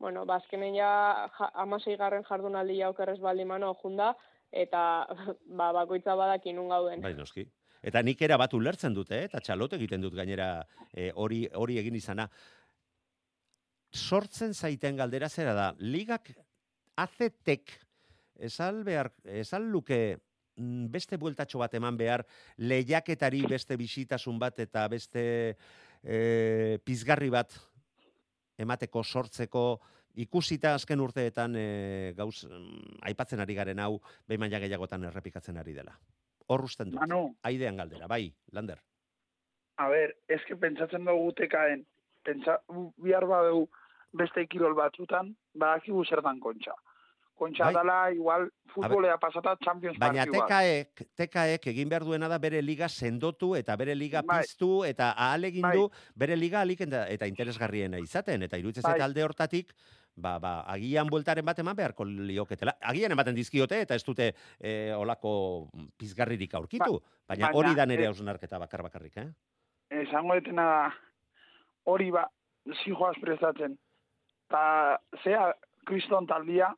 bueno, 0.03 0.27
ba, 0.27 0.41
azkenen 0.43 0.77
ja 0.77 0.93
ja, 1.39 1.51
amasei 1.65 1.97
garren 1.97 2.27
jardunaldi 2.29 2.79
jaukerrez 2.81 3.19
baldi 3.21 3.47
mano 3.49 3.73
junda, 3.83 4.13
eta 4.53 4.83
ba, 5.59 5.73
bakoitza 5.73 6.17
badaki 6.19 6.55
nun 6.57 6.73
gauden. 6.73 7.05
Bai, 7.05 7.15
noski. 7.19 7.47
Eta 7.83 8.03
nik 8.07 8.21
era 8.23 8.37
bat 8.39 8.53
ulertzen 8.55 8.95
dute, 8.95 9.17
eh? 9.19 9.29
eta 9.31 9.41
txalote 9.43 9.75
egiten 9.81 10.05
dut 10.05 10.15
gainera 10.15 10.63
eh, 10.95 11.11
hori 11.19 11.49
hori 11.59 11.81
egin 11.81 11.97
izana. 11.99 12.29
Sortzen 13.93 14.55
zaiten 14.55 14.97
galdera 14.97 15.29
zera 15.29 15.53
da, 15.57 15.73
ligak 15.81 16.31
azetek 17.03 17.75
esal 18.43 18.83
behar, 18.85 19.13
esal 19.25 19.69
luke 19.71 19.99
mm, 20.57 20.91
beste 20.93 21.19
bueltatxo 21.21 21.61
bat 21.63 21.75
eman 21.79 21.97
behar 21.97 22.25
lehiaketari 22.59 23.45
beste 23.51 23.79
bisitasun 23.81 24.39
bat 24.43 24.59
eta 24.65 24.87
beste 24.91 25.25
e, 26.03 26.79
pizgarri 26.85 27.31
bat 27.31 27.55
emateko 28.59 29.03
sortzeko 29.03 29.67
ikusita 30.23 30.75
azken 30.77 31.01
urteetan 31.01 31.57
e, 31.57 31.67
gauz 32.17 32.45
mm, 32.49 32.99
aipatzen 33.09 33.41
ari 33.41 33.57
garen 33.57 33.81
hau 33.81 33.97
behin 34.29 34.43
maila 34.43 34.61
gehiagotan 34.63 35.09
errepikatzen 35.09 35.61
ari 35.63 35.77
dela. 35.79 35.95
Hor 36.51 36.67
usten 36.67 36.91
dut. 36.91 37.01
Manu, 37.01 37.37
Aidean 37.49 37.79
galdera, 37.79 38.09
bai, 38.11 38.27
Lander. 38.53 38.83
a 39.81 39.89
ber, 39.89 40.13
eske 40.29 40.55
pentsatzen 40.61 41.07
dugu 41.09 41.33
tekaen, 41.39 41.87
pentsa, 42.27 42.59
bihar 43.03 43.25
badeu 43.27 43.65
beste 44.13 44.45
kirol 44.47 44.75
batzutan, 44.79 45.33
badakigu 45.59 46.05
zer 46.05 46.21
dan 46.23 46.39
kontxa. 46.41 46.75
Kontxa 47.43 47.65
Bai. 47.69 47.75
dala, 47.75 47.97
igual, 48.15 48.47
futbolea 48.71 49.17
pasata 49.19 49.57
Champions 49.65 49.99
Baina. 49.99 50.25
TKek, 50.31 51.03
TKek 51.19 51.67
egin 51.73 51.91
behar 51.91 52.05
duena 52.07 52.29
da 52.31 52.39
bere 52.39 52.61
liga 52.63 52.89
sendotu 52.89 53.57
eta 53.59 53.75
bere 53.77 53.97
liga 53.99 54.23
Bai. 54.23 54.43
piztu 54.43 54.85
eta 54.87 55.11
ahalegindu 55.13 55.89
Bai. 55.89 56.05
bere 56.25 56.37
liga 56.39 56.61
alik 56.63 56.85
eta, 56.87 57.09
eta 57.11 57.27
interesgarriena 57.27 57.99
izaten. 57.99 58.47
Eta 58.47 58.61
iruditzen 58.63 58.87
Bai. 58.93 59.01
alde 59.03 59.25
hortatik, 59.27 59.75
ba, 60.15 60.39
ba, 60.39 60.53
agian 60.71 61.11
bueltaren 61.11 61.45
bat 61.45 61.59
eman 61.59 61.77
beharko 61.77 62.07
lioketela. 62.07 62.77
Agian 62.93 63.13
ematen 63.17 63.35
dizkiote 63.35 63.81
eta 63.87 63.99
ez 63.99 64.05
dute 64.07 64.33
eh, 64.61 64.93
olako 64.97 65.69
pizgarririk 65.99 66.55
aurkitu. 66.55 67.01
baina, 67.27 67.49
baina, 67.49 67.57
hori 67.59 67.75
da 67.75 67.87
nere 67.87 68.07
eh, 68.07 68.13
hausnarketa 68.13 68.59
bakar 68.59 68.83
bakarrik, 68.87 69.17
eh? 69.17 69.31
esango 70.03 70.35
etena 70.39 70.65
da, 70.69 70.85
hori 71.85 72.11
ba, 72.15 72.27
zijoaz 72.85 73.17
prestatzen. 73.21 73.77
Ta, 74.49 74.63
zea, 75.25 75.51
kriston 75.89 76.27
taldia, 76.27 76.71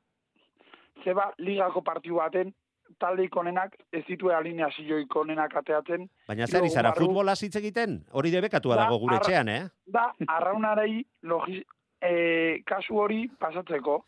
zeba 1.03 1.33
ligako 1.39 1.83
partiu 1.83 2.21
baten, 2.21 2.53
taldeik 3.01 3.37
onenak 3.37 3.75
ez 3.93 4.05
ditu 4.07 4.31
alineazioik 4.31 5.17
onenak 5.17 5.55
ateatzen. 5.61 6.09
Baina 6.29 6.47
zer 6.47 6.67
izara, 6.69 6.93
futbola 6.97 7.35
hitz 7.41 7.55
egiten? 7.61 8.03
Hori 8.13 8.31
debekatua 8.35 8.77
Da, 8.77 8.87
dago 8.87 8.99
gure 9.03 9.19
etxean, 9.21 9.49
eh? 9.49 9.63
Da, 9.87 10.11
arraunarei 10.37 11.03
logi, 11.23 11.63
e, 12.01 12.63
kasu 12.67 13.01
hori 13.01 13.25
pasatzeko. 13.41 14.01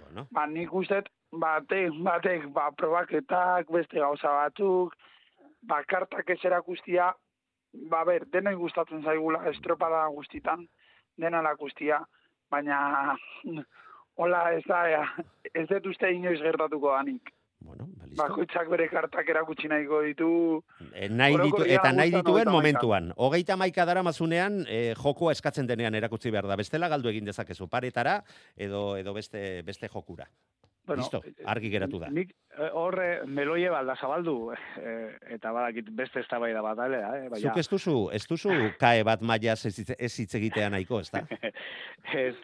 Bueno, 0.00 0.26
Ba, 0.30 0.46
nik 0.46 0.72
uste 0.74 1.02
batek, 1.30 1.96
batek, 2.06 2.46
ba, 2.54 2.70
probaketak, 2.76 3.70
beste 3.70 4.00
gauza 4.00 4.32
batzuk, 4.38 4.94
ba, 5.62 5.82
kartak 5.86 6.30
ez 6.34 6.40
erakustia, 6.44 7.12
ba, 7.90 8.04
ber, 8.04 8.26
denoi 8.32 8.56
gustatzen 8.58 9.04
zaigula 9.04 9.44
estropada 9.50 10.06
guztitan, 10.14 10.66
dena 11.18 11.54
guztia, 11.58 12.00
baina, 12.50 12.78
hola, 14.20 14.46
ez 14.56 14.64
da, 14.68 14.80
ez 15.54 15.66
dut 15.70 15.86
uste 15.92 16.10
inoiz 16.12 16.40
gertatuko 16.42 16.92
danik. 16.94 17.32
bueno, 17.60 17.86
ba, 17.96 18.06
listo. 18.06 18.22
Bakoitzak 18.22 18.70
bere 18.72 18.86
kartak 18.88 19.28
erakutsi 19.28 19.68
nahiko 19.68 20.02
ditu, 20.06 20.28
E, 20.94 21.08
nahi 21.08 21.36
ditu, 21.42 21.64
eta 21.68 21.92
nahi 21.92 22.10
dituen 22.14 22.48
momentuan. 22.50 23.10
Hogeita 23.16 23.56
maika 23.60 23.84
dara 23.84 24.02
mazunean, 24.02 24.62
e, 24.68 24.94
jokoa 24.96 25.32
eskatzen 25.36 25.68
denean 25.68 25.94
erakutsi 25.94 26.32
behar 26.32 26.48
da. 26.48 26.56
Bestela 26.56 26.88
galdu 26.88 27.12
egin 27.12 27.28
dezakezu, 27.28 27.68
paretara 27.68 28.22
edo 28.56 28.96
edo 28.96 29.12
beste 29.14 29.62
beste 29.66 29.88
jokura. 29.92 30.26
Bueno, 30.86 31.02
Listo, 31.02 31.20
argi 31.46 31.68
geratu 31.70 32.00
da. 32.00 32.08
Nik 32.10 32.32
eh, 32.56 32.70
horre 32.74 33.22
meloie 33.26 33.68
balda 33.70 33.94
zabaldu, 34.00 34.50
eh, 34.80 35.12
eta 35.36 35.52
badakit 35.54 35.92
beste 35.94 36.22
eztabaida 36.24 36.62
bat 36.64 36.80
dalea, 36.80 37.10
eh? 37.18 37.28
Baina, 37.28 37.42
Zuk 37.44 37.60
ez 37.60 37.68
duzu, 37.70 37.94
ez 38.16 38.24
duzu 38.26 38.56
kae 38.80 39.04
bat 39.06 39.20
mailaz 39.22 39.60
ez 39.68 39.76
hitz 40.24 40.34
egitea 40.40 40.70
nahiko, 40.72 40.98
ez 41.04 41.12
da? 41.12 41.22
ez, 42.24 42.34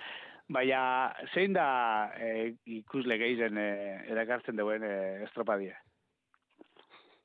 baina 0.48 1.12
zein 1.34 1.54
da 1.56 2.12
eh, 2.18 2.54
ikusle 2.78 3.18
gehien 3.18 3.58
eh, 3.58 4.02
erakartzen 4.12 4.56
duen 4.56 4.84
eh, 4.86 5.22
estropadie? 5.26 5.74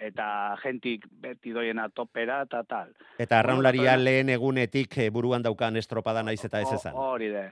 Eta 0.02 0.58
gentik 0.64 1.06
beti 1.22 1.54
doiena 1.54 1.88
topera 1.94 2.40
eta 2.48 2.64
tal. 2.66 2.96
Eta 3.22 3.38
arraunlaria 3.40 3.94
lehen 4.00 4.32
egunetik 4.34 4.98
buruan 5.14 5.44
daukan 5.46 5.78
estropada 5.78 6.24
naiz 6.26 6.40
eta 6.46 6.62
ez 6.62 6.72
ezan. 6.74 6.98
Hori 6.98 7.30
de. 7.30 7.44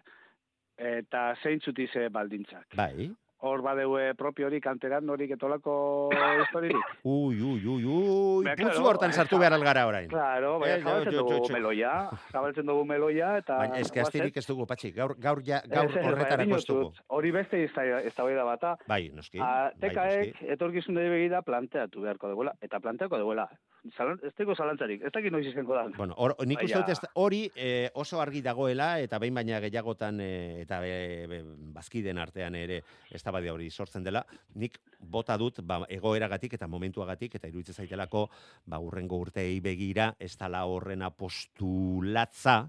Eta 0.80 1.36
zein 1.44 1.62
zutize 1.62 2.08
baldintzak. 2.10 2.66
Bai. 2.76 3.12
Hor 3.42 3.62
badeue 3.64 4.14
propiorik, 4.20 4.66
anteran 4.68 5.08
horik 5.10 5.32
etolako 5.32 6.10
historirik. 6.44 6.76
Ui, 7.08 7.38
ui, 7.40 7.62
ui, 7.66 7.86
ui, 7.86 8.44
Ba, 8.44 8.56
putzu 8.60 8.84
hortan 8.84 9.14
sartu 9.14 9.36
esa- 9.38 9.40
behar 9.46 9.54
algara 9.56 9.86
orain. 9.88 10.10
Claro, 10.12 10.58
Eh, 10.58 10.60
baina 10.60 10.76
jo, 10.76 10.84
zabaltzen 10.90 11.14
jo, 11.14 11.20
jo, 11.22 11.24
dugu 11.30 11.48
jo. 11.48 11.54
meloia, 11.54 11.94
zabaltzen 12.34 12.66
dugu 12.68 12.84
meloia, 12.86 13.30
eta... 13.40 13.58
Baina 13.64 13.80
eske 13.80 14.02
astirik 14.04 14.36
ez 14.38 14.46
dugu, 14.46 14.66
patxi, 14.68 14.92
gaur, 14.92 15.16
gaur, 15.18 15.40
ja, 15.48 15.62
gaur 15.72 15.88
bai, 15.94 16.04
dugu. 16.04 16.38
dinotsut. 16.44 17.00
Hori 17.08 17.32
beste 17.32 17.64
ez 17.64 18.14
da 18.16 18.44
bata. 18.44 18.76
Bai, 18.88 19.10
noski. 19.16 19.40
A, 19.40 19.72
bai, 19.72 19.80
tekaek 19.88 20.34
noski. 20.34 20.52
etorkizun 20.58 20.96
dira 21.00 21.10
begira 21.16 21.42
planteatu 21.42 22.02
beharko 22.02 22.34
duela, 22.36 22.54
eta 22.62 22.80
planteako 22.84 23.18
duela. 23.24 23.48
Zalan, 23.96 24.20
ez 24.28 24.34
teko 24.36 24.54
zalantzarik, 24.60 25.06
ez 25.08 25.12
dakit 25.16 25.32
noiz 25.32 25.46
izango 25.48 25.76
da. 25.78 25.86
Bueno, 25.96 26.16
or, 26.20 26.34
nik 26.48 26.60
uste 26.66 26.82
dut 26.82 26.90
ez 26.92 27.12
hori 27.22 27.46
eh, 27.56 27.88
oso 27.96 28.20
argi 28.20 28.42
dagoela 28.44 28.90
eta 29.00 29.20
behin 29.24 29.38
baina 29.40 29.62
gehiagotan 29.64 30.20
eh, 30.20 30.66
eta 30.66 30.82
be, 30.84 30.92
be, 31.32 31.40
bazkiden 31.78 32.20
artean 32.20 32.58
ere 32.60 32.82
eztabaida 33.16 33.54
hori 33.54 33.70
sortzen 33.72 34.04
dela. 34.04 34.26
Nik 34.60 34.76
bota 35.00 35.38
dut 35.40 35.62
ba, 35.64 35.80
egoeragatik 35.88 36.58
eta 36.60 36.68
momentuagatik 36.68 37.40
eta 37.40 37.48
iruditzen 37.48 37.80
zaitelako 37.80 38.26
ba 38.68 38.82
urrengo 38.84 39.22
urteei 39.24 39.62
begira 39.64 40.12
ez 40.20 40.36
dala 40.38 40.66
horrena 40.68 41.10
postulatza 41.16 42.60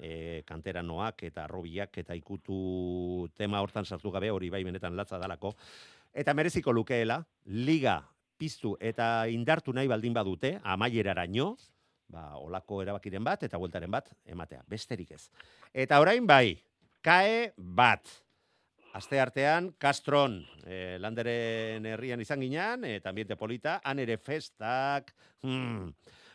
e, 0.00 0.42
kanteranoak 0.48 1.22
eta 1.30 1.44
arrobiak 1.44 2.02
eta 2.02 2.18
ikutu 2.18 3.28
tema 3.38 3.62
hortan 3.62 3.86
sartu 3.86 4.10
gabe 4.10 4.34
hori 4.34 4.50
bai 4.50 4.64
benetan 4.66 4.98
latza 4.98 5.22
dalako. 5.22 5.54
Eta 6.16 6.34
mereziko 6.34 6.72
lukeela, 6.72 7.20
liga 7.46 8.00
piztu 8.38 8.76
eta 8.80 9.26
indartu 9.32 9.72
nahi 9.72 9.88
baldin 9.88 10.14
badute, 10.14 10.56
amaieraraino, 10.62 11.54
ba, 12.12 12.36
olako 12.38 12.82
erabakiren 12.84 13.24
bat 13.24 13.42
eta 13.46 13.58
bueltaren 13.58 13.90
bat 13.90 14.12
ematea, 14.24 14.62
besterik 14.68 15.12
ez. 15.16 15.26
Eta 15.74 16.00
orain 16.02 16.26
bai, 16.26 16.56
kae 17.04 17.52
bat. 17.56 18.06
Aste 18.96 19.20
artean, 19.20 19.74
Castron, 19.78 20.38
eh, 20.64 20.96
landeren 21.00 21.84
herrian 21.84 22.20
izan 22.24 22.40
ginean, 22.40 22.86
eta 22.88 23.10
ambiente 23.12 23.36
polita, 23.36 23.80
han 23.84 23.98
ere 24.00 24.16
festak, 24.16 25.12
hmm, 25.42 25.90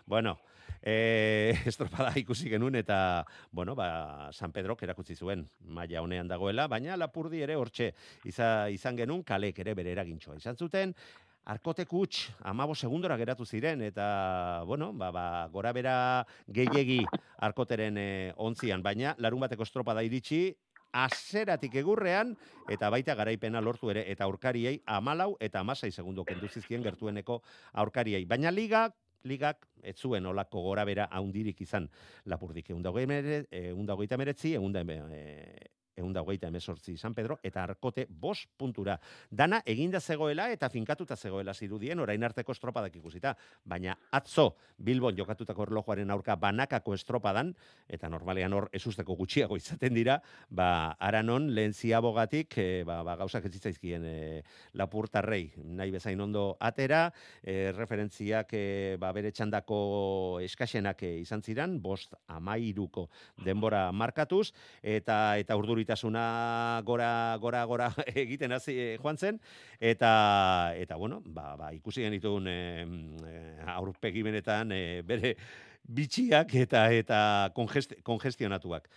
bueno, 0.05 0.37
eh, 0.81 1.55
estropada 1.65 2.11
ikusi 2.19 2.49
genuen 2.49 2.75
eta, 2.77 3.25
bueno, 3.51 3.73
ba, 3.75 4.29
San 4.33 4.51
Pedrok 4.51 4.83
erakutsi 4.83 5.15
zuen 5.15 5.47
maila 5.61 6.01
honean 6.01 6.29
dagoela, 6.29 6.67
baina 6.67 6.97
Lapurdi 6.97 7.41
ere 7.41 7.57
hortxe 7.57 7.91
iza, 8.29 8.69
izan 8.69 8.97
genuen 8.97 9.23
kalek 9.23 9.59
ere 9.65 9.73
bere 9.77 9.93
eragintxoa 9.97 10.37
izan 10.37 10.57
zuten, 10.57 10.93
Arkotek 11.43 11.89
huts, 11.89 12.29
amabo 12.45 12.75
segundora 12.75 13.17
geratu 13.17 13.45
ziren, 13.45 13.81
eta, 13.81 14.63
bueno, 14.67 14.91
ba, 14.93 15.09
ba, 15.11 15.47
gora 15.49 15.71
bera 15.73 15.95
gehiegi 16.45 16.99
arkoteren 17.41 17.97
e, 17.97 18.33
ontzian, 18.37 18.83
baina 18.85 19.15
larun 19.17 19.41
bateko 19.41 19.65
estropada 19.65 20.03
iritsi, 20.05 20.51
azeratik 20.93 21.75
egurrean, 21.81 22.35
eta 22.69 22.91
baita 22.93 23.15
garaipena 23.15 23.61
lortu 23.61 23.89
ere, 23.89 24.05
eta 24.11 24.27
aurkariei 24.27 24.83
amalau 24.85 25.33
eta 25.39 25.63
amasei 25.65 25.91
segundo 25.91 26.25
kendu 26.25 26.47
zizkien 26.47 26.83
gertueneko 26.83 27.41
aurkariei. 27.73 28.25
Baina 28.25 28.51
ligak, 28.51 28.93
ligak, 29.23 29.65
ez 29.81 29.97
zuen 29.97 30.25
olako 30.25 30.61
gora 30.61 30.85
bera 30.85 31.07
haundirik 31.09 31.61
izan 31.61 31.89
lapurdik. 32.25 32.69
Egun 32.69 32.83
dagoita 32.85 34.17
meretzi, 34.17 34.53
da 34.53 34.59
egun 34.61 34.77
da 35.95 36.21
hogeita 36.21 36.47
emezortzi 36.47 36.97
San 36.97 37.13
Pedro, 37.13 37.39
eta 37.43 37.63
arkote 37.63 38.05
bos 38.09 38.47
puntura. 38.57 38.97
Dana 39.29 39.61
eginda 39.65 39.99
zegoela 39.99 40.49
eta 40.51 40.69
finkatuta 40.69 41.15
zegoela 41.15 41.53
zirudien, 41.53 41.99
orain 41.99 42.23
arteko 42.23 42.51
estropadak 42.51 42.95
ikusita. 42.95 43.35
Baina 43.65 43.95
atzo 44.11 44.55
Bilbon 44.77 45.15
jokatutako 45.17 45.63
erlojuaren 45.67 46.11
aurka 46.11 46.35
banakako 46.35 46.95
estropadan, 46.95 47.53
eta 47.87 48.09
normalean 48.09 48.53
hor 48.53 48.69
ezusteko 48.73 49.15
gutxiago 49.15 49.57
izaten 49.57 49.93
dira, 49.93 50.19
ba, 50.49 50.95
aranon 50.99 51.49
lehen 51.53 51.73
ziabogatik, 51.73 52.57
e, 52.57 52.83
ba, 52.87 53.01
ba, 53.03 53.15
gauzak 53.19 53.45
ez 53.45 53.53
zitzaizkien 53.53 54.05
e, 54.05 54.15
lapurtarrei, 54.73 55.51
nahi 55.57 55.91
bezain 55.91 56.19
ondo 56.21 56.55
atera, 56.59 57.11
e, 57.43 57.71
referentziak 57.75 58.53
e, 58.57 58.97
ba, 58.99 59.11
bere 59.15 59.31
txandako 59.31 60.39
eskasenak 60.43 61.03
e, 61.03 61.13
izan 61.21 61.43
ziren, 61.43 61.77
bost 61.81 62.15
amairuko 62.27 63.07
denbora 63.45 63.89
markatuz, 63.91 64.51
eta 64.81 65.37
eta 65.37 65.57
urduritasuna 65.91 66.81
gora 66.85 67.37
gora 67.39 67.65
gora 67.65 67.91
egiten 68.15 68.51
hasi 68.51 68.77
eh, 68.79 68.97
joan 69.01 69.17
zen 69.17 69.39
eta 69.79 70.73
eta 70.75 70.95
bueno, 70.95 71.21
ba, 71.25 71.55
ba 71.57 71.71
ikusi 71.73 72.03
genituen 72.03 72.47
e, 72.47 72.57
aurpegi 73.75 74.23
benetan 74.23 74.71
e, 74.71 75.01
bere 75.03 75.35
bitxiak 75.83 76.53
eta 76.55 76.91
eta 76.91 77.51
congest, 77.55 77.93
kongestionatuak. 78.03 78.87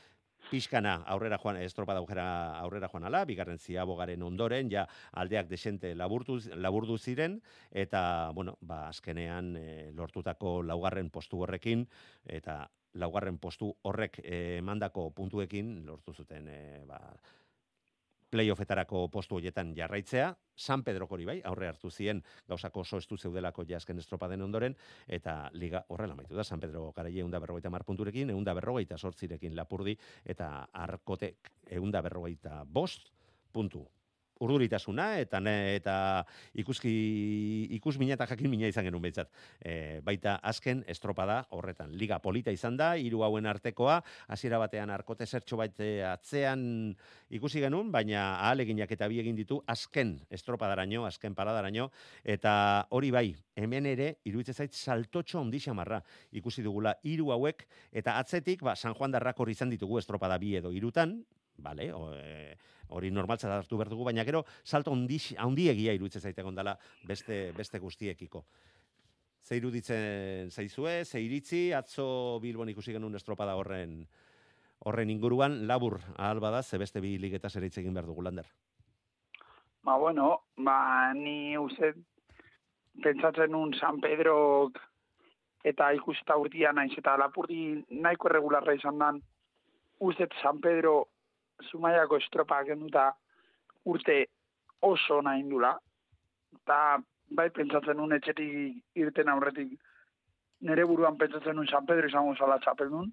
Pixkana 0.50 0.94
aurrera 1.10 1.38
joan, 1.42 1.58
estropada 1.62 2.00
aurrera, 2.02 2.26
aurrera 2.60 2.88
joan 2.92 3.08
ala, 3.08 3.24
bigarren 3.24 3.58
ziabogaren 3.58 4.22
ondoren, 4.22 4.70
ja 4.70 4.86
aldeak 5.12 5.48
desente 5.50 5.94
laburtu, 5.94 6.38
laburdu 6.54 6.98
ziren, 6.98 7.40
eta, 7.70 8.30
bueno, 8.34 8.56
ba, 8.60 8.88
azkenean 8.88 9.54
e, 9.56 9.66
lortutako 9.96 10.60
laugarren 10.62 11.10
postu 11.10 11.42
horrekin, 11.42 11.86
eta 12.26 12.64
laugarren 13.00 13.38
postu 13.42 13.72
horrek 13.82 14.20
emandako 14.24 15.08
puntuekin 15.16 15.80
lortu 15.86 16.14
zuten 16.14 16.48
e, 16.48 16.60
ba, 16.86 17.00
playoffetarako 18.34 19.06
postu 19.14 19.38
horietan 19.38 19.72
jarraitzea, 19.76 20.32
San 20.56 20.82
Pedro 20.82 21.06
hori 21.10 21.26
bai, 21.28 21.36
aurre 21.46 21.68
hartu 21.70 21.90
zien 21.90 22.22
gauzako 22.50 22.82
oso 22.82 22.98
estu 23.02 23.16
zeudelako 23.16 23.64
jasken 23.68 24.02
estropaden 24.02 24.42
ondoren, 24.42 24.74
eta 25.06 25.36
liga 25.54 25.84
horrela 25.88 26.16
maitu 26.18 26.34
da, 26.34 26.44
San 26.44 26.62
Pedro 26.62 26.88
garaie 26.96 27.22
eunda 27.22 27.38
berrogeita 27.42 27.70
mar 27.70 27.84
punturekin, 27.86 28.30
eunda 28.34 28.54
berrogeita 28.58 28.98
sortzirekin 28.98 29.54
lapurdi, 29.54 29.94
eta 30.24 30.68
arkotek 30.86 31.52
eunda 31.78 32.02
berrogeita 32.02 32.64
bost 32.66 33.12
puntu 33.54 33.84
urduritasuna 34.44 35.08
eta 35.22 35.40
ne, 35.40 35.54
eta 35.78 35.96
ikuski 36.60 36.92
ikus 37.76 37.96
mina 38.00 38.16
eta 38.18 38.28
jakin 38.30 38.50
mina 38.52 38.68
izan 38.70 38.86
genuen 38.86 39.02
behintzat. 39.04 39.30
E, 39.60 40.00
baita 40.04 40.36
azken 40.42 40.84
estropada 40.90 41.40
horretan. 41.56 41.94
Liga 41.98 42.20
polita 42.22 42.52
izan 42.54 42.78
da, 42.80 42.94
hiru 43.00 43.24
hauen 43.26 43.46
artekoa, 43.50 44.00
hasiera 44.28 44.60
batean 44.62 44.92
arkote 44.94 45.26
zertxo 45.26 45.58
bait 45.60 45.80
atzean 46.08 46.94
ikusi 47.34 47.62
genuen, 47.64 47.90
baina 47.92 48.24
ahaleginak 48.44 48.92
eta 48.94 49.08
bi 49.10 49.20
egin 49.22 49.36
ditu 49.38 49.60
azken 49.66 50.16
estropadaraino, 50.30 51.04
azken 51.08 51.34
paradaraino, 51.34 51.90
eta 52.24 52.54
hori 52.94 53.10
bai, 53.14 53.26
hemen 53.56 53.88
ere, 53.90 54.10
iruditzen 54.28 54.64
zait, 54.64 54.74
saltotxo 54.74 55.40
ondi 55.40 55.60
xamarra 55.62 56.00
ikusi 56.36 56.62
dugula 56.62 56.94
hiru 57.02 57.32
hauek, 57.34 57.66
eta 57.92 58.18
atzetik, 58.20 58.62
ba, 58.66 58.76
San 58.76 58.94
Juan 58.94 59.14
darrakor 59.14 59.50
izan 59.50 59.72
ditugu 59.72 59.98
estropada 60.00 60.38
bi 60.38 60.54
edo 60.60 60.72
irutan, 60.74 61.18
Vale, 61.56 61.92
o, 61.94 62.12
e, 62.14 62.56
hori 62.88 63.10
normaltza 63.10 63.50
hartu 63.54 63.78
behar 63.78 63.90
dugu, 63.92 64.04
baina 64.04 64.24
gero 64.24 64.44
salto 64.64 64.92
handi 64.92 65.68
egia 65.70 65.94
iruditzen 65.94 66.22
zaite 66.22 66.42
gondala 66.42 66.76
beste, 67.06 67.52
beste 67.52 67.78
guztiekiko. 67.78 68.44
Ze 69.44 69.56
iruditzen 69.56 70.50
zaizue, 70.50 71.04
ze 71.04 71.20
iritzi, 71.20 71.72
atzo 71.72 72.40
Bilbon 72.40 72.68
ikusi 72.68 72.92
genuen 72.92 73.14
estropada 73.14 73.56
horren 73.56 74.06
horren 74.84 75.10
inguruan, 75.10 75.66
labur 75.66 75.98
ahal 76.16 76.40
bada, 76.40 76.62
ze 76.62 76.78
beste 76.78 77.00
bi 77.00 77.16
ligetaz 77.18 77.54
ere 77.56 77.66
egin 77.66 77.94
behar 77.94 78.06
dugu 78.06 78.22
lander. 78.22 78.46
Ba, 79.84 79.96
bueno, 79.98 80.44
ba, 80.56 81.12
ni 81.14 81.56
uste 81.58 81.92
pentsatzen 83.02 83.50
nun 83.52 83.74
San 83.74 84.00
Pedro 84.00 84.70
eta 85.64 85.92
ikusita 85.96 86.36
urtia 86.36 86.72
naiz 86.72 86.92
eta 86.96 87.16
lapurdi 87.16 87.84
nahiko 87.90 88.28
regularra 88.28 88.74
izan 88.74 88.98
dan, 88.98 89.20
uste 90.00 90.28
San 90.42 90.60
Pedro 90.60 91.08
Zumaiako 91.70 92.18
estropa 92.22 92.62
genduta 92.64 93.12
urte 93.84 94.26
oso 94.80 95.20
nahi 95.22 95.40
indula. 95.40 95.74
Eta 96.60 96.98
bai 97.30 97.48
pentsatzen 97.50 97.96
nun 97.96 98.12
etxetik 98.16 99.00
irten 99.00 99.28
aurretik 99.32 99.74
nire 100.68 100.84
buruan 100.88 101.18
pentsatzen 101.20 101.56
nun 101.56 101.66
San 101.68 101.86
Pedro 101.86 102.08
izango 102.08 102.36
zala 102.36 102.58
txapel 102.58 102.90
nun. 102.90 103.10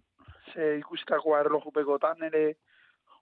Ze 0.53 0.77
ikustako 0.79 1.37
erlojupekotan 1.37 2.19
nire 2.21 2.55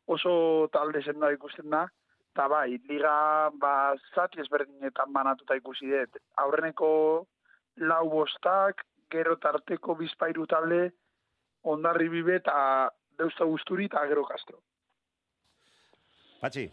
oso 0.07 0.67
talde 0.73 1.01
zenda 1.01 1.31
ikusten 1.31 1.69
da. 1.69 1.87
Eta 2.33 2.47
bai, 2.47 2.77
liga 2.87 3.49
ba, 3.61 3.73
zati 4.15 4.39
ezberdinetan 4.41 5.13
banatuta 5.13 5.57
ikusi 5.57 5.89
dut. 5.89 6.21
Aurreneko 6.37 6.91
lau 7.91 8.03
bostak, 8.09 8.85
gero 9.11 9.35
tarteko 9.41 9.95
bizpairu 9.95 10.45
talde, 10.47 10.91
ondarri 11.63 12.09
bibe 12.09 12.35
eta 12.37 12.55
deusta 13.17 13.45
guzturi 13.49 13.89
eta 13.89 14.05
gero 14.07 14.23
kastro. 14.29 14.61
Patxi, 16.39 16.69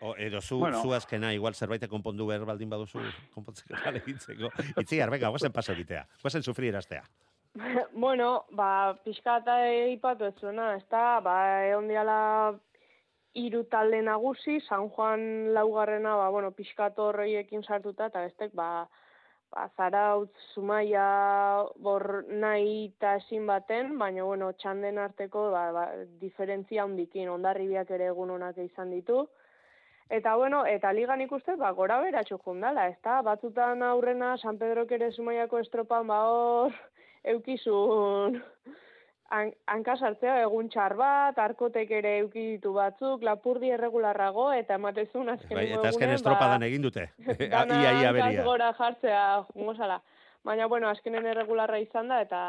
o, 0.00 0.14
edo 0.16 0.40
zu, 0.40 0.58
Bueno. 0.58 0.82
zu 0.82 0.92
azkena, 0.92 1.32
igual 1.32 1.54
zerbait 1.54 1.86
konpondu 1.88 2.26
behar 2.26 2.44
baldin 2.44 2.70
baduzu, 2.70 3.00
konpontzeko 3.34 3.74
gale 3.84 4.02
hitzeko. 4.06 4.50
Itzi, 4.82 5.00
venga, 5.10 5.28
guazen 5.28 5.52
paso 5.52 5.72
egitea, 5.72 6.06
guazen 6.22 6.42
sufrieraztea. 6.42 7.02
bueno, 8.04 8.44
ba, 8.52 8.96
pixka 9.04 9.38
eta 9.40 9.56
ipatu 9.92 10.28
ez 10.28 10.34
zuena, 10.40 10.74
ez 10.76 10.84
da, 10.90 11.20
ba, 11.24 11.36
egon 11.70 11.88
diala 11.88 12.18
hiru 13.36 13.64
talde 13.72 14.00
nagusi, 14.02 14.60
San 14.68 14.88
Juan 14.88 15.54
laugarrena, 15.54 16.16
ba, 16.16 16.28
bueno, 16.30 16.52
pixka 16.52 16.92
horreiekin 16.96 17.64
sartuta, 17.64 18.10
eta 18.12 18.24
bestek, 18.24 18.52
ba, 18.56 18.88
ba, 19.52 19.68
Zarautz, 19.76 20.34
Zumaia, 20.54 21.64
bor 21.76 22.24
nahi 22.28 22.86
eta 22.90 23.16
ezin 23.20 23.46
baten, 23.46 23.96
baina, 23.98 24.24
bueno, 24.24 24.52
txanden 24.62 24.98
arteko, 24.98 25.50
ba, 25.54 25.64
ba, 25.72 25.86
diferentzia 26.20 26.84
handikin, 26.84 27.28
ondarribiak 27.32 27.90
ere 27.98 28.10
egun 28.12 28.34
onak 28.38 28.58
izan 28.64 28.90
ditu. 28.94 29.26
Eta 30.08 30.36
bueno, 30.38 30.64
eta 30.70 30.92
ligan 30.94 31.20
ikuste, 31.24 31.56
ba, 31.58 31.72
gora 31.74 31.98
beratxo 32.00 32.38
jundala, 32.44 32.88
ez 32.88 32.98
da? 33.02 33.20
Batzutan 33.26 33.82
aurrena, 33.82 34.36
San 34.38 34.58
Pedrok 34.58 34.92
ere 34.92 35.10
Zumaiako 35.12 35.64
estropan, 35.64 36.06
ba, 36.06 36.20
hor, 36.30 36.76
eukizun 37.34 38.42
han, 39.30 39.52
hankasartzea 39.70 40.40
egun 40.44 40.68
txar 40.72 40.94
bat, 40.98 41.38
arkotek 41.38 41.90
ere 41.98 42.16
euki 42.22 42.44
ditu 42.54 42.72
batzuk, 42.76 43.24
lapurdi 43.26 43.70
erregularrago, 43.74 44.50
eta 44.54 44.78
ematezun 44.80 45.32
azkeneko 45.34 45.58
Bai, 45.58 45.66
eta 45.72 45.88
azken 45.88 46.08
egunen, 46.08 46.18
estropadan 46.20 46.66
egin 46.68 46.86
dute. 46.86 47.08
ia, 47.50 47.92
ia 48.02 48.12
beria. 48.16 48.44
gora 48.46 48.72
jartzea 48.78 49.24
jungo 49.52 49.74
zala. 49.74 50.00
Baina, 50.46 50.68
bueno, 50.70 50.88
azkenen 50.88 51.26
erregularra 51.26 51.78
izan 51.82 52.12
da, 52.12 52.20
eta 52.22 52.40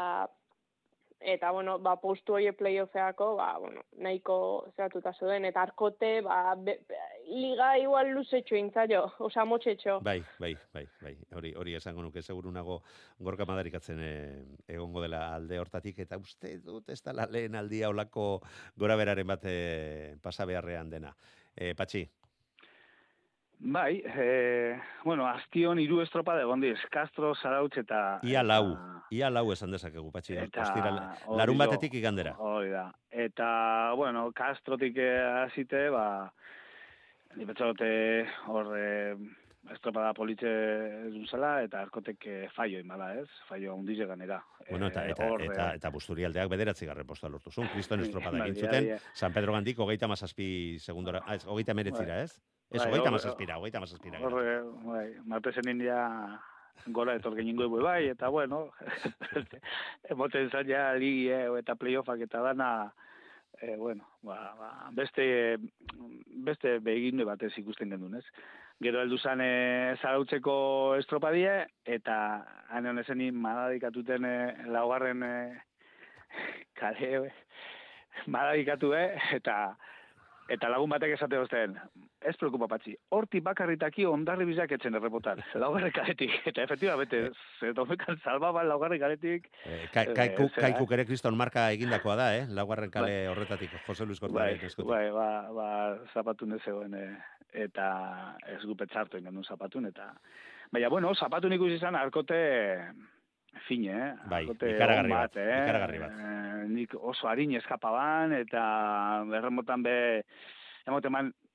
eta, 1.20 1.50
bueno, 1.50 1.78
ba, 1.78 1.96
postu 2.00 2.34
hori 2.34 2.50
playoffeako, 2.52 3.34
ba, 3.36 3.58
bueno, 3.58 3.82
nahiko 3.98 4.68
zeratuta 4.76 5.12
zeuden, 5.12 5.44
eta 5.48 5.62
arkote, 5.62 6.20
ba, 6.22 6.54
be, 6.54 6.78
be, 6.88 7.00
liga 7.28 7.72
igual 7.78 8.12
luzetxo 8.14 8.56
intzaio, 8.56 9.04
osa 9.18 9.44
motxetxo. 9.44 9.98
Bai, 10.00 10.22
bai, 10.38 10.54
bai, 10.74 10.86
bai. 11.02 11.14
Hori, 11.36 11.52
hori 11.58 11.74
esango 11.78 12.02
nuke 12.02 12.22
seguru 12.22 12.52
nago 12.54 12.80
gorka 13.18 13.46
madarikatzen 13.48 14.00
eh, 14.02 14.44
egongo 14.68 15.02
dela 15.04 15.34
alde 15.34 15.58
hortatik 15.58 15.98
eta 16.06 16.18
uste 16.18 16.58
dut 16.64 16.88
ez 16.90 17.00
da 17.02 17.26
lehen 17.26 17.58
aldia 17.58 17.90
olako 17.90 18.40
gora 18.76 18.96
beraren 18.96 19.26
bat 19.26 19.44
eh, 19.44 20.16
pasa 20.22 20.46
beharrean 20.46 20.90
dena. 20.90 21.14
Eh, 21.58 21.74
patxi, 21.74 22.04
Bai, 23.60 24.02
e, 24.06 24.78
bueno, 25.04 25.26
aztion 25.26 25.80
hiru 25.82 25.98
estropa 26.04 26.36
da 26.36 26.44
egon 26.44 26.60
diz, 26.62 26.78
Castro, 26.94 27.32
Zarautz 27.34 27.74
eta... 27.80 28.20
ia 28.22 28.42
lau, 28.46 28.74
eta- 28.76 29.02
ia 29.10 29.30
lau 29.34 29.48
esan 29.52 29.72
dezakegu, 29.74 30.12
patxi. 30.14 30.36
Eta 30.38 30.68
larun 31.34 31.58
batetik 31.58 31.94
igandera. 31.98 32.36
Hori 32.38 32.70
da. 32.70 32.84
Eta, 33.10 33.48
bueno, 33.98 34.28
Castrotik 34.36 34.96
eh, 35.02 35.18
hasite, 35.42 35.88
ba, 35.90 36.04
ni 37.34 37.44
betxalote 37.48 37.88
hor 38.46 38.70
eh, 38.78 39.16
estropada 39.74 40.12
politxe 40.14 40.52
zela, 41.28 41.56
eta 41.66 41.80
arkotek 41.82 42.28
eh, 42.30 42.44
faio 42.54 42.78
imala, 42.78 43.10
ez? 43.18 43.26
Faio 43.48 43.74
handize 43.74 44.06
ganera. 44.06 44.38
Bueno, 44.70 44.86
eta, 44.86 45.02
Eh, 45.08 45.10
eta, 45.16 45.26
hor, 45.32 45.42
eta, 45.48 45.72
eh, 45.72 45.80
eta 45.82 45.90
busturialdeak 45.90 46.48
bederatzi 46.54 46.86
garren 46.86 47.06
postua 47.10 47.28
lortu 47.34 47.50
zuen. 47.50 47.68
Kriston 47.74 48.00
estropada 48.06 48.38
Bai, 48.38 48.52
egin 48.52 48.62
zuten. 48.68 48.88
bai, 48.94 49.00
San 49.14 49.34
Pedro 49.34 49.58
gandik 49.58 49.82
hogeita 49.82 50.06
mazazpi 50.06 50.78
segundora, 50.78 51.24
ah, 51.26 51.40
hogeita 51.46 51.74
meretzira, 51.74 52.22
ez? 52.22 52.38
Ez, 52.68 52.82
Bai, 52.82 52.90
hogeita 52.90 53.10
mazazpira, 53.10 53.56
hogeita 53.56 53.80
mazazpira. 53.80 54.18
Hor, 54.20 54.34
eh, 54.44 54.60
bai, 54.84 55.06
Martesen 55.24 55.70
india 55.72 56.02
gola 56.92 57.14
etor 57.16 57.34
geningo 57.38 57.64
egu 57.64 57.80
bai, 57.80 58.10
eta 58.12 58.28
bueno, 58.28 58.68
emoten 60.12 60.50
zain 60.50 60.68
ja 60.68 60.92
ligi 60.92 61.30
eh, 61.32 61.46
eta 61.58 61.78
playoffak 61.80 62.26
eta 62.26 62.42
dana, 62.44 62.92
eh, 63.62 63.76
bueno, 63.76 64.04
ba, 64.22 64.36
ba, 64.58 64.70
beste, 64.92 65.56
beste 66.44 66.78
beginde 66.84 67.24
batez 67.24 67.54
ikusten 67.56 67.96
gendun, 67.96 68.20
ez? 68.20 68.24
Gero 68.84 69.00
heldu 69.00 69.16
zan 69.18 69.40
e, 69.42 69.96
zarautzeko 69.98 70.54
estropadie, 71.00 71.64
eta 71.82 72.18
hane 72.70 72.92
honezeni 72.92 73.32
madadikatuten 73.32 74.28
e, 74.28 74.36
laugarren 74.70 75.24
e, 75.26 75.34
kale, 76.78 77.10
e, 77.24 77.32
madadikatu, 78.28 78.92
e, 78.94 79.06
eta 79.40 79.58
Eta 80.48 80.70
lagun 80.72 80.88
batek 80.88 81.12
esate 81.12 81.36
osten, 81.36 81.74
ez 82.20 82.34
preocupa 82.36 82.66
patxi, 82.68 82.96
horti 83.14 83.40
bakarritaki 83.40 84.04
ondarri 84.08 84.44
bizak 84.48 84.72
etzen 84.74 84.94
errepotar, 84.98 85.38
laugarren 85.62 85.92
kaletik, 85.94 86.32
eta 86.50 86.62
efektibamente, 86.66 87.30
ze 87.60 87.72
domekan 87.72 88.18
salbaban 88.24 88.68
laugarren 88.68 89.00
kaletik, 89.00 89.48
Eh, 89.64 89.88
ka, 89.92 90.02
Eh, 90.02 90.14
kaiku, 90.14 90.48
zera, 90.54 90.68
kaikuk 90.68 90.92
ere 90.92 91.04
kriston 91.06 91.36
marka 91.36 91.70
egindakoa 91.72 92.16
da, 92.16 92.28
eh? 92.36 92.46
Laugarren 92.48 92.90
kale 92.90 93.28
horretatik, 93.28 93.70
Jose 93.86 94.06
Luis 94.06 94.20
bai, 94.20 94.28
Kortaren 94.30 94.66
eskutik. 94.66 94.90
bai, 94.90 95.10
ba, 95.10 95.28
ba, 95.52 95.68
zapatun 96.14 96.52
ez 96.54 96.62
zegoen, 96.64 96.94
eh, 96.94 97.16
eta 97.52 98.36
ez 98.46 98.62
gupet 98.64 98.90
zartu 98.92 99.16
ingendun 99.18 99.44
zapatun, 99.44 99.86
eta, 99.86 100.12
baina, 100.72 100.88
bueno, 100.88 101.14
zapatun 101.14 101.52
ikusi 101.52 101.74
izan, 101.78 101.94
arkote, 101.96 102.38
fine, 103.66 103.90
eh? 103.94 104.12
Bai, 104.30 104.44
ikaragarri 104.44 105.10
bat, 105.10 105.32
ikaragarri 105.36 105.98
bat. 105.98 106.10
Eh, 106.10 106.68
nik 106.68 106.94
oso 106.98 107.28
harin 107.28 107.54
eskapaban, 107.58 108.32
eta 108.32 109.24
erremotan 109.38 109.82
be, 109.82 110.22
emoten 110.88 111.12
man, 111.12 111.26
eh, 111.28 111.47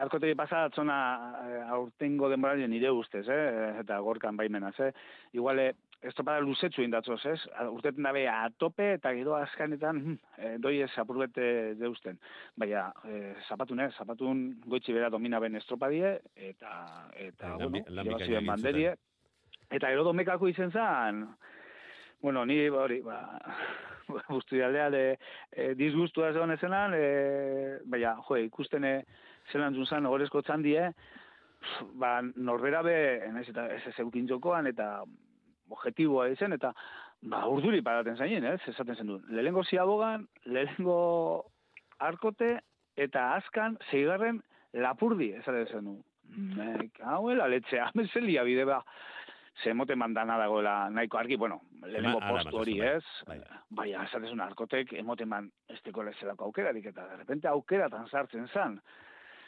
arkotegi 0.00 0.34
pasa 0.36 0.64
atzona 0.66 0.96
eh, 1.46 1.62
aurtengo 1.72 2.28
denboralien 2.28 2.70
nire 2.70 2.90
ustez, 2.92 3.26
eh? 3.28 3.80
eta 3.80 3.98
gorkan 4.04 4.36
baimenaz, 4.36 4.74
eh? 4.80 4.92
Iguale, 5.36 5.70
estropada 6.06 6.42
luzetzu 6.44 6.84
indatzoz, 6.84 7.18
ez? 7.26 7.38
Urteten 7.70 8.04
dabe 8.06 8.26
atope 8.28 8.92
eta 8.98 9.12
gero 9.16 9.36
askanetan 9.38 10.02
hm, 10.02 10.18
eh, 10.38 10.54
doi 10.62 10.76
ez 10.84 10.90
apurbete 11.00 11.74
deusten. 11.80 12.20
Baina, 12.56 12.90
eh, 13.08 13.34
zapatun, 13.48 13.80
eh? 13.86 13.90
Zapatun 13.96 14.46
goitzi 14.66 14.94
bera 14.96 15.10
domina 15.10 15.40
ben 15.42 15.56
estropadie, 15.56 16.18
eta, 16.36 16.76
eta 17.16 17.56
bi- 17.56 17.82
bueno, 17.88 18.18
egin 18.20 18.46
banderie. 18.52 18.94
Eta 19.70 19.90
gero 19.90 20.04
domekako 20.06 20.48
izen 20.48 20.70
zan, 20.70 21.24
bueno, 22.22 22.44
ni 22.46 22.60
hori, 22.68 23.00
ba, 23.02 23.18
guztu 24.34 24.62
aldea, 24.62 24.88
de, 24.90 25.04
e, 25.52 25.72
disgustua 25.78 26.32
zegoen 26.32 26.54
ezenan, 26.56 26.94
e, 26.96 27.78
baina, 27.90 28.16
jo, 28.28 28.38
ikusten 28.46 28.84
e, 28.84 28.96
zelan 29.52 29.74
zunzan, 29.74 30.06
ogorezko 30.06 30.42
txandie, 30.46 30.90
ba, 32.00 32.20
norbera 32.36 32.82
be, 32.86 32.96
naiz 33.34 33.48
eta 33.50 33.66
ez 33.74 33.82
ez 33.90 33.96
eukin 34.04 34.28
jokoan, 34.30 34.68
eta 34.70 35.02
objetiboa 35.70 36.28
izen, 36.30 36.54
eta 36.56 36.72
ba, 37.26 37.44
urduri 37.50 37.82
paraten 37.82 38.18
zainen, 38.18 38.46
ez, 38.52 38.60
esaten 38.72 38.96
zen 38.96 39.12
du. 39.12 39.20
Lehengo 39.34 39.64
ziabogan, 39.64 40.26
lehengo 40.44 40.98
arkote, 41.98 42.56
eta 42.96 43.32
azkan, 43.36 43.78
zeigarren 43.90 44.42
lapurdi, 44.76 45.32
esaten 45.40 45.66
zen 45.72 45.90
du. 45.90 45.96
Mek, 46.56 47.00
hauela, 47.06 47.46
letzea, 47.48 47.90
mezelia 47.98 48.44
bide 48.46 48.66
ba, 48.68 48.82
ze 49.62 49.72
moten 49.74 49.98
mandana 49.98 50.36
dagoela 50.38 50.90
nahiko 50.90 51.18
argi, 51.18 51.36
bueno, 51.36 51.60
lehenengo 51.82 52.20
postu 52.20 52.34
ematen 52.34 52.60
hori, 52.60 52.76
zuen, 52.78 52.96
ez? 52.96 53.26
bai. 53.26 53.38
Baina, 53.80 54.04
esaten 54.04 54.28
zuen 54.28 54.44
arkotek, 54.44 54.92
emoten 55.00 55.28
man, 55.28 55.50
ez 55.68 55.80
teko 55.82 56.04
lezelako 56.04 56.50
aukerarik, 56.50 56.90
eta 56.92 57.06
de 57.08 57.16
repente 57.22 57.48
aukeratan 57.48 58.08
sartzen 58.08 58.48
zan. 58.48 58.80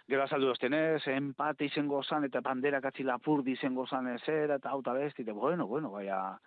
Gero 0.09 0.23
azaldu 0.25 0.49
dozten 0.49 0.73
ez, 0.73 1.03
empate 1.13 1.69
izango 1.69 2.01
zan, 2.03 2.25
eta 2.25 2.41
bandera 2.41 2.81
katzi 2.81 3.05
lapurdi 3.05 3.53
izango 3.59 3.87
zan 3.87 4.09
ezera, 4.15 4.57
eta 4.57 4.71
hau 4.71 4.81
besti, 4.81 5.23
eta 5.23 5.33
bueno, 5.33 5.67
bueno, 5.67 5.91
baina, 5.91 6.39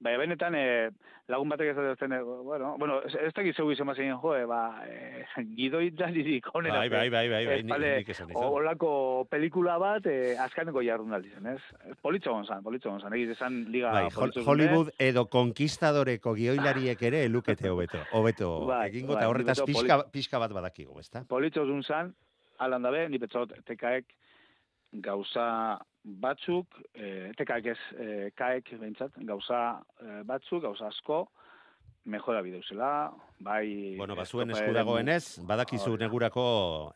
baina 0.00 0.18
benetan, 0.20 0.54
e, 0.54 0.90
lagun 1.32 1.48
batek 1.48 1.70
ez 1.72 1.76
duten, 1.76 2.12
e, 2.12 2.18
bueno, 2.22 2.74
bueno, 2.78 2.98
ez, 3.06 3.14
ez 3.16 3.32
dakit 3.34 3.56
zeu 3.56 3.70
izan 3.72 3.88
bazen 3.88 4.12
jo, 4.12 4.34
e, 4.36 4.44
ba, 4.46 4.60
e, 4.86 5.24
gidoi 5.58 5.88
dalirik 5.96 6.50
onera. 6.54 6.78
Bai, 6.82 6.88
bai, 6.92 7.08
bai, 7.10 7.28
bai, 7.32 7.44
bai, 7.46 7.58
Ez, 7.60 8.20
nik-. 8.28 8.36
Olako 8.36 8.90
pelikula 9.30 9.78
bat, 9.82 10.06
e, 10.06 10.36
azkaneko 10.38 10.82
jardunaldi 10.84 11.32
zen, 11.34 11.46
ez? 11.54 11.96
Politxo 12.04 12.34
gonzan, 12.36 12.62
politxo 12.62 12.90
gonzan, 12.92 13.16
egiz 13.16 13.30
esan 13.36 13.62
liga 13.72 13.92
Bai, 13.94 14.04
Hol- 14.10 14.18
politxo 14.20 14.42
zune. 14.44 14.50
Hollywood 14.52 14.92
edo 14.98 15.26
konkistadoreko 15.32 16.34
gioilariek 16.36 17.02
ere 17.08 17.24
elukete 17.24 17.72
hobeto. 17.72 18.04
Hobeto 18.12 18.52
Bai, 18.70 18.84
egingo 18.90 19.14
bai, 19.14 19.22
eta 19.24 19.32
horretaz 19.32 19.58
nik 19.58 19.66
beto 19.66 19.72
pixka, 19.72 19.98
pixka 20.12 20.38
bat 20.44 20.52
badakigu, 20.60 21.00
ezta? 21.00 21.24
politxo 21.28 21.64
zunzan, 21.66 22.12
alan 22.58 22.84
dabe, 22.84 23.08
ni 23.08 23.18
petzot, 23.18 23.52
tekaek, 23.66 24.04
gauza 24.92 25.78
batzuk, 26.22 26.78
e, 26.94 27.32
tekak 27.38 27.66
ez, 27.72 27.78
e, 27.98 28.30
kaek 28.38 28.70
behintzat, 28.78 29.16
gauza 29.26 29.60
e, 30.00 30.22
batzuk, 30.28 30.62
gauza 30.62 30.86
asko, 30.88 31.24
mejora 32.06 32.42
bideuzela, 32.46 32.90
bai... 33.38 33.96
Bueno, 33.96 34.16
bazuen 34.16 34.50
estropa 34.50 34.64
eskuragoenez, 34.64 35.40
badakizu 35.46 35.92
Hori 35.92 36.00
da. 36.00 36.06
negurako 36.06 36.44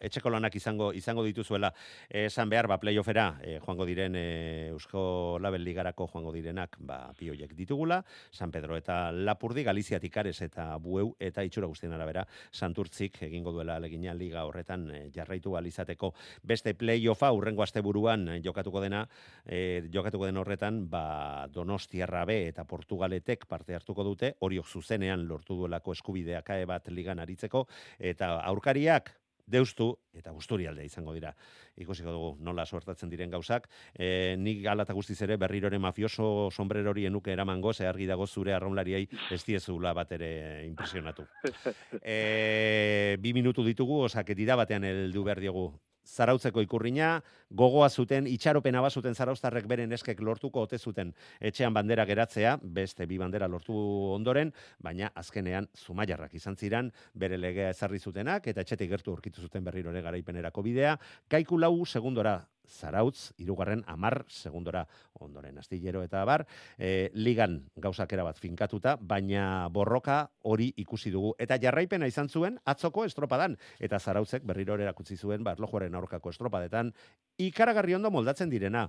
etxeko 0.00 0.30
lanak 0.32 0.56
izango 0.56 0.90
izango 0.96 1.24
dituzuela. 1.24 1.72
Esan 2.08 2.50
behar, 2.50 2.68
ba, 2.70 2.78
playoffera 2.80 3.26
eh, 3.42 3.58
joango 3.64 3.86
diren 3.88 4.16
eh, 4.16 4.70
Eusko 4.70 5.38
Label 5.40 5.64
Ligarako 5.64 6.08
joango 6.12 6.32
direnak, 6.32 6.76
ba, 6.80 7.12
bi 7.18 7.30
horiek 7.30 7.54
ditugula, 7.56 8.00
San 8.32 8.50
Pedro 8.50 8.76
eta 8.76 9.10
Lapurdi, 9.12 9.64
Galiziatik 9.64 10.16
Ares 10.16 10.40
eta 10.42 10.76
Bueu, 10.78 11.14
eta 11.20 11.44
itxura 11.44 11.68
guztien 11.70 11.92
arabera, 11.92 12.26
Santurtzik 12.52 13.22
egingo 13.28 13.52
duela 13.52 13.76
alegina 13.76 14.14
liga 14.14 14.44
horretan 14.48 14.88
eh, 14.90 15.02
jarraitu 15.14 15.56
alizateko. 15.56 16.14
Beste 16.42 16.74
playoffa, 16.74 17.32
urrengo 17.36 17.62
asteburuan 17.62 18.28
jokatuko 18.44 18.80
dena, 18.80 19.04
eh, 19.46 19.84
jokatuko 19.92 20.26
den 20.26 20.40
horretan, 20.40 20.82
ba, 20.90 21.46
Donostiarra 21.52 22.24
B 22.24 22.40
eta 22.48 22.64
Portugaletek 22.64 23.46
parte 23.46 23.74
hartuko 23.76 24.04
dute, 24.06 24.34
horiok 24.40 24.66
zuzenean 24.66 25.26
lortu 25.28 25.56
duelako 25.58 25.94
eskubidea 26.30 26.42
kae 26.42 26.66
bat 26.66 26.88
ligan 26.88 27.18
aritzeko, 27.18 27.66
eta 27.98 28.40
aurkariak 28.46 29.16
deustu 29.50 29.96
eta 30.14 30.30
gusturialde 30.30 30.84
izango 30.84 31.12
dira. 31.12 31.34
Ikusiko 31.76 32.12
dugu 32.12 32.36
nola 32.40 32.64
suertatzen 32.64 33.10
diren 33.10 33.30
gauzak. 33.30 33.66
E, 33.98 34.36
nik 34.38 34.64
alata 34.66 34.94
guztiz 34.94 35.20
ere 35.22 35.36
berrirore 35.36 35.78
mafioso 35.78 36.50
sombrerori 36.52 37.06
enuke 37.06 37.32
eramango, 37.32 37.72
ze 37.72 37.86
argi 37.86 38.06
dago 38.06 38.26
zure 38.26 38.54
arraunlariei 38.54 39.08
ez 39.32 39.42
diezula 39.44 39.92
bat 39.92 40.12
ere 40.12 40.66
impresionatu. 40.66 41.26
E, 42.00 43.16
bi 43.20 43.32
minutu 43.34 43.64
ditugu, 43.64 44.04
osake 44.06 44.34
dira 44.34 44.56
batean 44.56 44.84
heldu 44.84 45.24
behar 45.24 45.40
diogu 45.40 45.72
zarautzeko 46.10 46.62
ikurrina, 46.64 47.20
gogoa 47.50 47.88
zuten, 47.88 48.26
itxaropena 48.26 48.82
bazuten 48.84 49.14
zarauztarrek 49.14 49.66
beren 49.70 49.92
eskek 49.96 50.20
lortuko 50.26 50.64
ote 50.66 50.78
zuten 50.78 51.12
etxean 51.40 51.74
bandera 51.74 52.04
geratzea, 52.08 52.56
beste 52.62 53.06
bi 53.06 53.18
bandera 53.18 53.48
lortu 53.48 53.74
ondoren, 54.14 54.52
baina 54.78 55.12
azkenean 55.14 55.68
zumaiarrak 55.86 56.34
izan 56.34 56.56
ziran, 56.56 56.92
bere 57.14 57.38
legea 57.38 57.70
ezarri 57.74 57.98
zutenak, 57.98 58.46
eta 58.46 58.64
etxetik 58.66 58.90
gertu 58.90 59.14
aurkitu 59.14 59.42
zuten 59.42 59.64
berriro 59.64 59.90
ere 59.94 60.02
garaipenerako 60.02 60.62
bidea, 60.66 60.96
kaiku 61.28 61.58
lau 61.58 61.74
segundora 61.86 62.40
Zarautz, 62.70 63.32
irugarren 63.42 63.82
amar 63.90 64.24
segundora 64.28 64.86
ondoren 65.20 65.58
astillero 65.58 66.02
eta 66.06 66.22
bar, 66.24 66.46
e, 66.78 67.10
ligan 67.14 67.58
gauzakera 67.76 68.24
bat 68.24 68.38
finkatuta, 68.38 68.96
baina 68.96 69.68
borroka 69.68 70.22
hori 70.48 70.70
ikusi 70.80 71.10
dugu. 71.10 71.34
Eta 71.38 71.58
jarraipena 71.60 72.08
izan 72.08 72.28
zuen 72.28 72.58
atzoko 72.64 73.04
estropadan, 73.04 73.58
eta 73.78 73.98
zarautzek 73.98 74.46
berriro 74.46 74.78
erakutsi 74.78 75.16
zuen, 75.16 75.44
ba, 75.44 75.56
erlojuaren 75.58 75.94
aurkako 75.94 76.30
estropadetan, 76.30 76.94
ikaragarri 77.38 77.98
ondo 77.98 78.10
moldatzen 78.10 78.50
direna. 78.50 78.88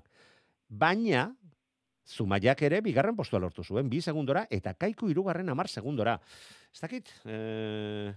Baina, 0.69 1.31
Zumaiak 2.11 2.63
ere 2.65 2.79
bigarren 2.81 3.15
postua 3.15 3.39
lortu 3.39 3.63
zuen, 3.63 3.87
bi 3.89 3.99
segundora, 4.01 4.47
eta 4.49 4.73
kaiku 4.73 5.11
irugarren 5.11 5.49
amar 5.53 5.69
segundora. 5.69 6.15
Ez 6.73 6.81
dakit, 6.81 7.11
e, 7.29 8.11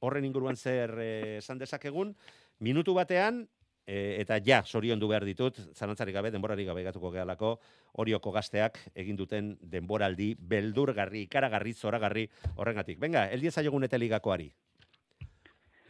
horren 0.00 0.26
inguruan 0.26 0.56
zer 0.56 0.92
eh, 1.00 1.38
esan 1.38 1.60
dezakegun, 1.60 2.14
minutu 2.60 2.94
batean, 2.96 3.44
e, 3.90 4.20
eta 4.22 4.38
ja, 4.46 4.62
zoriondu 4.62 5.08
behar 5.10 5.26
ditut, 5.26 5.58
zalantzarik 5.74 6.14
gabe, 6.14 6.30
denborari 6.30 6.64
gabe 6.68 6.84
gatuko 6.86 7.10
gehalako, 7.10 7.56
horioko 7.98 8.32
gazteak 8.32 8.78
egin 8.94 9.18
duten 9.18 9.56
denboraldi, 9.74 10.32
beldurgarri, 10.38 11.26
ikaragarri, 11.26 11.74
zoragarri, 11.74 12.26
horrengatik. 12.56 13.00
Venga, 13.02 13.26
eldiez 13.34 13.56
aiogun 13.58 13.88
eta 13.88 13.98
ligakoari. 13.98 14.50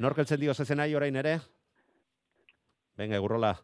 Nork 0.01 0.23
eltzen 0.23 0.41
dio 0.41 0.55
zezenai 0.55 0.95
orain 0.97 1.17
ere? 1.21 1.41
Venga, 2.97 3.21
egurrola. 3.21 3.59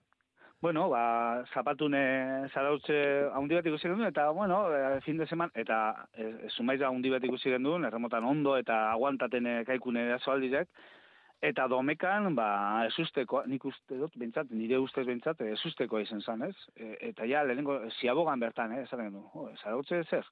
Bueno, 0.60 0.86
ba, 0.88 1.44
zapatune 1.52 2.00
zarautze 2.48 2.96
haundi 3.36 3.56
bat 3.58 3.66
ikusi 3.68 3.88
genduen, 3.88 4.08
eta, 4.08 4.30
bueno, 4.36 4.62
eh, 4.74 5.00
fin 5.04 5.18
de 5.20 5.26
semana, 5.28 5.52
eta 5.54 6.08
e, 6.16 6.48
zumaiz 6.56 6.80
haundi 6.82 7.12
bat 7.12 7.24
ikusi 7.24 7.52
genduen, 7.52 7.84
erremotan 7.84 8.24
ondo 8.24 8.56
eta 8.56 8.78
aguantaten 8.90 9.46
eh, 9.46 9.58
kaikune 9.68 10.08
azoaldizek, 10.16 10.68
eta 11.44 11.66
domekan, 11.68 12.34
ba, 12.36 12.48
esusteko, 12.88 13.42
nik 13.50 13.64
uste 13.68 13.98
dut, 14.00 14.14
bentsat, 14.18 14.50
nire 14.50 14.78
ustez 14.80 15.06
bentsat, 15.06 15.42
esusteko 15.52 16.00
izan 16.00 16.22
zan, 16.22 16.46
ez? 16.48 16.56
E, 16.76 16.94
eta 17.10 17.26
ja, 17.28 17.44
lehenengo, 17.44 17.80
ziabogan 18.00 18.40
bertan, 18.40 18.72
eh, 18.72 18.84
esaten 18.86 19.12
du, 19.12 19.24
oh, 19.34 19.50
zarautze 19.62 20.02
zer? 20.04 20.26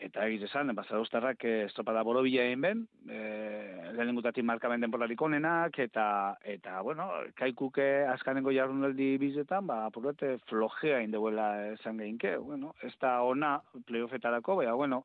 Eta 0.00 0.24
egiz 0.30 0.46
esan, 0.46 0.72
ba, 0.72 0.86
zarauztarrak 0.88 1.44
eh, 1.44 1.56
estropada 1.66 2.00
borobila 2.06 2.46
egin 2.48 2.62
ben, 2.64 2.78
eh, 3.12 3.90
lehenengutatik 3.92 4.46
markamen 4.48 4.80
denborarik 4.80 5.20
onenak, 5.20 5.76
eta, 5.84 6.06
eta, 6.48 6.78
bueno, 6.86 7.10
kaikuke 7.36 8.06
azkanengo 8.08 8.54
jardunaldi 8.56 9.10
bizetan, 9.20 9.68
ba, 9.68 9.82
apurrete 9.90 10.38
flojea 10.48 11.02
indeuela 11.04 11.50
esan 11.74 12.00
geinke, 12.00 12.38
bueno, 12.38 12.72
ez 12.80 12.94
da 13.02 13.18
ona 13.28 13.58
playoffetarako, 13.86 14.56
baina, 14.62 14.72
bueno, 14.80 15.04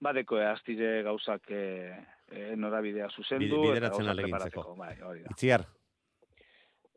badeko 0.00 0.36
astire 0.36 1.02
gauzak 1.02 1.42
eh, 1.50 1.96
eh, 2.30 2.52
norabidea 2.56 3.08
zuzendu. 3.10 3.44
Bide- 3.62 3.72
bideratzen 3.74 4.12
preparatzeko, 4.16 4.74
Bai, 4.76 4.94
hori 5.02 5.22
da. 5.22 5.30
Itziar, 5.30 5.66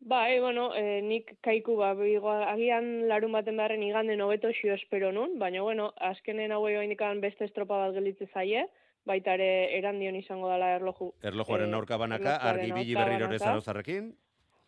Bai, 0.02 0.40
bueno, 0.40 0.74
eh, 0.76 1.02
nik 1.04 1.34
kaiku 1.44 1.76
ba, 1.76 1.94
bigo, 1.94 2.32
agian 2.32 3.08
larun 3.10 3.34
baten 3.36 3.58
beharren 3.60 3.84
iganden 3.84 4.22
hobeto 4.24 4.48
xio 4.56 4.74
espero 4.74 5.12
nun, 5.12 5.34
baina 5.40 5.62
bueno, 5.62 5.90
azkenen 6.00 6.54
hauei 6.56 6.78
oindikan 6.80 7.20
beste 7.20 7.44
estropa 7.50 7.76
bat 7.82 7.94
gelitze 7.98 8.30
zaie, 8.34 8.64
baita 9.04 9.34
ere 9.36 9.78
erandion 9.78 10.16
izango 10.16 10.48
dela 10.52 10.70
erloju. 10.78 11.12
erlojuaren 11.22 11.74
aurka 11.74 11.98
banaka, 11.98 12.38
argi 12.38 12.72
bili 12.72 12.96
berriro 12.96 13.28
ere 13.28 13.40
banaka. 13.40 13.92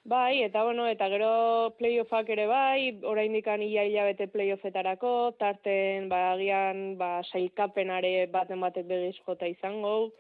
Bai, 0.04 0.42
eta 0.42 0.64
bueno, 0.64 0.88
eta 0.90 1.08
gero 1.14 1.76
playoffak 1.78 2.30
ere 2.34 2.48
bai, 2.50 2.98
oraindikan 3.06 3.62
ia 3.62 3.84
hilabete 3.86 4.26
playoffetarako, 4.34 5.36
tarten 5.38 6.10
ba 6.10 6.32
agian 6.32 6.98
ba 6.98 7.22
sailkapenare 7.30 8.26
baten 8.34 8.60
batek 8.66 8.88
begiz 8.90 9.20
jota 9.26 9.46
izango. 9.46 10.12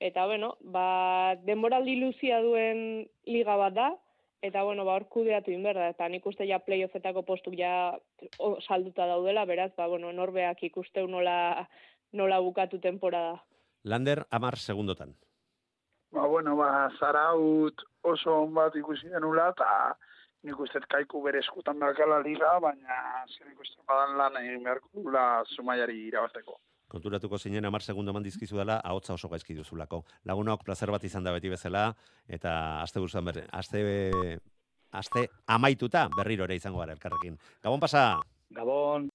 Eta 0.00 0.24
bueno, 0.26 0.56
ba 0.62 1.36
denboraldi 1.44 1.98
luzia 2.00 2.40
duen 2.40 3.08
liga 3.26 3.56
bat 3.56 3.74
da 3.74 3.90
eta 4.40 4.62
bueno, 4.62 4.84
ba 4.86 4.94
hor 4.94 5.08
kudeatu 5.10 5.50
egin 5.50 5.66
behar 5.66 5.76
da 5.76 5.88
eta 5.92 6.08
nik 6.08 6.24
uste 6.26 6.46
ja 6.48 6.60
playoffetako 6.62 7.24
postuk 7.26 7.58
ja 7.58 7.98
o, 8.38 8.56
salduta 8.62 9.06
daudela, 9.06 9.44
beraz 9.44 9.72
ba 9.76 9.88
bueno, 9.88 10.12
norbeak 10.12 10.62
ikusteu 10.62 11.06
nola 11.06 11.68
nola 12.12 12.40
bukatu 12.40 12.80
temporada. 12.80 13.42
Lander 13.84 14.24
amar 14.30 14.56
segundotan. 14.56 15.14
Ba, 16.12 16.26
bueno, 16.26 16.56
ba, 16.56 16.88
zaraut 16.98 17.84
oso 18.02 18.42
on 18.44 18.54
bat 18.54 18.76
ikusi 18.76 19.10
genula, 19.12 19.48
eta 19.54 19.94
nik 20.46 20.60
uste 20.60 20.80
kaiku 20.88 21.22
bere 21.22 21.42
eskutan 21.42 21.80
dakala 21.82 22.20
liga, 22.22 22.54
baina 22.62 22.98
zer 23.26 23.50
ikusten 23.52 23.84
badan 23.88 24.16
lan 24.18 24.40
egin 24.42 24.64
beharko 24.64 24.88
dula 24.94 25.44
zumaiari 25.56 26.06
irabazteko. 26.08 26.58
Konturatuko 26.88 27.36
zinen 27.38 27.68
amar 27.68 27.82
segundo 27.84 28.14
eman 28.14 28.24
dizkizu 28.24 28.56
dela, 28.56 28.78
ahotsa 28.84 29.12
oso 29.18 29.28
gaizki 29.28 29.54
duzulako. 29.54 30.04
Lagunok 30.24 30.64
placer 30.64 30.90
bat 30.90 31.04
izan 31.04 31.26
da 31.26 31.34
beti 31.34 31.50
bezala, 31.52 31.90
eta 32.28 32.52
aste 32.80 33.02
buruan 33.02 33.28
berri, 33.28 33.44
aste, 33.52 33.82
aste 35.02 35.26
amaituta 35.58 36.06
berriro 36.16 36.48
ere 36.48 36.56
izango 36.56 36.80
gara 36.80 36.96
elkarrekin. 36.96 37.36
Gabon 37.62 37.84
pasa! 37.84 38.08
Gabon! 38.56 39.06